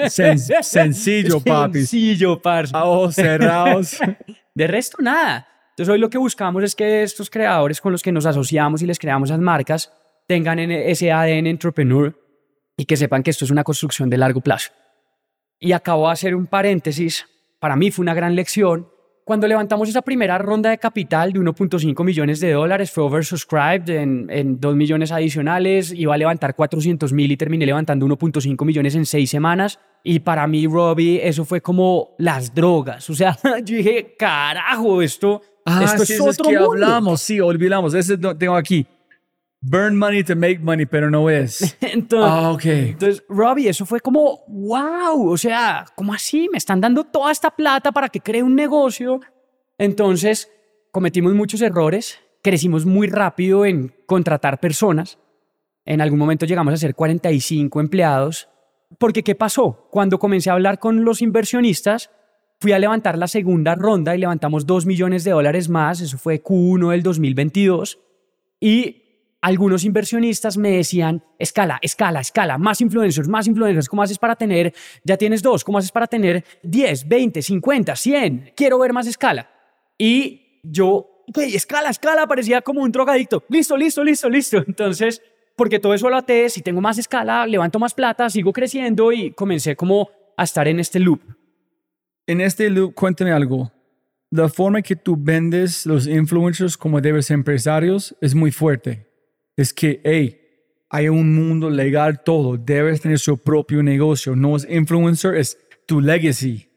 [0.10, 1.80] Sen- sencillo, papi.
[1.80, 2.76] Sencillo, parce.
[2.76, 3.98] A ojos cerrados.
[4.56, 5.48] De resto, nada.
[5.72, 8.86] Entonces, hoy lo que buscamos es que estos creadores con los que nos asociamos y
[8.86, 9.92] les creamos las marcas
[10.28, 12.16] tengan en- ese ADN entrepreneur
[12.78, 14.72] y que sepan que esto es una construcción de largo plazo.
[15.60, 17.26] Y acabo de hacer un paréntesis.
[17.60, 18.88] Para mí fue una gran lección.
[19.26, 24.28] Cuando levantamos esa primera ronda de capital de 1.5 millones de dólares, fue oversubscribed en,
[24.30, 29.06] en 2 millones adicionales, iba a levantar 400 mil y terminé levantando 1.5 millones en
[29.06, 29.80] seis semanas.
[30.04, 33.10] Y para mí, Robbie, eso fue como las drogas.
[33.10, 35.42] O sea, yo dije, carajo, esto,
[35.82, 36.74] esto sí, es otro que mundo.
[36.74, 37.94] hablamos, sí, olvidamos.
[37.94, 38.86] Ese tengo aquí.
[39.66, 41.78] Burn money to make money, pero no es.
[41.82, 42.66] Entonces, ah, ok.
[42.66, 46.50] Entonces, Robbie, eso fue como, wow, o sea, ¿cómo así?
[46.52, 49.22] Me están dando toda esta plata para que cree un negocio.
[49.78, 50.52] Entonces,
[50.92, 55.18] cometimos muchos errores, crecimos muy rápido en contratar personas.
[55.86, 58.50] En algún momento llegamos a ser 45 empleados.
[59.00, 59.88] Porque, ¿qué pasó?
[59.92, 62.10] Cuando comencé a hablar con los inversionistas,
[62.60, 66.02] fui a levantar la segunda ronda y levantamos 2 millones de dólares más.
[66.02, 68.00] Eso fue Q1 del 2022.
[68.60, 69.03] Y
[69.44, 74.74] algunos inversionistas me decían, escala, escala, escala, más influencers, más influencers, ¿cómo haces para tener,
[75.04, 78.54] ya tienes dos, ¿cómo haces para tener 10, 20, 50, 100?
[78.56, 79.50] Quiero ver más escala.
[79.98, 83.44] Y yo, ok, escala, escala, parecía como un drogadicto.
[83.50, 84.64] Listo, listo, listo, listo.
[84.66, 85.22] Entonces,
[85.58, 89.32] porque todo eso lo até, si tengo más escala, levanto más plata, sigo creciendo y
[89.32, 91.20] comencé como a estar en este loop.
[92.28, 93.74] En este loop, cuéntame algo.
[94.32, 99.13] La forma que tú vendes los influencers como debes empresarios es muy fuerte.
[99.58, 100.40] Es que, hey,
[100.90, 102.58] hay un mundo legal todo.
[102.58, 104.36] Debes tener su propio negocio.
[104.36, 106.70] No es influencer, es tu legacy.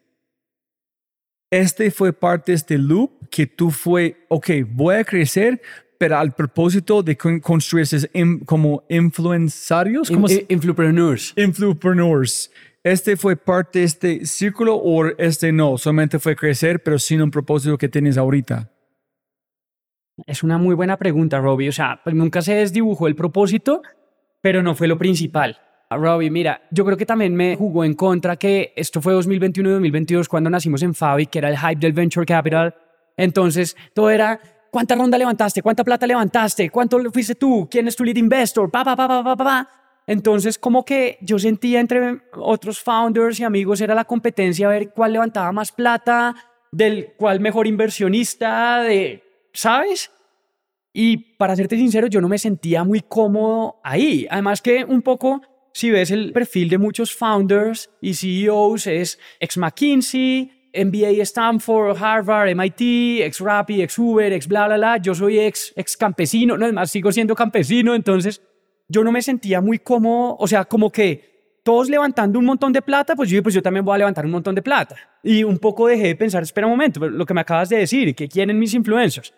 [1.51, 5.61] Este fue parte de este loop que tú fue, ok, voy a crecer,
[5.99, 11.33] pero al propósito de con- construir esos im- como influenciarios, ¿cómo se- In- Influpreneurs.
[11.37, 12.51] influpreneurs.
[12.83, 15.79] ¿Este fue parte de este círculo o este no?
[15.79, 18.71] Solamente fue crecer, pero sin un propósito que tienes ahorita.
[20.25, 21.69] Es una muy buena pregunta, Robbie.
[21.69, 23.83] O sea, pues nunca se desdibujó el propósito,
[24.41, 25.59] pero no fue lo principal.
[25.91, 29.69] Ah, Robbie, mira, yo creo que también me jugó en contra que esto fue 2021
[29.69, 32.75] y 2022 cuando nacimos en Fabi, que era el hype del Venture Capital.
[33.17, 34.41] Entonces, todo era,
[34.71, 35.63] ¿cuánta ronda levantaste?
[35.63, 36.71] ¿Cuánta plata levantaste?
[36.71, 37.69] ¿Cuánto fuiste tú?
[37.71, 38.71] ¿Quién es tu lead investor?
[38.71, 39.69] Pa, pa, pa, pa, pa, pa.
[40.07, 44.91] Entonces, como que yo sentía entre otros founders y amigos era la competencia a ver
[44.91, 46.35] cuál levantaba más plata,
[46.73, 49.26] del cuál mejor inversionista, de,
[49.57, 50.11] ¿sabes?
[50.93, 54.27] Y para serte sincero, yo no me sentía muy cómodo ahí.
[54.31, 55.43] Además que un poco,
[55.73, 62.49] si ves el perfil de muchos founders y CEOs, es ex McKinsey, MBA Stanford, Harvard,
[62.55, 64.97] MIT, ex Rappi, ex Uber, ex bla, bla, bla.
[64.99, 68.41] Yo soy ex, ex campesino, no, es más, sigo siendo campesino, entonces
[68.89, 72.81] yo no me sentía muy cómodo, o sea, como que todos levantando un montón de
[72.81, 74.97] plata, pues yo, pues yo también voy a levantar un montón de plata.
[75.23, 78.15] Y un poco dejé de pensar, espera un momento, lo que me acabas de decir,
[78.15, 79.35] ¿qué quieren mis influencers?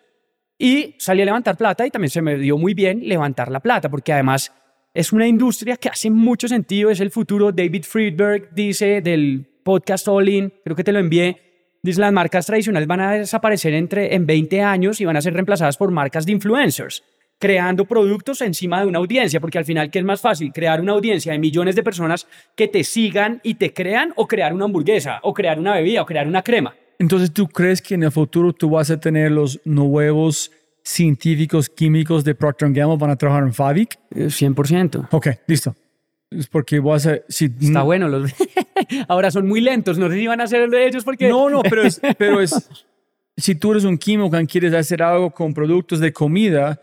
[0.58, 3.88] Y salí a levantar plata y también se me dio muy bien levantar la plata,
[3.88, 4.52] porque además
[4.92, 7.52] es una industria que hace mucho sentido, es el futuro.
[7.52, 12.46] David Friedberg dice del podcast All In, creo que te lo envié, dice las marcas
[12.46, 16.26] tradicionales van a desaparecer entre, en 20 años y van a ser reemplazadas por marcas
[16.26, 17.04] de influencers,
[17.38, 20.52] creando productos encima de una audiencia, porque al final, ¿qué es más fácil?
[20.52, 22.26] Crear una audiencia de millones de personas
[22.56, 26.06] que te sigan y te crean, o crear una hamburguesa, o crear una bebida, o
[26.06, 26.74] crear una crema.
[26.98, 30.50] Entonces, ¿tú crees que en el futuro tú vas a tener los nuevos
[30.82, 33.98] científicos químicos de Procter Gamble van a trabajar en Favic?
[34.10, 35.08] 100%.
[35.10, 35.74] Ok, listo.
[36.30, 37.18] Es porque vas a...
[37.28, 38.08] Si, Está bueno.
[38.08, 38.34] Los...
[39.08, 39.96] Ahora son muy lentos.
[39.96, 41.28] No sé si van a ser de ellos porque...
[41.28, 42.00] No, no, pero es...
[42.18, 42.68] Pero es
[43.38, 46.80] si tú eres un químico y quieres hacer algo con productos de comida,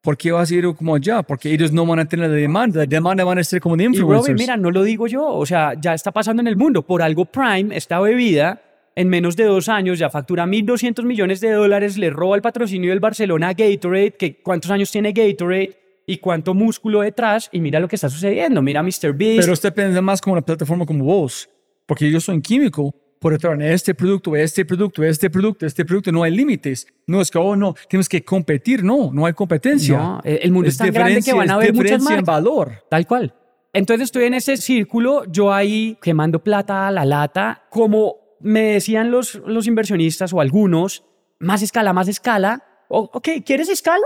[0.00, 1.22] ¿por qué vas a ir como allá?
[1.22, 2.78] Porque ellos no van a tener la demanda.
[2.80, 4.28] La demanda van a ser como de influencers.
[4.28, 5.26] Y Robin, mira, no lo digo yo.
[5.26, 6.82] O sea, ya está pasando en el mundo.
[6.82, 8.62] Por algo Prime, esta bebida
[9.00, 12.90] en menos de dos años ya factura 1.200 millones de dólares, le roba el patrocinio
[12.90, 17.80] del Barcelona a Gatorade, que cuántos años tiene Gatorade y cuánto músculo detrás, y mira
[17.80, 19.14] lo que está sucediendo, mira Mr.
[19.14, 19.40] Beast.
[19.40, 21.48] Pero usted piensa más como una plataforma como vos,
[21.86, 26.12] porque yo soy químico, por entrar en este producto, este producto, este producto, este producto,
[26.12, 26.86] no hay límites.
[27.06, 29.96] No es que, oh, no, tienes que competir, no, no hay competencia.
[29.96, 32.18] No, el mundo es, tan grande que van a haber muchas marcas.
[32.18, 32.72] en valor.
[32.88, 33.34] Tal cual.
[33.72, 39.10] Entonces estoy en ese círculo, yo ahí quemando plata a la lata, como me decían
[39.10, 41.04] los, los inversionistas o algunos,
[41.38, 42.64] más escala, más escala.
[42.88, 44.04] ok, ¿quieres escala?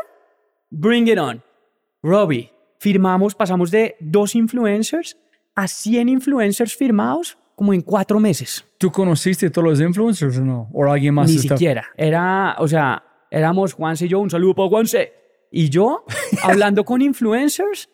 [0.70, 1.42] Bring it on.
[2.02, 5.16] Robbie, firmamos, pasamos de dos influencers
[5.54, 8.64] a 100 influencers firmados como en cuatro meses.
[8.78, 10.68] ¿Tú conociste todos los influencers o no?
[10.72, 11.30] ¿O alguien más?
[11.30, 11.86] Ni siquiera.
[11.96, 15.12] Era, o sea, éramos Juanse y yo, un saludo para Juanse.
[15.50, 16.04] Y yo,
[16.42, 17.88] hablando con influencers,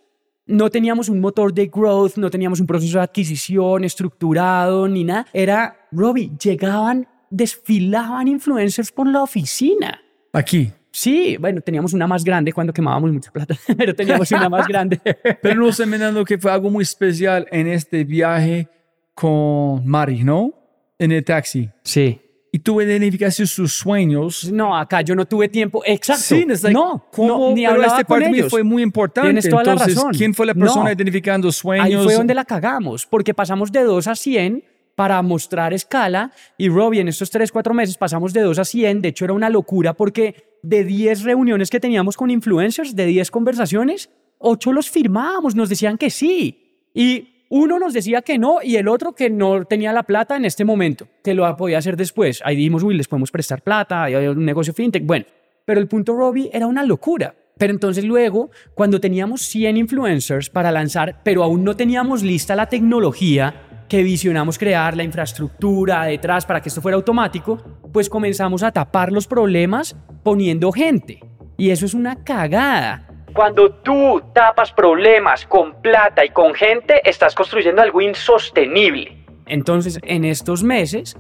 [0.51, 5.27] no teníamos un motor de growth, no teníamos un proceso de adquisición estructurado ni nada.
[5.32, 10.01] Era, Robbie, llegaban, desfilaban influencers por la oficina.
[10.32, 10.72] Aquí.
[10.93, 15.01] Sí, bueno, teníamos una más grande cuando quemábamos mucha plata, pero teníamos una más grande.
[15.43, 18.68] pero no sé, dando que fue algo muy especial en este viaje
[19.14, 20.52] con Mari, ¿no?
[20.98, 21.70] En el taxi.
[21.85, 22.19] Sí
[22.52, 24.51] y tú identificaste sus sueños.
[24.52, 25.82] No, acá yo no tuve tiempo.
[25.86, 26.22] Exacto.
[26.22, 27.52] Sí, no, ¿cómo?
[27.55, 28.51] ni pero este con ellos.
[28.51, 29.28] fue muy importante.
[29.28, 30.12] Tienes toda Entonces, la razón.
[30.12, 31.86] ¿quién fue la persona identificando sueños?
[31.86, 34.64] Ahí fue donde la cagamos, porque pasamos de 2 a 100
[34.97, 39.01] para mostrar escala y Robbie en estos 3, 4 meses pasamos de 2 a 100.
[39.01, 43.31] De hecho, era una locura porque de 10 reuniones que teníamos con influencers, de 10
[43.31, 46.89] conversaciones, 8 los firmábamos, nos decían que sí.
[46.93, 50.44] Y uno nos decía que no y el otro que no tenía la plata en
[50.44, 52.40] este momento, que lo podía hacer después.
[52.44, 55.05] Ahí dijimos, uy, les podemos prestar plata, hay un negocio fintech.
[55.05, 55.27] Bueno,
[55.64, 57.35] pero el punto Robbie era una locura.
[57.59, 62.68] Pero entonces luego, cuando teníamos 100 influencers para lanzar, pero aún no teníamos lista la
[62.68, 67.59] tecnología que visionamos crear, la infraestructura detrás para que esto fuera automático,
[67.93, 71.20] pues comenzamos a tapar los problemas poniendo gente.
[71.59, 73.09] Y eso es una cagada.
[73.32, 79.24] Cuando tú tapas problemas con plata y con gente, estás construyendo algo insostenible.
[79.47, 81.16] Entonces, en estos meses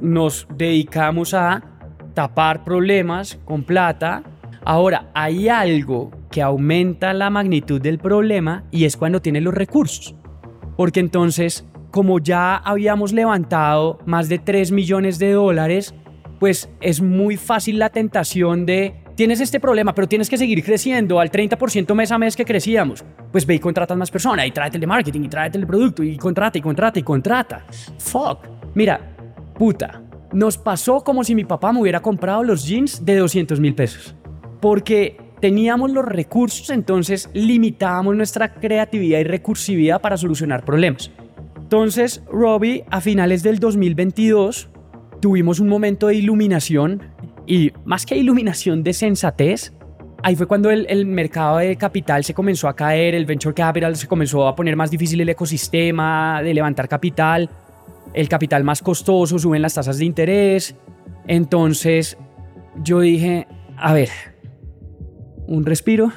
[0.00, 1.62] nos dedicamos a
[2.14, 4.22] tapar problemas con plata.
[4.64, 10.14] Ahora, hay algo que aumenta la magnitud del problema y es cuando tienes los recursos.
[10.76, 15.94] Porque entonces, como ya habíamos levantado más de 3 millones de dólares,
[16.40, 21.20] pues es muy fácil la tentación de tienes este problema, pero tienes que seguir creciendo
[21.20, 23.04] al 30% mes a mes que crecíamos.
[23.30, 26.02] Pues ve y contratas más personas y tráete el de marketing y tráete el producto
[26.02, 27.66] y contrata y contrata y contrata.
[27.98, 28.46] Fuck.
[28.74, 29.14] Mira,
[29.58, 30.02] puta,
[30.32, 34.14] nos pasó como si mi papá me hubiera comprado los jeans de 200 mil pesos.
[34.60, 41.10] Porque teníamos los recursos, entonces limitábamos nuestra creatividad y recursividad para solucionar problemas.
[41.56, 44.68] Entonces, Robbie, a finales del 2022,
[45.20, 47.02] tuvimos un momento de iluminación
[47.46, 49.72] y más que iluminación de sensatez,
[50.22, 54.06] ahí fue cuando el, mercado de capital se comenzó a caer, el venture capital se
[54.06, 57.50] comenzó a poner más difícil el ecosistema de levantar capital,
[58.14, 60.76] el capital más costoso, suben las tasas de interés.
[61.26, 62.16] Entonces
[62.82, 63.46] yo dije,
[63.76, 64.10] a ver,
[65.46, 66.12] un respiro,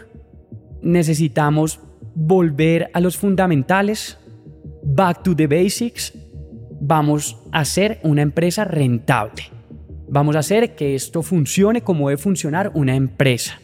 [0.81, 1.79] necesitamos
[2.13, 4.19] volver a los fundamentales,
[4.83, 6.13] back to the basics,
[6.79, 9.54] vamos a ser una empresa rentable.
[10.15, 13.59] Vamos a hacer que esto funcione como debe funcionar una empresa.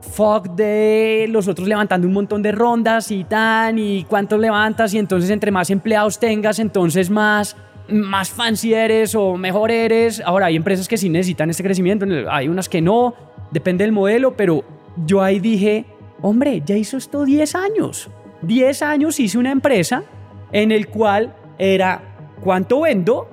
[0.00, 4.98] Fuck de los otros levantando un montón de rondas y tan, y cuántos levantas, y
[4.98, 7.56] entonces entre más empleados tengas, entonces más,
[7.88, 10.22] más fancy eres o mejor eres.
[10.24, 13.16] Ahora, hay empresas que sí necesitan este crecimiento, hay unas que no,
[13.50, 14.62] depende del modelo, pero
[15.04, 15.84] yo ahí dije,
[16.20, 18.08] Hombre, ya hizo esto 10 años.
[18.42, 20.04] 10 años hice una empresa
[20.52, 23.28] en el cual era cuánto vendo,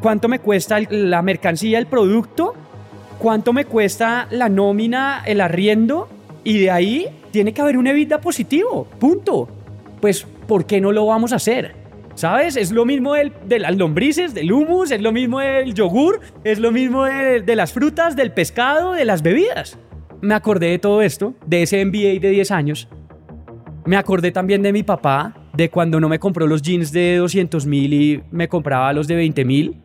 [0.00, 2.54] cuánto me cuesta la mercancía, el producto,
[3.18, 6.08] cuánto me cuesta la nómina, el arriendo,
[6.44, 9.48] y de ahí tiene que haber un evita positivo, punto.
[10.00, 11.74] Pues, ¿por qué no lo vamos a hacer?
[12.14, 12.56] ¿Sabes?
[12.56, 16.72] Es lo mismo de las lombrices, del humus, es lo mismo del yogur, es lo
[16.72, 19.78] mismo de, de las frutas, del pescado, de las bebidas.
[20.20, 22.88] Me acordé de todo esto, de ese MBA de 10 años.
[23.84, 27.66] Me acordé también de mi papá, de cuando no me compró los jeans de 200
[27.66, 29.76] mil y me compraba los de 20 mil.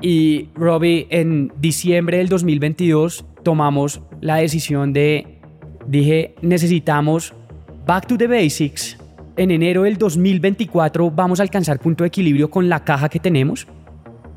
[0.00, 5.40] Y Robbie, en diciembre del 2022 tomamos la decisión de,
[5.86, 7.32] dije, necesitamos
[7.86, 8.98] back to the basics.
[9.36, 13.66] En enero del 2024 vamos a alcanzar punto de equilibrio con la caja que tenemos.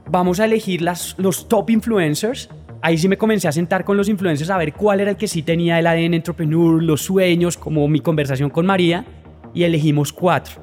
[0.09, 2.49] Vamos a elegir las, los top influencers.
[2.81, 5.27] Ahí sí me comencé a sentar con los influencers a ver cuál era el que
[5.27, 9.05] sí tenía el ADN entrepreneur, los sueños, como mi conversación con María.
[9.53, 10.61] Y elegimos cuatro.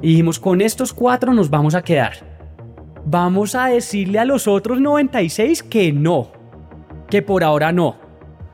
[0.00, 2.33] Y dijimos, con estos cuatro nos vamos a quedar
[3.06, 6.32] vamos a decirle a los otros 96 que no,
[7.08, 7.96] que por ahora no.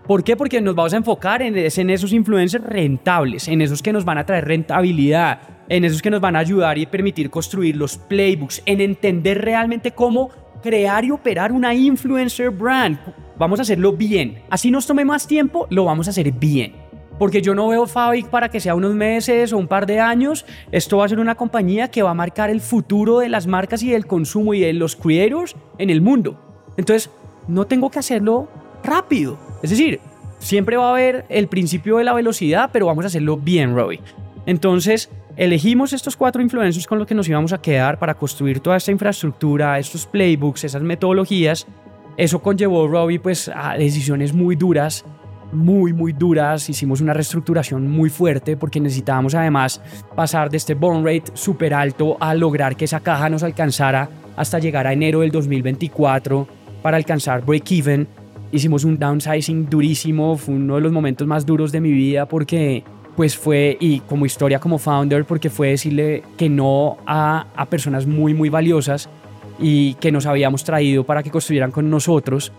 [0.07, 0.37] ¿Por qué?
[0.37, 4.19] Porque nos vamos a enfocar en, en esos influencers rentables, en esos que nos van
[4.19, 8.63] a traer rentabilidad, en esos que nos van a ayudar y permitir construir los playbooks,
[8.67, 10.31] en entender realmente cómo
[10.63, 12.99] crear y operar una influencer brand.
[13.39, 14.43] Vamos a hacerlo bien.
[14.51, 16.80] Así nos tome más tiempo, lo vamos a hacer bien
[17.21, 20.47] porque yo no veo Fabric para que sea unos meses o un par de años.
[20.73, 23.83] Esto va a ser una compañía que va a marcar el futuro de las marcas
[23.83, 26.41] y del consumo y de los creators en el mundo.
[26.79, 27.11] Entonces,
[27.47, 28.49] no tengo que hacerlo
[28.83, 29.39] rápido.
[29.63, 30.01] Es decir,
[30.39, 34.01] siempre va a haber el principio de la velocidad, pero vamos a hacerlo bien, Robbie.
[34.47, 38.79] Entonces, elegimos estos cuatro influencers con los que nos íbamos a quedar para construir toda
[38.79, 41.67] esta infraestructura, estos playbooks, esas metodologías.
[42.17, 45.05] Eso conllevó, Robbie, pues a decisiones muy duras
[45.53, 46.69] muy, muy duras.
[46.69, 49.81] Hicimos una reestructuración muy fuerte porque necesitábamos además
[50.15, 54.59] pasar de este burn rate súper alto a lograr que esa caja nos alcanzara hasta
[54.59, 56.47] llegar a enero del 2024
[56.83, 58.09] para alcanzar break-even.
[58.53, 62.83] Hicimos un downsizing durísimo, fue uno de los momentos más duros de mi vida porque
[63.17, 68.07] pues fue, y como historia como founder, porque fue decirle que no a, a personas
[68.07, 69.09] muy, muy valiosas
[69.59, 72.53] y que nos habíamos traído para que construyeran con nosotros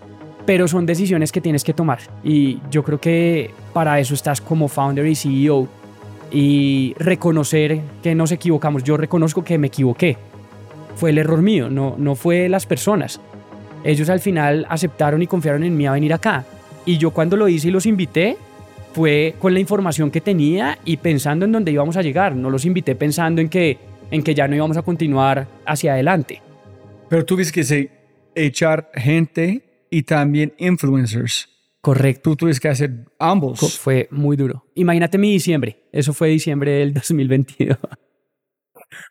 [0.45, 4.67] pero son decisiones que tienes que tomar y yo creo que para eso estás como
[4.67, 5.67] founder y CEO
[6.31, 8.83] y reconocer que nos equivocamos.
[8.83, 10.17] Yo reconozco que me equivoqué.
[10.95, 13.19] Fue el error mío, no, no fue las personas.
[13.83, 16.45] Ellos al final aceptaron y confiaron en mí a venir acá.
[16.85, 18.37] Y yo cuando lo hice y los invité,
[18.93, 22.35] fue con la información que tenía y pensando en dónde íbamos a llegar.
[22.35, 23.77] No los invité pensando en que,
[24.09, 26.41] en que ya no íbamos a continuar hacia adelante.
[27.09, 27.89] Pero tú que
[28.35, 29.61] echar gente
[29.91, 31.47] y también influencers.
[31.81, 32.31] Correcto.
[32.31, 33.77] Tú tuviste que hacer ambos.
[33.77, 34.65] Fue muy duro.
[34.73, 35.83] Imagínate mi diciembre.
[35.91, 37.77] Eso fue diciembre del 2022.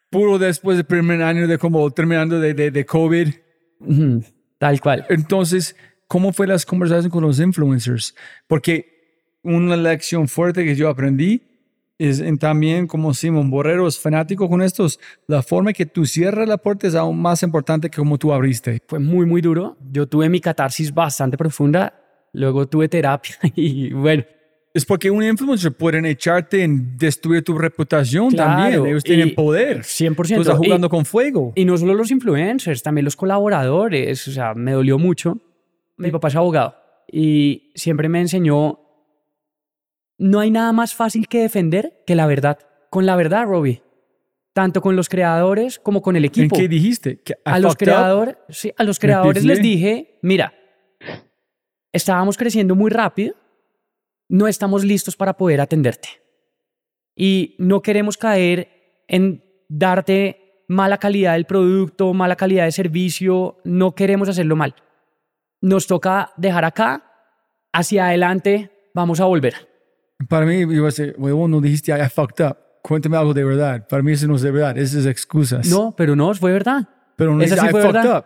[0.09, 3.29] Puro después del primer año de como terminando de, de, de COVID.
[4.59, 5.07] Tal cual.
[5.09, 5.77] Entonces,
[6.09, 8.15] ¿cómo fue las conversaciones con los influencers?
[8.47, 11.43] Porque una lección fuerte que yo aprendí
[12.09, 16.49] es en también como Simón Borrero es fanático con estos, la forma que tú cierras
[16.49, 18.81] la puerta es aún más importante que como tú abriste.
[18.89, 19.77] Fue muy, muy duro.
[19.93, 21.93] Yo tuve mi catarsis bastante profunda,
[22.33, 24.25] luego tuve terapia y bueno.
[24.73, 28.87] Es porque un influencer pueden echarte en destruir tu reputación también.
[28.87, 29.81] Ellos tienen poder.
[29.81, 30.15] 100%.
[30.15, 31.53] Tú estás jugando con fuego.
[31.57, 34.29] Y no solo los influencers, también los colaboradores.
[34.29, 35.39] O sea, me dolió mucho.
[35.97, 36.77] Mi papá es abogado
[37.13, 38.80] y siempre me enseñó
[40.21, 42.59] no hay nada más fácil que defender que la verdad.
[42.91, 43.83] Con la verdad, Robbie.
[44.53, 46.55] Tanto con los creadores como con el equipo.
[46.55, 47.23] ¿En qué dijiste?
[47.45, 50.53] A los, creadores, sí, a los creadores les dije, mira,
[51.93, 53.35] estábamos creciendo muy rápido,
[54.29, 56.09] no estamos listos para poder atenderte.
[57.17, 63.95] Y no queremos caer en darte mala calidad del producto, mala calidad de servicio, no
[63.95, 64.75] queremos hacerlo mal.
[65.63, 67.05] Nos toca dejar acá,
[67.73, 69.70] hacia adelante vamos a volver.
[70.29, 72.57] Para mí, iba a decir, huevón, no dijiste, I fucked up.
[72.83, 73.87] Cuéntame algo de verdad.
[73.89, 75.69] Para mí eso no es de verdad, eso es excusas.
[75.69, 76.89] No, pero no, fue verdad.
[77.17, 78.25] Pero no Esa I fucked up.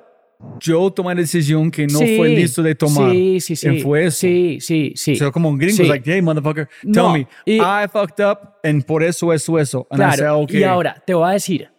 [0.60, 3.10] Yo tomé la decisión que no fue listo de tomar.
[3.12, 3.80] Sí, sí, sí.
[3.80, 4.18] Fue eso.
[4.18, 5.12] Sí, sí, sí.
[5.12, 9.02] O sea, como un gringo, like, hey, motherfucker, tell me, I fucked up, and por
[9.02, 9.86] eso, eso, eso.
[9.90, 10.60] claro, okay.
[10.60, 11.70] y ahora, te voy a decir,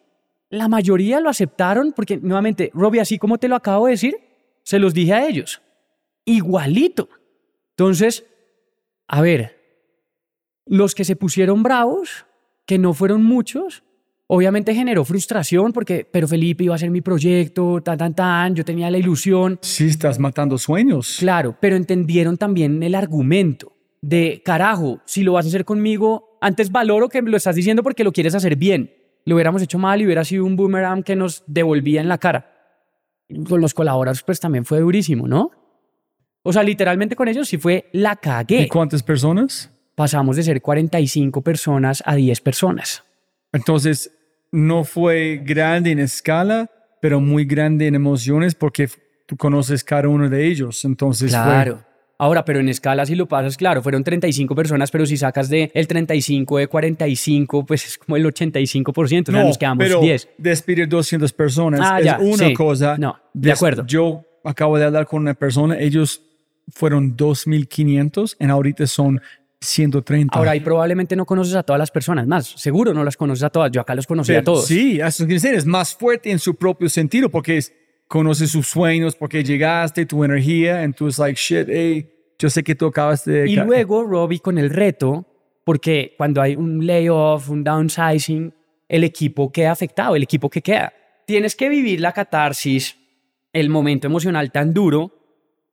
[0.49, 4.15] la mayoría lo aceptaron porque, nuevamente, Robbie, así como te lo acabo de decir,
[4.63, 5.61] se los dije a ellos.
[6.25, 7.09] Igualito.
[7.71, 8.25] Entonces,
[9.07, 9.54] a ver,
[10.65, 12.25] los que se pusieron bravos,
[12.65, 13.83] que no fueron muchos,
[14.27, 18.65] obviamente generó frustración porque, pero Felipe iba a ser mi proyecto, tan, tan, tan, yo
[18.65, 19.59] tenía la ilusión.
[19.61, 21.17] Sí, estás matando sueños.
[21.19, 26.71] Claro, pero entendieron también el argumento de carajo, si lo vas a hacer conmigo, antes
[26.71, 28.93] valoro que me lo estás diciendo porque lo quieres hacer bien.
[29.25, 32.51] Lo hubiéramos hecho mal y hubiera sido un boomerang que nos devolvía en la cara.
[33.49, 35.49] Con los colaboradores, pues también fue durísimo, ¿no?
[36.43, 38.61] O sea, literalmente con ellos sí fue la cagué.
[38.61, 39.74] ¿Y cuántas personas?
[39.95, 43.03] Pasamos de ser 45 personas a 10 personas.
[43.53, 44.11] Entonces,
[44.51, 46.69] no fue grande en escala,
[47.01, 48.89] pero muy grande en emociones porque
[49.25, 50.83] tú conoces cada uno de ellos.
[50.85, 51.83] Entonces, claro.
[52.17, 55.69] Ahora, pero en escala, si lo pasas, claro, fueron 35 personas, pero si sacas de
[55.73, 60.29] el 35 de 45, pues es como el 85%, o sea, nos quedamos pero 10.
[60.37, 62.53] Despedir 200 personas Ah, es ya, una sí.
[62.53, 62.97] cosa.
[62.97, 63.85] No, de acuerdo.
[63.85, 66.21] Yo acabo de hablar con una persona, ellos
[66.69, 69.21] fueron 2.500 y ahorita son
[69.61, 70.37] 130.
[70.37, 73.49] Ahora, y probablemente no conoces a todas las personas más, seguro no las conoces a
[73.49, 74.67] todas, yo acá los conocí a todos.
[74.67, 77.73] Sí, es decir, es más fuerte en su propio sentido porque es,
[78.07, 82.87] conoces sus sueños, porque llegaste, tu energía, entonces, like, shit, hey, yo sé que tú
[82.87, 83.49] acabas de...
[83.49, 85.25] Y luego, Robbie, con el reto,
[85.63, 88.53] porque cuando hay un layoff, un downsizing,
[88.87, 90.93] el equipo queda afectado, el equipo que queda.
[91.25, 92.97] Tienes que vivir la catarsis,
[93.51, 95.11] el momento emocional tan duro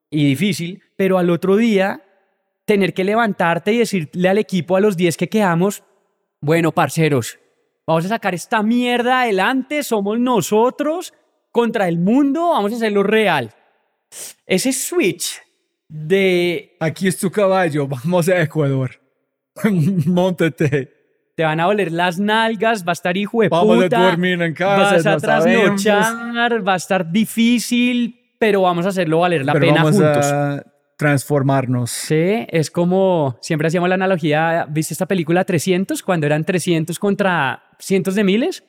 [0.08, 2.02] y difícil, pero al otro día
[2.64, 5.82] tener que levantarte y decirle al equipo, a los 10 que quedamos,
[6.40, 7.38] bueno, parceros,
[7.86, 11.12] vamos a sacar esta mierda adelante, somos nosotros
[11.50, 13.50] contra el mundo, vamos a hacerlo real.
[14.46, 15.40] Ese switch
[15.88, 19.00] de Aquí es tu caballo, vamos a Ecuador.
[20.06, 20.90] Móntate.
[21.36, 24.40] te van a doler las nalgas, va a estar hijo de Vamos puta, a dormir
[24.40, 24.94] en casa.
[24.94, 29.52] vas a no sabemos, trasnochar, va a estar difícil, pero vamos a hacerlo valer la
[29.52, 30.24] pero pena vamos juntos.
[30.32, 30.64] a
[31.02, 31.90] transformarnos.
[31.90, 37.64] Sí, es como siempre hacíamos la analogía, ¿viste esta película 300 cuando eran 300 contra
[37.80, 38.62] cientos de miles?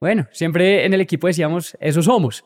[0.00, 2.42] Bueno, siempre en el equipo decíamos, eso somos.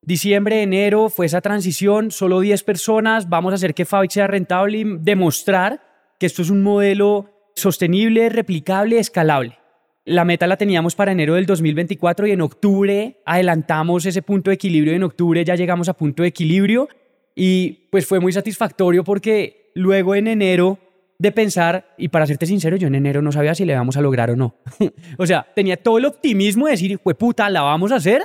[0.00, 4.78] Diciembre, enero fue esa transición, solo 10 personas, vamos a hacer que Fabric sea rentable
[4.78, 5.82] y demostrar
[6.18, 9.58] que esto es un modelo sostenible, replicable, escalable.
[10.06, 14.54] La meta la teníamos para enero del 2024 y en octubre adelantamos ese punto de
[14.54, 16.88] equilibrio en octubre ya llegamos a punto de equilibrio
[17.34, 20.78] y pues fue muy satisfactorio porque luego en enero
[21.18, 24.00] de pensar, y para serte sincero, yo en enero no sabía si le íbamos a
[24.00, 24.56] lograr o no.
[25.18, 28.22] o sea, tenía todo el optimismo de decir, puta, la vamos a hacer,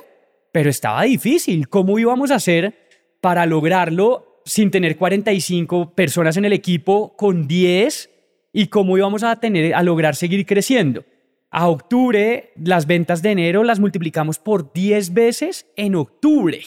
[0.52, 1.70] pero estaba difícil.
[1.70, 2.74] ¿Cómo íbamos a hacer
[3.22, 8.10] para lograrlo sin tener 45 personas en el equipo con 10?
[8.52, 11.06] ¿Y cómo íbamos a tener a lograr seguir creciendo?
[11.52, 16.62] A octubre, las ventas de enero las multiplicamos por 10 veces en octubre.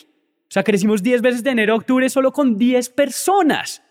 [0.51, 3.85] O sea, crecimos 10 veces de enero a octubre solo con 10 personas.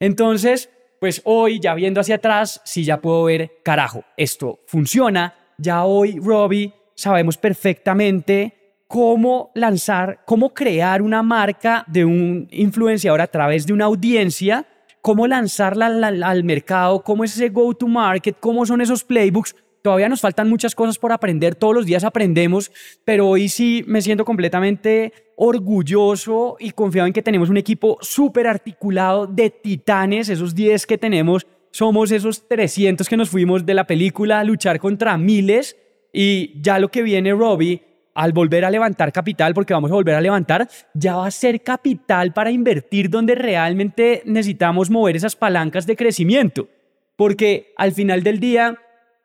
[0.00, 5.34] Entonces, pues hoy, ya viendo hacia atrás, sí ya puedo ver, carajo, esto funciona.
[5.58, 13.26] Ya hoy, Robbie, sabemos perfectamente cómo lanzar, cómo crear una marca de un influenciador a
[13.26, 14.64] través de una audiencia,
[15.02, 19.54] cómo lanzarla al, mercado, cómo es ese go-to-market, cómo son esos playbooks.
[19.86, 22.72] Todavía nos faltan muchas cosas por aprender, todos los días aprendemos,
[23.04, 28.48] pero hoy sí me siento completamente orgulloso y confiado en que tenemos un equipo súper
[28.48, 33.86] articulado de titanes, esos 10 que tenemos, somos esos 300 que nos fuimos de la
[33.86, 35.76] película a luchar contra miles
[36.12, 37.80] y ya lo que viene Robbie
[38.12, 41.62] al volver a levantar capital, porque vamos a volver a levantar, ya va a ser
[41.62, 46.66] capital para invertir donde realmente necesitamos mover esas palancas de crecimiento.
[47.14, 48.78] Porque al final del día,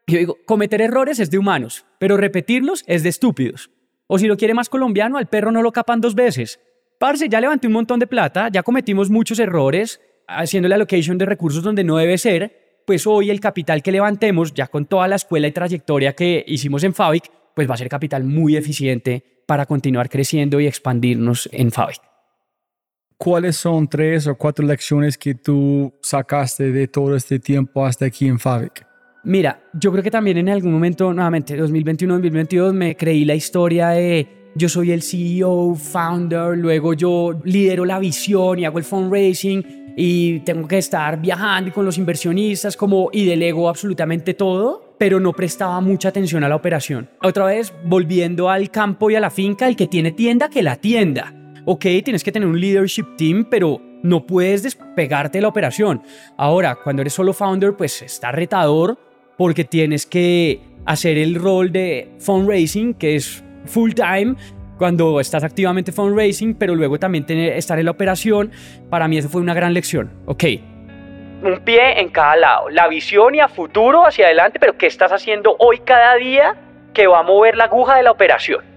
[0.08, 3.70] yo digo, cometer errores es de humanos, pero repetirlos es de estúpidos.
[4.08, 6.60] O si lo quiere más colombiano, al perro no lo capan dos veces.
[7.00, 11.26] Parce, ya levanté un montón de plata, ya cometimos muchos errores, haciendo la allocation de
[11.26, 15.16] recursos donde no debe ser, pues hoy el capital que levantemos, ya con toda la
[15.16, 19.66] escuela y trayectoria que hicimos en Fabric, pues va a ser capital muy eficiente para
[19.66, 22.02] continuar creciendo y expandirnos en Fabric.
[23.18, 28.28] ¿Cuáles son tres o cuatro lecciones que tú sacaste de todo este tiempo hasta aquí
[28.28, 28.91] en Fabric?
[29.24, 34.50] Mira, yo creo que también en algún momento, nuevamente, 2021-2022, me creí la historia de
[34.56, 40.40] yo soy el CEO, founder, luego yo lidero la visión y hago el fundraising y
[40.40, 45.80] tengo que estar viajando con los inversionistas como y delego absolutamente todo, pero no prestaba
[45.82, 47.08] mucha atención a la operación.
[47.22, 50.78] Otra vez, volviendo al campo y a la finca, el que tiene tienda, que la
[50.78, 51.34] tienda.
[51.66, 56.02] Ok, tienes que tener un leadership team, pero no puedes despegarte de la operación.
[56.38, 62.12] Ahora, cuando eres solo founder, pues está retador porque tienes que hacer el rol de
[62.20, 64.36] fundraising, que es full time,
[64.78, 68.52] cuando estás activamente fundraising, pero luego también tener, estar en la operación.
[68.90, 70.12] Para mí eso fue una gran lección.
[70.26, 70.44] Ok,
[71.44, 75.12] Un pie en cada lado, la visión y a futuro hacia adelante, pero ¿qué estás
[75.12, 76.56] haciendo hoy cada día
[76.94, 78.72] que va a mover la aguja de la operación?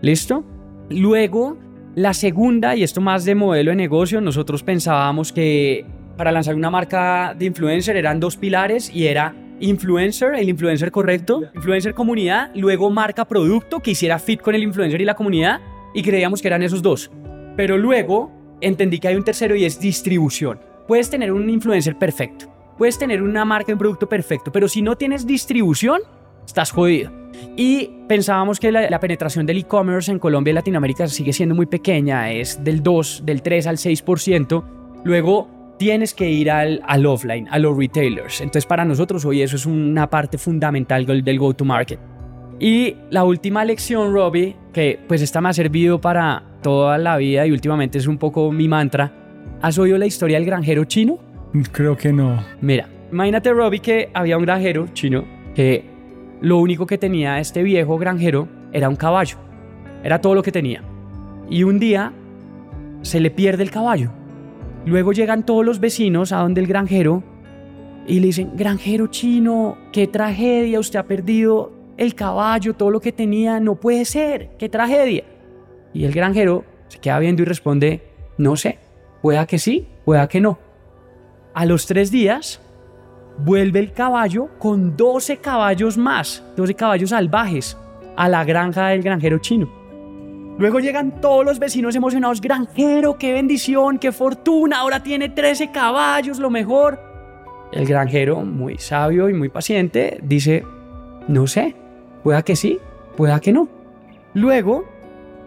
[0.00, 0.44] ¿listo?
[0.90, 1.58] Luego,
[1.94, 5.84] la segunda, y esto más de modelo de negocio, nosotros pensábamos que
[6.16, 11.42] para lanzar una marca de influencer eran dos pilares y era influencer, el influencer correcto,
[11.54, 15.60] influencer comunidad, luego marca producto que hiciera fit con el influencer y la comunidad
[15.94, 17.10] y creíamos que eran esos dos.
[17.56, 18.30] Pero luego
[18.60, 20.60] entendí que hay un tercero y es distribución.
[20.86, 24.96] Puedes tener un influencer perfecto, puedes tener una marca, un producto perfecto, pero si no
[24.96, 26.00] tienes distribución,
[26.46, 27.12] estás jodido.
[27.56, 32.32] Y pensábamos que la, penetración del e-commerce en Colombia y Latinoamérica sigue siendo muy pequeña,
[32.32, 34.64] es del 2, del 3 al 6%.
[35.04, 38.40] Luego tienes que ir al, al offline, a los retailers.
[38.40, 41.98] Entonces para nosotros hoy eso es una parte fundamental del go-to-market.
[42.60, 47.46] Y la última lección, Robbie, que pues esta me ha servido para toda la vida
[47.46, 49.12] y últimamente es un poco mi mantra.
[49.62, 51.18] ¿Has oído la historia del granjero chino?
[51.72, 52.44] Creo que no.
[52.60, 55.24] Mira, imagínate, Robbie, que había un granjero chino
[55.54, 55.84] que
[56.40, 59.36] lo único que tenía este viejo granjero era un caballo.
[60.02, 60.82] Era todo lo que tenía.
[61.48, 62.12] Y un día
[63.02, 64.10] se le pierde el caballo.
[64.86, 67.22] Luego llegan todos los vecinos a donde el granjero
[68.06, 73.12] y le dicen, granjero chino, qué tragedia, usted ha perdido el caballo, todo lo que
[73.12, 75.24] tenía, no puede ser, qué tragedia.
[75.92, 78.02] Y el granjero se queda viendo y responde,
[78.38, 78.78] no sé,
[79.20, 80.58] pueda que sí, pueda que no.
[81.52, 82.60] A los tres días,
[83.38, 87.76] vuelve el caballo con 12 caballos más, 12 caballos salvajes,
[88.16, 89.77] a la granja del granjero chino.
[90.58, 96.38] Luego llegan todos los vecinos emocionados, granjero, qué bendición, qué fortuna, ahora tiene 13 caballos,
[96.38, 97.00] lo mejor.
[97.72, 100.64] El granjero, muy sabio y muy paciente, dice,
[101.28, 101.76] no sé,
[102.22, 102.78] Pueda que sí,
[103.16, 103.68] pueda que no.
[104.34, 104.84] Luego,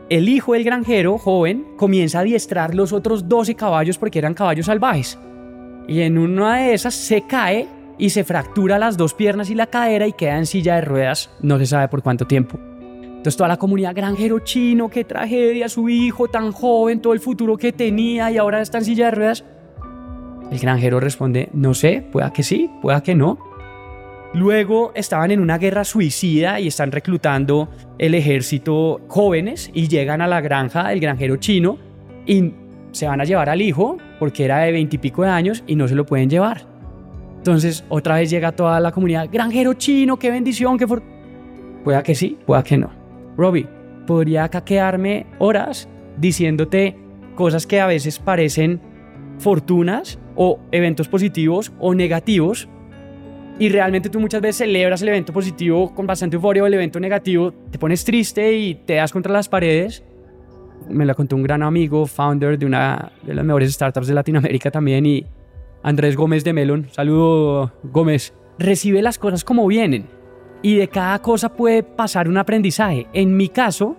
[0.10, 4.66] el hijo del granjero, joven, comienza a adiestrar los otros 12 caballos porque eran caballos
[4.66, 5.20] salvajes.
[5.88, 7.68] Y en una de esas se cae
[7.98, 11.30] y se fractura las dos piernas y la cadera y queda en silla de ruedas,
[11.42, 12.58] no se sabe por cuánto tiempo.
[13.22, 17.56] Entonces toda la comunidad granjero chino, qué tragedia, su hijo tan joven, todo el futuro
[17.56, 19.46] que tenía y ahora está en silla de ruedas.
[20.52, 23.38] El granjero responde, no sé, pueda que sí, pueda que no.
[24.34, 27.70] Luego estaban en una guerra suicida y están reclutando
[28.00, 31.78] el ejército jóvenes y llegan a la granja del granjero chino
[32.26, 32.56] y
[32.92, 35.94] se van a llevar al hijo porque era de veintipico de años y no se
[35.94, 36.66] lo pueden llevar.
[37.38, 41.04] Entonces otra vez llega toda la comunidad, granjero chino, qué bendición, qué for...
[41.84, 43.01] Pueda que sí, pueda que no.
[43.38, 43.68] Robbie,
[44.06, 45.88] podría caquearme horas
[46.18, 46.98] diciéndote
[47.36, 48.82] cosas que a veces parecen
[49.40, 52.70] fortunas o eventos positivos o negativos
[53.60, 57.00] y realmente tú muchas veces celebras el evento positivo con bastante euforia o el evento
[57.00, 60.04] negativo, te pones triste y te das contra las paredes.
[60.90, 64.72] Me lo contó un gran amigo, founder de una de las mejores startups de Latinoamérica
[64.72, 65.26] también y
[65.84, 66.88] Andrés Gómez de Melon.
[66.92, 68.34] Saludo Gómez.
[68.58, 70.06] Recibe las cosas como vienen
[70.62, 73.08] y de cada cosa puede pasar un aprendizaje.
[73.14, 73.96] En mi caso,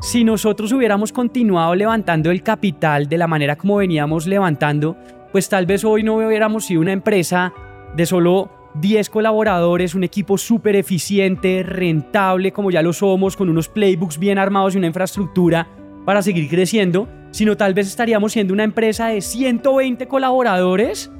[0.00, 4.96] si nosotros hubiéramos continuado levantando el capital de la manera como veníamos levantando,
[5.32, 7.52] pues tal vez hoy no hubiéramos sido una empresa
[7.96, 13.68] de solo 10 colaboradores, un equipo súper eficiente, rentable, como ya lo somos, con unos
[13.68, 15.66] playbooks bien armados y una infraestructura
[16.04, 21.10] para seguir creciendo, sino tal vez estaríamos siendo una empresa de 120 colaboradores,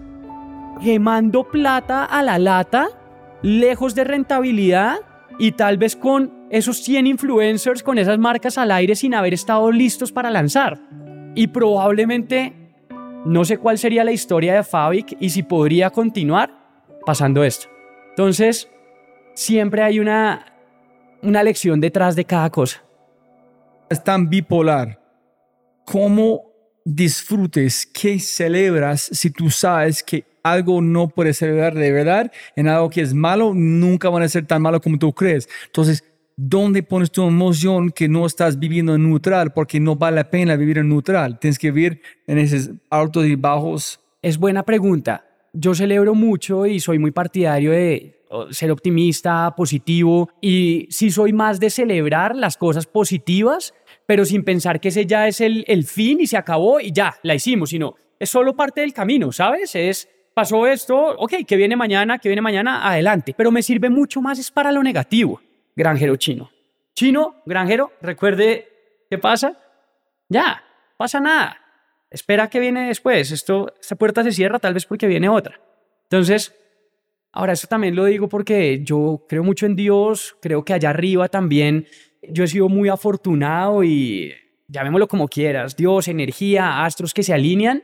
[0.82, 2.89] quemando plata a la lata,
[3.43, 4.97] lejos de rentabilidad
[5.39, 9.70] y tal vez con esos 100 influencers, con esas marcas al aire sin haber estado
[9.70, 10.81] listos para lanzar.
[11.35, 12.52] Y probablemente
[13.24, 16.51] no sé cuál sería la historia de Fabic y si podría continuar,
[17.05, 17.69] pasando esto.
[18.10, 18.69] Entonces,
[19.35, 20.47] siempre hay una,
[21.23, 22.82] una lección detrás de cada cosa.
[23.89, 25.01] Es tan bipolar.
[25.85, 26.48] ¿Cómo
[26.85, 32.91] disfrutes, qué celebras si tú sabes que algo no puede celebrar de verdad en algo
[32.91, 35.49] que es malo, nunca van a ser tan malo como tú crees?
[35.66, 36.05] Entonces,
[36.37, 39.53] ¿dónde pones tu emoción que no estás viviendo en neutral?
[39.53, 41.39] Porque no vale la pena vivir en neutral.
[41.39, 44.01] Tienes que vivir en esos altos y bajos.
[44.23, 48.15] Es buena pregunta yo celebro mucho y soy muy partidario de
[48.51, 53.73] ser optimista, positivo y sí soy más de celebrar las cosas positivas,
[54.07, 57.16] pero sin pensar que ese ya es el, el fin y se acabó y ya,
[57.23, 59.75] la hicimos, sino es solo parte del camino, ¿sabes?
[59.75, 60.09] Es
[60.39, 63.35] pasó esto, ok, que viene mañana, que viene mañana, adelante.
[63.36, 65.40] Pero me sirve mucho más es para lo negativo.
[65.74, 66.51] Granjero chino.
[66.94, 68.69] Chino, granjero, recuerde
[69.10, 69.59] qué pasa.
[70.28, 70.62] Ya,
[70.97, 71.59] pasa nada
[72.10, 75.60] espera que viene después, esto, esta puerta se cierra tal vez porque viene otra.
[76.05, 76.55] Entonces,
[77.32, 81.28] ahora eso también lo digo porque yo creo mucho en Dios, creo que allá arriba
[81.28, 81.86] también
[82.23, 84.35] yo he sido muy afortunado y
[84.69, 87.82] llamémoslo como quieras, Dios, energía, astros que se alinean.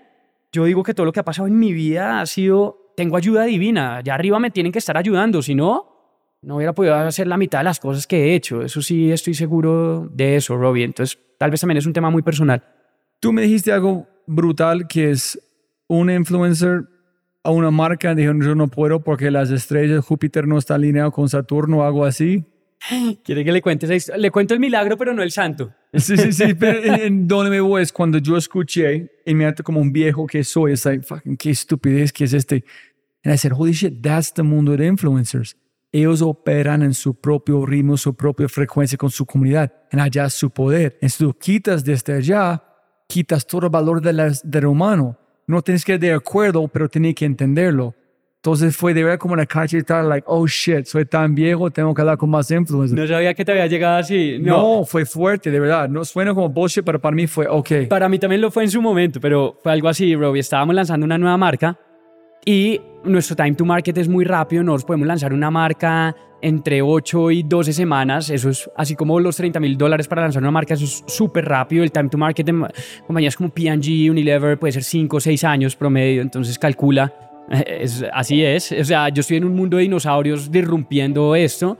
[0.54, 3.42] Yo digo que todo lo que ha pasado en mi vida ha sido, tengo ayuda
[3.42, 7.36] divina, allá arriba me tienen que estar ayudando, si no, no hubiera podido hacer la
[7.36, 8.62] mitad de las cosas que he hecho.
[8.62, 10.84] Eso sí, estoy seguro de eso, Robbie.
[10.84, 12.62] Entonces, tal vez también es un tema muy personal.
[13.18, 15.40] Tú me dijiste algo brutal que es
[15.88, 16.84] un influencer
[17.42, 21.28] a una marca dijo, yo no puedo porque las estrellas, Júpiter no está alineado con
[21.28, 22.44] Saturno algo así.
[23.24, 24.20] Quiere que le cuente esa historia?
[24.20, 25.72] Le cuento el milagro, pero no el santo.
[25.92, 29.92] Sí, sí, sí, pero en, donde me voy es cuando yo escuché, inmediatamente como un
[29.92, 32.64] viejo que soy, es like, fucking, qué estupidez que es este.
[33.24, 35.56] And I said, holy shit, that's the mundo de influencers.
[35.92, 39.72] Ellos operan en su propio ritmo, su propia frecuencia con su comunidad.
[39.92, 40.94] En allá su poder.
[40.94, 42.62] Entonces tú quitas desde allá,
[43.06, 45.16] quitas todo el valor del humano.
[45.46, 47.94] No tienes que ir de acuerdo, pero tienes que entenderlo.
[48.44, 52.02] Entonces fue de verdad como una cachetada, like, oh shit, soy tan viejo, tengo que
[52.02, 53.00] hablar con más influencers.
[53.00, 54.36] No sabía que te había llegado así.
[54.38, 54.84] No.
[54.84, 55.88] fue fuerte, de verdad.
[55.88, 57.88] No suena como bullshit, pero para mí fue ok.
[57.88, 60.36] Para mí también lo fue en su momento, pero fue algo así, bro.
[60.36, 61.78] Y estábamos lanzando una nueva marca
[62.44, 64.62] y nuestro time to market es muy rápido.
[64.62, 68.28] Nos podemos lanzar una marca entre 8 y 12 semanas.
[68.28, 70.74] Eso es así como los 30 mil dólares para lanzar una marca.
[70.74, 71.82] Eso es súper rápido.
[71.82, 72.52] El time to market de
[73.06, 76.20] compañías como P&G, Unilever puede ser 5 o 6 años promedio.
[76.20, 77.23] Entonces calcula
[77.66, 78.72] Es, así es.
[78.72, 81.76] O sea, yo estoy en un mundo de dinosaurios disrumpiendo esto.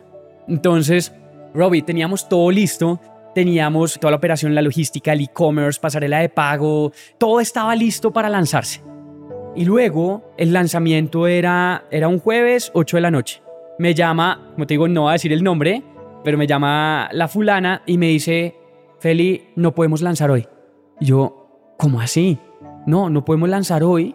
[0.49, 1.15] Entonces,
[1.55, 3.01] Robbie, teníamos todo listo.
[3.35, 6.93] Teníamos toda la operación, la logística, el e-commerce, pasarela de pago.
[7.19, 8.83] Todo estaba listo para lanzarse.
[9.57, 13.43] Y luego el lanzamiento era, era un jueves, 8 de la noche.
[13.79, 15.83] Me llama, como te digo, no voy a decir el nombre,
[16.23, 18.57] pero me llama la fulana y me dice,
[19.01, 20.47] Feli, no podemos lanzar hoy.
[21.01, 22.39] Y yo, ¿cómo así?
[22.87, 24.15] No, no podemos lanzar hoy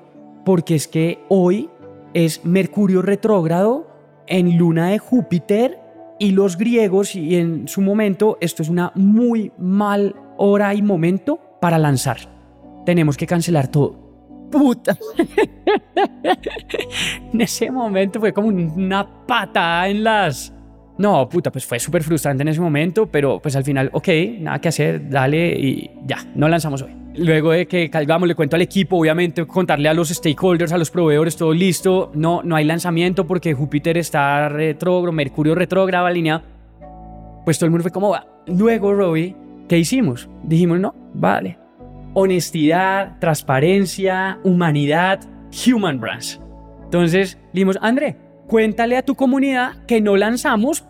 [0.49, 1.69] porque es que hoy
[2.15, 3.85] es Mercurio retrógrado
[4.25, 5.79] en luna de Júpiter
[6.17, 11.39] y los griegos y en su momento esto es una muy mal hora y momento
[11.61, 12.17] para lanzar.
[12.83, 13.91] Tenemos que cancelar todo.
[14.49, 14.97] Puta.
[17.31, 20.51] en ese momento fue como una patada en las...
[20.99, 24.09] No, puta, pues fue súper frustrante en ese momento, pero pues al final, ok,
[24.41, 26.91] nada que hacer, dale y ya, no lanzamos hoy.
[27.15, 30.91] Luego de que calgamos, le cuento al equipo, obviamente, contarle a los stakeholders, a los
[30.91, 32.11] proveedores, todo listo.
[32.15, 36.41] No, no hay lanzamiento porque Júpiter está retrógrado, Mercurio retrógrado, alineado.
[37.45, 38.27] Pues todo el mundo fue como, va.
[38.47, 39.37] Luego, Robbie,
[39.69, 40.29] ¿qué hicimos?
[40.43, 41.57] Dijimos, no, vale.
[42.13, 45.21] Honestidad, transparencia, humanidad,
[45.65, 46.41] human brands.
[46.83, 48.17] Entonces, dijimos, André,
[48.49, 50.83] cuéntale a tu comunidad que no lanzamos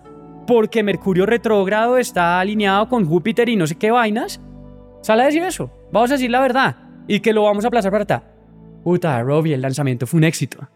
[0.48, 4.42] porque Mercurio retrógrado está alineado con Júpiter y no sé qué vainas.
[5.02, 5.70] Sale a decir eso.
[5.92, 6.78] Vamos a decir la verdad.
[7.08, 8.24] Y que lo vamos a aplazar para acá.
[8.84, 10.68] Puta, Robbie, el lanzamiento fue un éxito.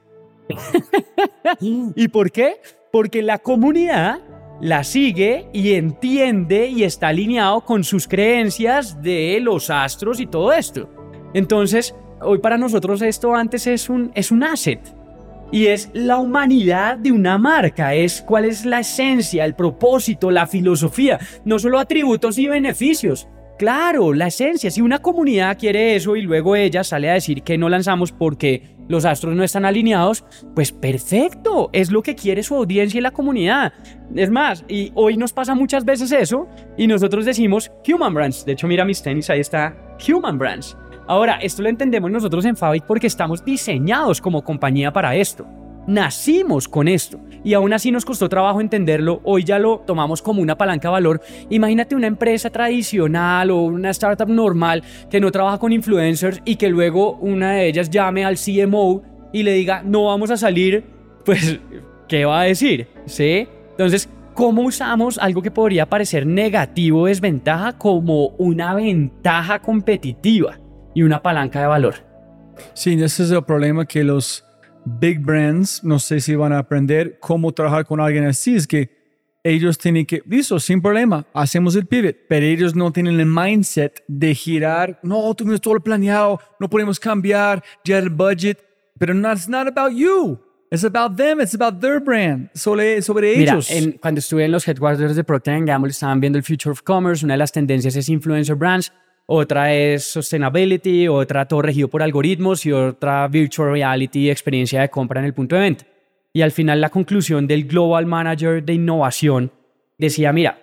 [1.61, 2.57] ¿Y por qué?
[2.91, 4.19] Porque la comunidad
[4.61, 10.51] la sigue y entiende y está alineado con sus creencias de los astros y todo
[10.51, 10.89] esto.
[11.33, 14.79] Entonces, hoy para nosotros esto antes es un, es un asset.
[15.53, 20.47] Y es la humanidad de una marca, es cuál es la esencia, el propósito, la
[20.47, 23.27] filosofía, no solo atributos y beneficios,
[23.57, 24.71] Claro, la esencia.
[24.71, 28.75] Si una comunidad quiere eso y luego ella sale a decir que no lanzamos porque
[28.87, 30.25] los astros no están alineados,
[30.55, 33.71] pues perfecto, es lo que quiere su audiencia y la comunidad.
[34.15, 36.47] Es más, y hoy nos pasa muchas veces eso
[36.77, 38.43] y nosotros decimos Human Brands.
[38.43, 39.77] De hecho, mira mis tenis, ahí está
[40.09, 40.75] Human Brands.
[41.07, 45.45] Ahora, esto lo entendemos nosotros en Fabric porque estamos diseñados como compañía para esto.
[45.85, 49.19] Nacimos con esto y aún así nos costó trabajo entenderlo.
[49.25, 51.21] Hoy ya lo tomamos como una palanca de valor.
[51.49, 56.69] Imagínate una empresa tradicional o una startup normal que no trabaja con influencers y que
[56.69, 59.01] luego una de ellas llame al CMO
[59.33, 60.85] y le diga, no vamos a salir.
[61.25, 61.59] Pues,
[62.07, 62.87] ¿qué va a decir?
[63.05, 63.45] ¿Sí?
[63.71, 70.62] Entonces, ¿cómo usamos algo que podría parecer negativo o desventaja como una ventaja competitiva
[70.93, 71.95] y una palanca de valor?
[72.73, 74.45] Sí, ese es el problema que los
[74.85, 79.03] big brands, no sé si van a aprender cómo trabajar con alguien así, es que
[79.43, 84.03] ellos tienen que, listo, sin problema, hacemos el pivot, pero ellos no tienen el mindset
[84.07, 88.59] de girar, no, tuvimos todo planeado, no podemos cambiar, ya el budget,
[88.97, 90.39] pero no, it's not about you.
[90.71, 93.69] It's about them, it's about their brand, sobre, sobre Mira, ellos.
[94.01, 97.35] cuando estuve en los headquarters de Procter Gamble, estaban viendo el Future of Commerce, una
[97.35, 98.91] de las tendencias es Influencer Brands,
[99.25, 105.21] otra es Sustainability, otra todo regido por algoritmos y otra Virtual Reality, experiencia de compra
[105.21, 105.85] en el punto de venta.
[106.33, 109.51] Y al final la conclusión del Global Manager de Innovación
[109.97, 110.59] decía, mira,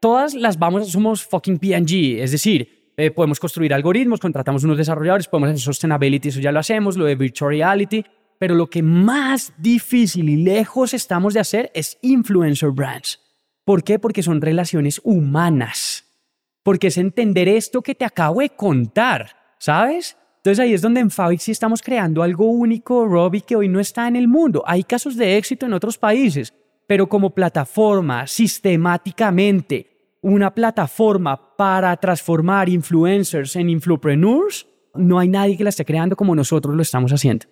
[0.00, 5.28] todas las vamos, somos fucking P&G, es decir, eh, podemos construir algoritmos, contratamos unos desarrolladores,
[5.28, 8.04] podemos hacer Sustainability, eso ya lo hacemos, lo de Virtual Reality,
[8.38, 13.20] pero lo que más difícil y lejos estamos de hacer es Influencer Brands.
[13.64, 13.98] ¿Por qué?
[13.98, 16.01] Porque son relaciones humanas
[16.62, 20.16] porque es entender esto que te acabo de contar, ¿sabes?
[20.36, 23.78] Entonces ahí es donde en Fabric sí estamos creando algo único, Robbie, que hoy no
[23.78, 24.64] está en el mundo.
[24.66, 26.52] Hay casos de éxito en otros países,
[26.86, 35.64] pero como plataforma, sistemáticamente, una plataforma para transformar influencers en influpreneurs, no hay nadie que
[35.64, 37.46] la esté creando como nosotros lo estamos haciendo.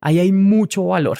[0.00, 1.18] Ahí hay mucho valor.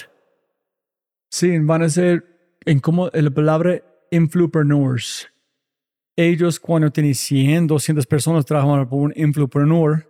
[1.30, 5.28] Sí, van a ser, en como la palabra influpreneurs.
[6.20, 10.06] Ellos cuando tienen 100, 200 personas trabajando por un influpreneur,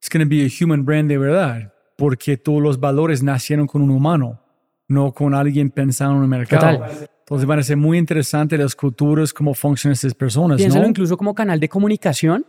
[0.00, 3.82] es going to be a human brand de verdad, porque todos los valores nacieron con
[3.82, 4.40] un humano,
[4.88, 6.78] no con alguien pensando en el mercado.
[6.78, 7.10] Total.
[7.20, 10.88] Entonces van a ser muy interesantes las culturas, cómo funcionan estas personas, Piénsalo ¿no?
[10.88, 12.46] incluso como canal de comunicación,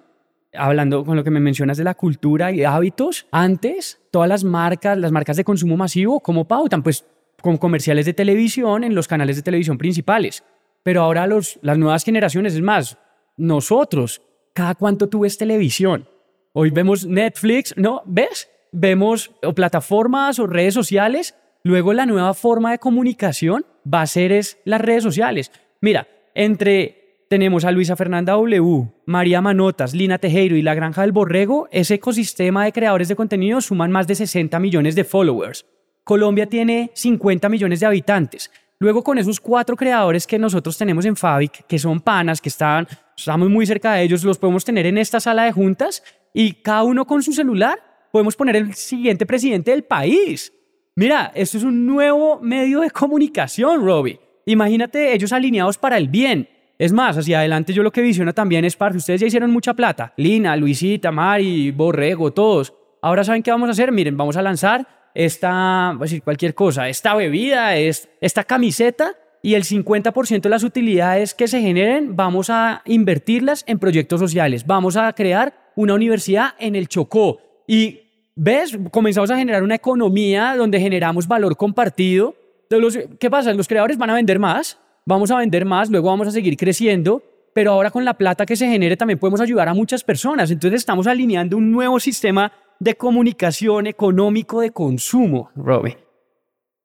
[0.54, 3.28] hablando con lo que me mencionas de la cultura y hábitos.
[3.30, 6.82] Antes, todas las marcas, las marcas de consumo masivo, como pautan?
[6.82, 7.06] Pues
[7.42, 10.44] con comerciales de televisión en los canales de televisión principales.
[10.86, 13.00] Pero ahora los, las nuevas generaciones, es más,
[13.38, 14.22] nosotros,
[14.54, 16.08] cada cuánto tú ves televisión.
[16.54, 18.04] Hoy vemos Netflix, ¿no?
[18.06, 18.52] ¿Ves?
[18.72, 21.34] Vemos o plataformas o redes sociales.
[21.64, 25.52] Luego la nueva forma de comunicación va a ser es las redes sociales.
[25.82, 31.14] Mira, entre tenemos a Luisa Fernanda W, María Manotas, Lina Tejero y La Granja del
[31.14, 35.66] Borrego, ese ecosistema de creadores de contenido suman más de 60 millones de followers.
[36.04, 38.52] Colombia tiene 50 millones de habitantes.
[38.80, 42.88] Luego con esos cuatro creadores que nosotros tenemos en Fabic, que son panas, que están,
[43.16, 46.04] estamos muy cerca de ellos, los podemos tener en esta sala de juntas
[46.34, 47.80] y cada uno con su celular
[48.12, 50.52] podemos poner el siguiente presidente del país.
[50.96, 54.20] Mira, esto es un nuevo medio de comunicación, Robbie.
[54.46, 56.50] Imagínate ellos alineados para el bien.
[56.78, 59.74] Es más, hacia adelante yo lo que visiono también es para ustedes ya hicieron mucha
[59.74, 60.14] plata.
[60.18, 62.74] Lina, Luisita, Mari, Borrego, todos.
[63.02, 63.94] Ahora saben qué vamos a hacer.
[63.94, 64.86] Miren, vamos a lanzar
[65.16, 70.50] esta, voy a decir cualquier cosa, esta bebida, es, esta camiseta y el 50% de
[70.50, 74.66] las utilidades que se generen vamos a invertirlas en proyectos sociales.
[74.68, 77.40] Vamos a crear una universidad en el Chocó.
[77.68, 78.02] Y
[78.36, 82.36] ves, comenzamos a generar una economía donde generamos valor compartido.
[82.70, 83.54] Los- ¿Qué pasa?
[83.54, 87.22] Los creadores van a vender más, vamos a vender más, luego vamos a seguir creciendo,
[87.54, 90.50] pero ahora con la plata que se genere también podemos ayudar a muchas personas.
[90.52, 95.98] Entonces estamos alineando un nuevo sistema de comunicación económico de consumo, Robbie.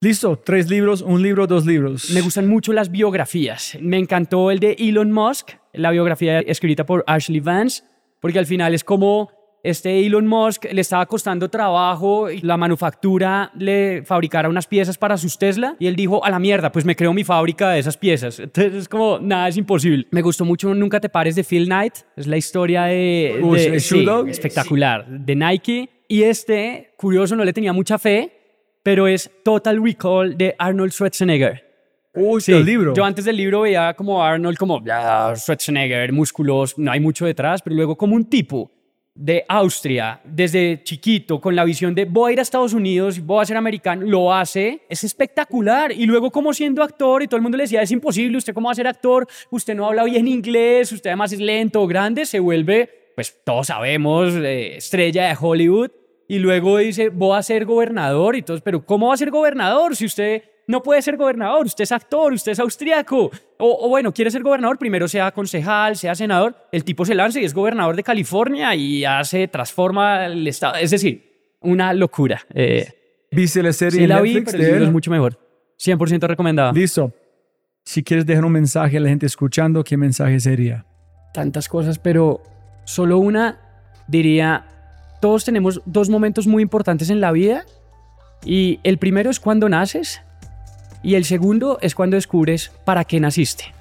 [0.02, 2.10] Listo, tres libros, un libro, dos libros.
[2.10, 3.76] Me gustan mucho las biografías.
[3.82, 7.82] Me encantó el de Elon Musk, la biografía escrita por Ashley Vance,
[8.18, 9.30] porque al final es como
[9.62, 15.16] este Elon Musk le estaba costando trabajo y la manufactura le fabricara unas piezas para
[15.16, 17.96] sus Tesla y él dijo, a la mierda, pues me creo mi fábrica de esas
[17.96, 18.40] piezas.
[18.40, 20.06] Entonces es como, nada, es imposible.
[20.10, 23.40] Me gustó mucho Nunca te pares de Phil Knight, es la historia de...
[23.42, 24.28] Uy, de- ¿es Shoe Dog?
[24.28, 25.88] espectacular, de Nike.
[26.08, 28.32] Y este, curioso, no le tenía mucha fe,
[28.82, 31.64] pero es Total Recall de Arnold Schwarzenegger.
[32.14, 32.92] Uy, Sí, el libro.
[32.94, 37.62] Yo antes del libro veía como Arnold, como "Ah, Schwarzenegger, músculos, no hay mucho detrás,
[37.62, 38.70] pero luego como un tipo
[39.20, 43.42] de Austria, desde chiquito, con la visión de voy a ir a Estados Unidos, voy
[43.42, 45.92] a ser americano, lo hace, es espectacular.
[45.92, 48.68] Y luego como siendo actor, y todo el mundo le decía, es imposible, usted cómo
[48.68, 52.40] va a ser actor, usted no habla bien inglés, usted además es lento grande, se
[52.40, 55.90] vuelve, pues todos sabemos, eh, estrella de Hollywood.
[56.26, 58.36] Y luego dice, voy a ser gobernador.
[58.36, 61.66] Y todos, pero ¿cómo va a ser gobernador si usted no puede ser gobernador?
[61.66, 63.30] Usted es actor, usted es austriaco.
[63.58, 66.54] O, o bueno, quiere ser gobernador, primero sea concejal, sea senador.
[66.72, 70.76] El tipo se lanza y es gobernador de California y hace, transforma el estado.
[70.76, 72.40] Es decir, una locura.
[72.54, 72.88] Eh,
[73.30, 75.38] ¿Viste la serie sí la vi, Netflix pero el libro es mucho mejor.
[75.78, 76.72] 100% recomendado.
[76.72, 77.12] Listo.
[77.84, 80.84] Si quieres dejar un mensaje a la gente escuchando, ¿qué mensaje sería?
[81.32, 82.42] tantas cosas, pero
[82.84, 83.58] solo una
[84.08, 84.66] diría,
[85.20, 87.64] todos tenemos dos momentos muy importantes en la vida
[88.44, 90.22] y el primero es cuando naces
[91.02, 93.72] y el segundo es cuando descubres para qué naciste,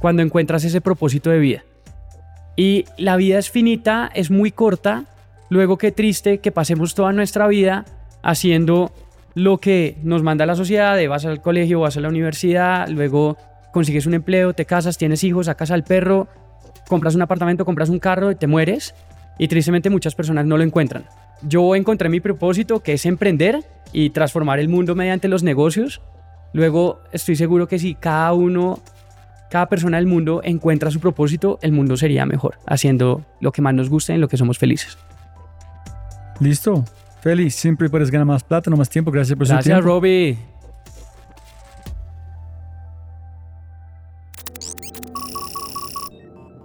[0.00, 1.64] cuando encuentras ese propósito de vida.
[2.56, 5.04] Y la vida es finita, es muy corta,
[5.48, 7.84] luego qué triste que pasemos toda nuestra vida
[8.22, 8.92] haciendo
[9.34, 13.36] lo que nos manda la sociedad, de vas al colegio, vas a la universidad, luego
[13.72, 16.28] consigues un empleo, te casas, tienes hijos, sacas al perro,
[16.88, 18.94] compras un apartamento, compras un carro y te mueres.
[19.36, 21.06] Y tristemente muchas personas no lo encuentran.
[21.42, 26.00] Yo encontré mi propósito, que es emprender y transformar el mundo mediante los negocios.
[26.54, 28.78] Luego estoy seguro que si cada uno,
[29.50, 33.74] cada persona del mundo encuentra su propósito, el mundo sería mejor, haciendo lo que más
[33.74, 34.96] nos gusta y en lo que somos felices.
[36.38, 36.84] Listo.
[37.20, 39.10] Feliz, siempre puedes ganar más plata, no más tiempo.
[39.10, 39.88] Gracias por su Gracias, tiempo.
[39.88, 40.38] Robbie.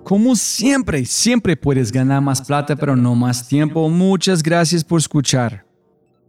[0.03, 3.89] Como siempre, siempre puedes ganar más plata, pero no más tiempo.
[3.89, 5.65] Muchas gracias por escuchar.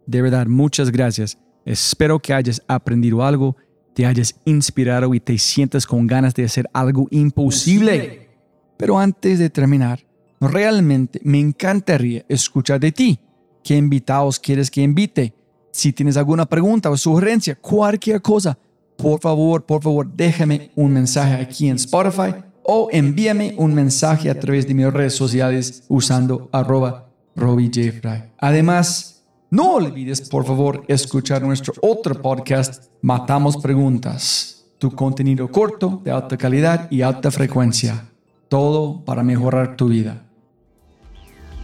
[0.07, 1.37] De verdad, muchas gracias.
[1.65, 3.57] Espero que hayas aprendido algo,
[3.95, 8.29] te hayas inspirado y te sientas con ganas de hacer algo imposible.
[8.77, 10.01] Pero antes de terminar,
[10.41, 13.21] realmente me encantaría escuchar de ti.
[13.63, 15.35] ¿Qué invitados quieres que invite?
[15.71, 18.59] Si tienes alguna pregunta o sugerencia, cualquier cosa,
[18.97, 24.39] por favor, por favor, déjame un mensaje aquí en Spotify o envíame un mensaje a
[24.39, 28.31] través de mis redes sociales usando arroba Robbie J.
[28.39, 29.20] Además,
[29.51, 36.37] no olvides por favor escuchar nuestro otro podcast, Matamos Preguntas, tu contenido corto, de alta
[36.37, 38.07] calidad y alta frecuencia.
[38.49, 40.23] Todo para mejorar tu vida.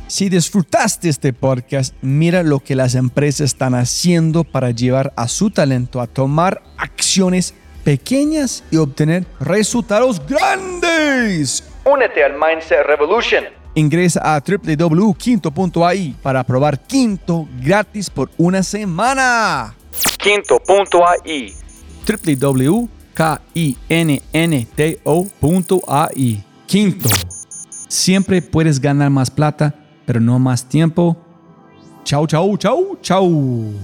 [0.08, 5.50] Si disfrutaste este podcast, mira lo que las empresas están haciendo para llevar a su
[5.50, 7.54] talento a tomar acciones
[7.84, 11.62] pequeñas y obtener resultados grandes.
[11.84, 13.44] Únete al Mindset Revolution.
[13.76, 19.76] Ingresa a www.quinto.ai para probar Quinto gratis por una semana.
[20.18, 21.52] Quinto.ai
[22.08, 22.84] www.kinnto.ai
[26.66, 27.08] Quinto.
[27.88, 29.74] Siempre puedes ganar más plata
[30.06, 31.16] pero no más tiempo.
[32.04, 33.74] Chau, chau, chau, chau.